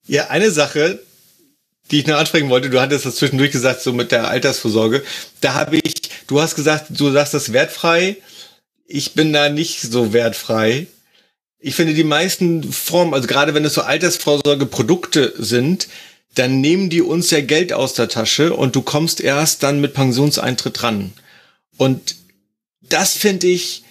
Ja, 0.06 0.28
eine 0.28 0.52
Sache, 0.52 1.00
die 1.90 2.00
ich 2.00 2.08
noch 2.08 2.18
ansprechen 2.18 2.50
wollte, 2.50 2.70
du 2.70 2.80
hattest 2.80 3.06
das 3.06 3.16
zwischendurch 3.16 3.52
gesagt, 3.52 3.82
so 3.82 3.94
mit 3.94 4.12
der 4.12 4.28
Altersvorsorge. 4.28 5.04
Da 5.42 5.54
habe 5.54 5.78
ich, 5.78 5.94
du 6.28 6.42
hast 6.42 6.56
gesagt, 6.56 6.88
du 6.90 7.12
sagst 7.12 7.34
das 7.34 7.54
wertfrei. 7.54 8.18
Ich 8.86 9.14
bin 9.14 9.34
da 9.34 9.50
nicht 9.50 9.82
so 9.82 10.14
wertfrei 10.14 10.88
ich 11.66 11.76
finde 11.76 11.94
die 11.94 12.04
meisten 12.04 12.72
Formen, 12.74 13.14
also 13.14 13.26
gerade 13.26 13.54
wenn 13.54 13.64
es 13.64 13.74
so 13.74 13.82
Altersvorsorgeprodukte 13.82 15.34
sind, 15.38 15.88
dann 16.36 16.62
nehmen 16.62 16.90
die 16.90 17.02
uns 17.02 17.30
ja 17.32 17.42
Geld 17.42 17.74
aus 17.74 17.94
der 17.94 18.10
Tasche 18.10 18.54
und 18.54 18.76
du 18.76 18.82
kommst 18.82 19.22
erst 19.22 19.64
dann 19.64 19.82
mit 19.82 19.94
Pensionseintritt 19.94 20.84
ran. 20.84 21.14
Und 21.78 22.16
das 22.82 23.14
finde 23.14 23.48
ich, 23.48 23.84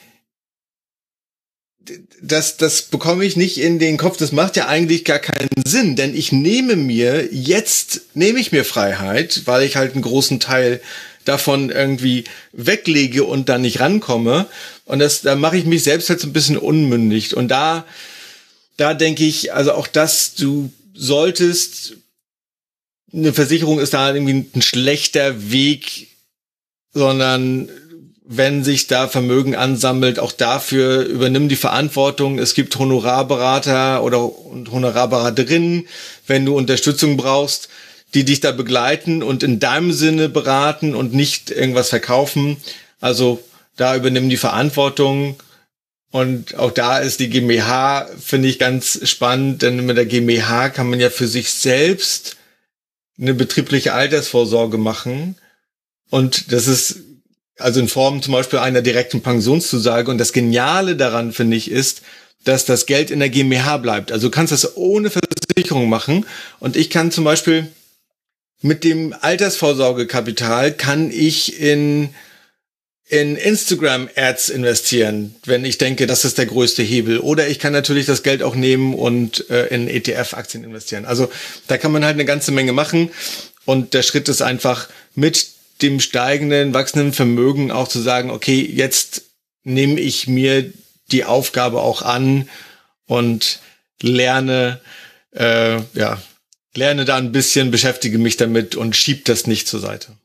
das, 2.20 2.57
das 2.57 2.82
bekomme 2.82 3.24
ich 3.24 3.36
nicht 3.36 3.59
in 3.59 3.78
den 3.78 3.97
Kopf. 3.97 4.16
Das 4.16 4.32
macht 4.32 4.57
ja 4.57 4.66
eigentlich 4.66 5.05
gar 5.05 5.18
keinen 5.18 5.51
Sinn, 5.66 5.97
denn 5.97 6.16
ich 6.16 6.32
nehme 6.32 6.76
mir 6.76 7.28
jetzt, 7.32 8.03
nehme 8.14 8.38
ich 8.38 8.53
mir 8.53 8.64
Freiheit, 8.64 9.43
weil 9.47 9.64
ich 9.64 9.76
halt 9.76 9.95
einen 9.95 10.03
großen 10.03 10.38
Teil 10.38 10.80
davon 11.24 11.70
irgendwie 11.70 12.24
weglege 12.53 13.24
und 13.24 13.49
dann 13.49 13.62
nicht 13.62 13.80
rankomme. 13.80 14.47
Und 14.84 14.99
das, 14.99 15.22
da 15.22 15.36
mache 15.36 15.57
ich 15.57 15.64
mich 15.64 15.82
selbst 15.82 16.09
jetzt 16.09 16.24
ein 16.24 16.32
bisschen 16.32 16.59
unmündig. 16.59 17.36
Und 17.36 17.49
da, 17.49 17.84
da 18.76 18.95
denke 18.95 19.24
ich, 19.24 19.53
also 19.53 19.72
auch 19.72 19.86
das, 19.86 20.34
du 20.34 20.70
solltest, 20.95 21.97
eine 23.13 23.33
Versicherung 23.33 23.79
ist 23.79 23.95
da 23.95 24.15
irgendwie 24.15 24.47
ein 24.55 24.63
schlechter 24.63 25.51
Weg, 25.51 26.09
sondern 26.93 27.69
wenn 28.25 28.65
sich 28.65 28.87
da 28.87 29.09
Vermögen 29.09 29.57
ansammelt, 29.57 30.19
auch 30.19 30.33
dafür 30.33 31.05
übernimm 31.05 31.49
die 31.49 31.57
Verantwortung. 31.57 32.39
Es 32.39 32.55
gibt 32.55 32.79
Honorarberater 32.79 34.03
oder 34.03 34.19
Honorarberaterinnen, 34.21 35.87
wenn 36.27 36.47
du 36.47 36.57
Unterstützung 36.57 37.17
brauchst 37.17 37.69
die 38.15 38.25
dich 38.25 38.41
da 38.41 38.53
begleiten 38.53 39.23
und 39.23 39.43
in 39.43 39.59
deinem 39.59 39.93
Sinne 39.93 40.29
beraten 40.29 40.95
und 40.95 41.15
nicht 41.15 41.51
irgendwas 41.51 41.89
verkaufen. 41.89 42.59
Also 43.01 43.43
da 43.77 43.97
übernehmen 43.97 44.29
die 44.29 44.37
Verantwortung. 44.37 45.37
Und 46.11 46.57
auch 46.59 46.73
da 46.73 46.99
ist 46.99 47.21
die 47.21 47.31
GmbH, 47.31 48.07
finde 48.21 48.49
ich 48.49 48.59
ganz 48.59 49.01
spannend, 49.09 49.63
denn 49.63 49.87
mit 49.87 49.97
der 49.97 50.05
GmbH 50.05 50.69
kann 50.69 50.91
man 50.91 51.01
ja 51.01 51.09
für 51.09 51.27
sich 51.27 51.51
selbst 51.51 52.37
eine 53.19 53.35
betriebliche 53.35 53.93
Altersvorsorge 53.93 54.79
machen. 54.79 55.37
Und 56.11 56.53
das 56.53 56.67
ist 56.67 57.01
also 57.59 57.81
in 57.81 57.89
Form 57.89 58.23
zum 58.23 58.33
Beispiel 58.33 58.59
einer 58.59 58.83
direkten 58.83 59.21
Pensionszusage. 59.21 60.11
Und 60.11 60.19
das 60.19 60.33
Geniale 60.33 60.97
daran, 60.97 61.33
finde 61.33 61.57
ich, 61.57 61.71
ist, 61.71 62.03
dass 62.45 62.65
das 62.65 62.87
Geld 62.87 63.11
in 63.11 63.21
der 63.21 63.29
GmbH 63.29 63.77
bleibt. 63.77 64.13
Also 64.13 64.29
du 64.29 64.31
kannst 64.31 64.53
das 64.53 64.77
ohne 64.77 65.11
Versicherung 65.11 65.89
machen. 65.89 66.27
Und 66.59 66.77
ich 66.77 66.91
kann 66.91 67.13
zum 67.13 67.25
Beispiel 67.25 67.69
mit 68.63 68.85
dem 68.85 69.15
Altersvorsorgekapital 69.21 70.73
kann 70.73 71.11
ich 71.11 71.61
in 71.61 72.15
in 73.09 73.36
Instagram 73.36 74.09
Ads 74.16 74.48
investieren, 74.48 75.34
wenn 75.44 75.64
ich 75.64 75.78
denke, 75.78 76.07
das 76.07 76.24
ist 76.24 76.38
der 76.38 76.46
größte 76.46 76.82
Hebel. 76.82 77.18
Oder 77.18 77.48
ich 77.48 77.59
kann 77.59 77.72
natürlich 77.72 78.07
das 78.07 78.22
Geld 78.22 78.42
auch 78.42 78.55
nehmen 78.55 78.94
und 78.94 79.50
äh, 79.50 79.66
in 79.66 79.88
ETF-Aktien 79.88 80.64
investieren. 80.64 81.05
Also 81.05 81.30
da 81.66 81.76
kann 81.78 81.92
man 81.92 82.05
halt 82.05 82.14
eine 82.14 82.24
ganze 82.24 82.53
Menge 82.53 82.72
machen. 82.72 83.11
Und 83.64 83.94
der 83.94 84.03
Schritt 84.03 84.28
ist 84.28 84.42
einfach 84.42 84.88
mit 85.14 85.48
dem 85.82 86.00
steigenden, 86.00 86.74
wachsenden 86.74 87.12
Vermögen 87.12 87.70
auch 87.70 87.88
zu 87.88 88.00
sagen, 88.00 88.30
okay, 88.30 88.61
jetzt 88.61 89.22
nehme 89.64 90.00
ich 90.00 90.26
mir 90.26 90.72
die 91.11 91.24
Aufgabe 91.24 91.80
auch 91.80 92.03
an 92.03 92.48
und 93.07 93.61
lerne, 94.00 94.80
äh, 95.32 95.80
ja, 95.94 96.22
lerne 96.74 97.05
da 97.05 97.16
ein 97.16 97.32
bisschen, 97.32 97.70
beschäftige 97.70 98.18
mich 98.18 98.36
damit 98.36 98.74
und 98.74 98.96
schieb 98.96 99.24
das 99.26 99.46
nicht 99.46 99.68
zur 99.68 99.80
Seite. 99.80 100.16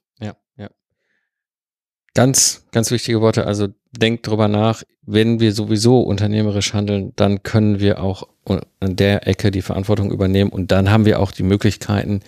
Ganz, 2.17 2.63
ganz 2.71 2.89
wichtige 2.89 3.21
Worte. 3.21 3.45
Also 3.45 3.67
denkt 3.91 4.25
drüber 4.25 4.47
nach, 4.47 4.81
wenn 5.03 5.39
wir 5.39 5.53
sowieso 5.53 6.01
unternehmerisch 6.01 6.73
handeln, 6.73 7.13
dann 7.15 7.43
können 7.43 7.79
wir 7.79 8.01
auch 8.01 8.27
an 8.79 8.95
der 8.95 9.27
Ecke 9.27 9.51
die 9.51 9.61
Verantwortung 9.61 10.11
übernehmen 10.11 10.49
und 10.49 10.71
dann 10.71 10.89
haben 10.89 11.05
wir 11.05 11.19
auch 11.19 11.31
die 11.31 11.43
Möglichkeiten, 11.43 12.21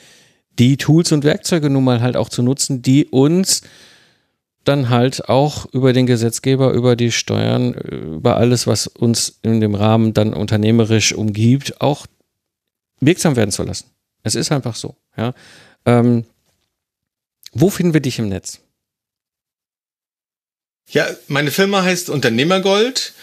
die 0.59 0.77
Tools 0.77 1.11
und 1.11 1.23
Werkzeuge 1.23 1.71
nun 1.71 1.83
mal 1.83 2.01
halt 2.01 2.17
auch 2.17 2.29
zu 2.29 2.43
nutzen, 2.43 2.83
die 2.83 3.07
uns 3.07 3.63
dann 4.63 4.89
halt 4.89 5.27
auch 5.27 5.65
über 5.73 5.91
den 5.91 6.05
Gesetzgeber, 6.05 6.71
über 6.71 6.95
die 6.95 7.11
Steuern, 7.11 7.73
über 7.73 8.37
alles, 8.37 8.67
was 8.67 8.85
uns 8.85 9.39
in 9.41 9.59
dem 9.59 9.73
Rahmen 9.73 10.13
dann 10.13 10.35
unternehmerisch 10.35 11.13
umgibt, 11.13 11.81
auch 11.81 12.05
wirksam 12.99 13.35
werden 13.35 13.49
zu 13.49 13.63
lassen. 13.63 13.89
Es 14.21 14.35
ist 14.35 14.51
einfach 14.51 14.75
so. 14.75 14.97
Ja. 15.17 15.33
Ähm, 15.87 16.25
wo 17.53 17.71
finden 17.71 17.95
wir 17.95 18.01
dich 18.01 18.19
im 18.19 18.29
Netz? 18.29 18.61
Ja, 20.91 21.07
meine 21.27 21.51
Firma 21.51 21.83
heißt 21.83 22.09
Unternehmergold. 22.09 23.13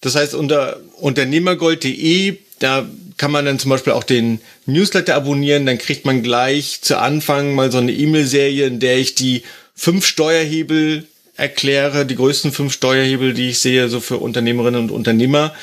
Das 0.00 0.14
heißt, 0.14 0.34
unter 0.34 0.80
unternehmergold.de, 1.00 2.38
da 2.58 2.86
kann 3.16 3.30
man 3.30 3.46
dann 3.46 3.58
zum 3.58 3.70
Beispiel 3.70 3.94
auch 3.94 4.04
den 4.04 4.40
Newsletter 4.66 5.14
abonnieren. 5.14 5.66
Dann 5.66 5.78
kriegt 5.78 6.04
man 6.04 6.22
gleich 6.22 6.82
zu 6.82 6.98
Anfang 6.98 7.54
mal 7.54 7.72
so 7.72 7.78
eine 7.78 7.92
E-Mail-Serie, 7.92 8.66
in 8.66 8.80
der 8.80 8.98
ich 8.98 9.14
die 9.14 9.42
fünf 9.74 10.06
Steuerhebel 10.06 11.06
erkläre, 11.36 12.06
die 12.06 12.16
größten 12.16 12.52
fünf 12.52 12.72
Steuerhebel, 12.72 13.34
die 13.34 13.50
ich 13.50 13.58
sehe, 13.58 13.88
so 13.88 14.00
für 14.00 14.18
Unternehmerinnen 14.18 14.80
und 14.80 14.90
Unternehmer. 14.90 15.54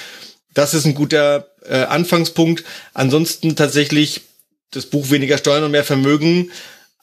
Das 0.54 0.74
ist 0.74 0.86
ein 0.86 0.95
guter 0.95 1.47
äh, 1.66 1.84
Anfangspunkt. 1.84 2.64
Ansonsten 2.93 3.56
tatsächlich 3.56 4.22
das 4.72 4.86
Buch 4.88 5.10
Weniger 5.10 5.38
Steuern 5.38 5.64
und 5.64 5.72
mehr 5.72 5.84
Vermögen 5.84 6.51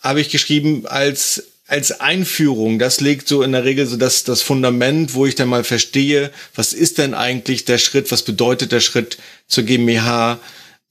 habe 0.01 0.21
ich 0.21 0.31
geschrieben 0.31 0.87
als 0.87 1.50
als 1.71 2.01
Einführung. 2.01 2.79
Das 2.79 3.01
legt 3.01 3.29
so 3.29 3.43
in 3.43 3.53
der 3.53 3.65
Regel 3.65 3.87
so 3.87 3.97
das, 3.97 4.25
das 4.25 4.43
Fundament, 4.43 5.15
wo 5.15 5.25
ich 5.27 5.37
dann 5.37 5.49
mal 5.49 5.65
verstehe, 5.65 6.31
was 6.55 6.73
ist 6.73 6.99
denn 6.99 7.15
eigentlich 7.15 7.65
der 7.65 7.79
Schritt, 7.79 8.11
was 8.11 8.23
bedeutet 8.23 8.73
der 8.73 8.81
Schritt 8.81 9.19
zur 9.47 9.65
GmbH 9.65 10.39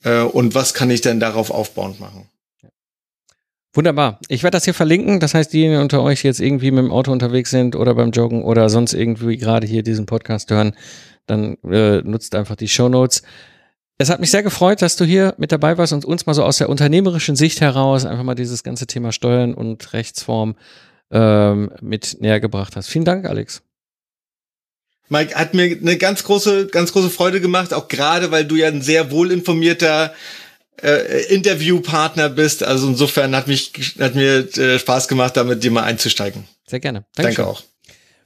äh, 0.03 0.21
und 0.21 0.55
was 0.55 0.73
kann 0.73 0.89
ich 0.89 1.01
denn 1.01 1.19
darauf 1.19 1.51
aufbauend 1.51 1.99
machen. 1.99 2.29
Wunderbar. 3.73 4.19
Ich 4.29 4.43
werde 4.43 4.55
das 4.55 4.65
hier 4.65 4.73
verlinken. 4.73 5.19
Das 5.19 5.33
heißt, 5.33 5.53
diejenigen 5.53 5.81
unter 5.81 6.01
euch, 6.01 6.21
die 6.21 6.27
jetzt 6.27 6.39
irgendwie 6.39 6.71
mit 6.71 6.83
dem 6.83 6.91
Auto 6.91 7.11
unterwegs 7.11 7.51
sind 7.51 7.75
oder 7.75 7.93
beim 7.93 8.11
Joggen 8.11 8.43
oder 8.43 8.69
sonst 8.69 8.93
irgendwie 8.93 9.37
gerade 9.37 9.67
hier 9.67 9.83
diesen 9.83 10.05
Podcast 10.05 10.49
hören, 10.49 10.73
dann 11.27 11.57
äh, 11.63 12.01
nutzt 12.01 12.35
einfach 12.35 12.55
die 12.55 12.67
Show 12.67 12.89
Notes. 12.89 13.21
Es 14.01 14.09
hat 14.09 14.21
mich 14.21 14.31
sehr 14.31 14.43
gefreut, 14.43 14.81
dass 14.81 14.95
du 14.95 15.03
hier 15.03 15.35
mit 15.37 15.51
dabei 15.51 15.77
warst 15.77 15.91
und 15.91 16.05
uns 16.05 16.25
mal 16.25 16.33
so 16.33 16.45
aus 16.45 16.57
der 16.57 16.69
unternehmerischen 16.69 17.35
Sicht 17.35 17.59
heraus 17.59 18.05
einfach 18.05 18.23
mal 18.23 18.33
dieses 18.33 18.63
ganze 18.63 18.87
Thema 18.87 19.11
Steuern 19.11 19.53
und 19.53 19.91
Rechtsform 19.91 20.55
ähm, 21.11 21.69
mit 21.81 22.15
näher 22.21 22.39
gebracht 22.39 22.77
hast. 22.77 22.87
Vielen 22.87 23.03
Dank, 23.03 23.25
Alex. 23.25 23.61
Mike, 25.09 25.35
hat 25.35 25.53
mir 25.53 25.63
eine 25.65 25.97
ganz 25.97 26.23
große, 26.23 26.67
ganz 26.67 26.93
große 26.93 27.09
Freude 27.09 27.41
gemacht, 27.41 27.73
auch 27.73 27.89
gerade, 27.89 28.31
weil 28.31 28.45
du 28.45 28.55
ja 28.55 28.69
ein 28.69 28.81
sehr 28.81 29.11
wohlinformierter 29.11 30.13
äh, 30.81 31.25
Interviewpartner 31.33 32.29
bist. 32.29 32.63
Also 32.63 32.87
insofern 32.87 33.35
hat 33.35 33.47
mich, 33.47 33.73
hat 33.99 34.15
mir 34.15 34.47
äh, 34.57 34.79
Spaß 34.79 35.09
gemacht, 35.09 35.35
damit 35.35 35.61
dir 35.61 35.71
mal 35.71 35.83
einzusteigen. 35.83 36.47
Sehr 36.67 36.79
gerne. 36.79 37.05
Dankeschön. 37.15 37.43
Danke 37.43 37.51
auch. 37.51 37.63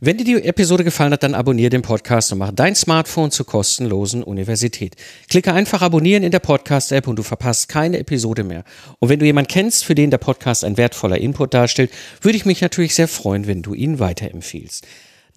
Wenn 0.05 0.17
dir 0.17 0.25
die 0.25 0.43
Episode 0.43 0.83
gefallen 0.83 1.13
hat, 1.13 1.23
dann 1.23 1.33
abonniere 1.33 1.69
den 1.69 1.81
Podcast 1.81 2.33
und 2.33 2.39
mach 2.39 2.51
dein 2.51 2.75
Smartphone 2.75 3.31
zur 3.31 3.45
kostenlosen 3.45 4.21
Universität. 4.21 4.97
Klicke 5.29 5.53
einfach 5.53 5.81
abonnieren 5.81 6.23
in 6.23 6.31
der 6.33 6.41
Podcast-App 6.41 7.07
und 7.07 7.15
du 7.15 7.23
verpasst 7.23 7.69
keine 7.69 7.99
Episode 7.99 8.43
mehr. 8.43 8.65
Und 8.99 9.07
wenn 9.07 9.19
du 9.19 9.25
jemanden 9.25 9.47
kennst, 9.47 9.85
für 9.85 9.95
den 9.95 10.11
der 10.11 10.17
Podcast 10.17 10.65
ein 10.65 10.75
wertvoller 10.75 11.19
Input 11.19 11.53
darstellt, 11.53 11.89
würde 12.21 12.35
ich 12.35 12.43
mich 12.43 12.59
natürlich 12.59 12.95
sehr 12.95 13.07
freuen, 13.07 13.47
wenn 13.47 13.61
du 13.61 13.73
ihn 13.73 13.99
weiterempfiehlst. 13.99 14.85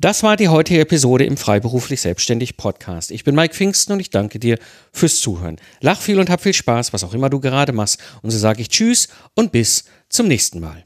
Das 0.01 0.25
war 0.25 0.37
die 0.37 0.49
heutige 0.49 0.81
Episode 0.81 1.27
im 1.27 1.37
Freiberuflich 1.37 2.01
Selbstständig 2.01 2.57
Podcast. 2.57 3.12
Ich 3.12 3.23
bin 3.23 3.37
Mike 3.37 3.55
Pfingsten 3.55 3.93
und 3.93 4.01
ich 4.01 4.11
danke 4.11 4.41
dir 4.41 4.59
fürs 4.91 5.21
Zuhören. 5.21 5.59
Lach 5.81 6.01
viel 6.01 6.19
und 6.19 6.29
hab 6.29 6.41
viel 6.41 6.55
Spaß, 6.55 6.93
was 6.93 7.05
auch 7.05 7.14
immer 7.14 7.31
du 7.31 7.39
gerade 7.39 7.73
machst. 7.73 8.03
Und 8.21 8.33
so 8.33 8.39
sage 8.39 8.62
ich 8.62 8.69
Tschüss 8.71 9.07
und 9.35 9.53
bis 9.53 9.85
zum 10.09 10.27
nächsten 10.27 10.59
Mal. 10.59 10.83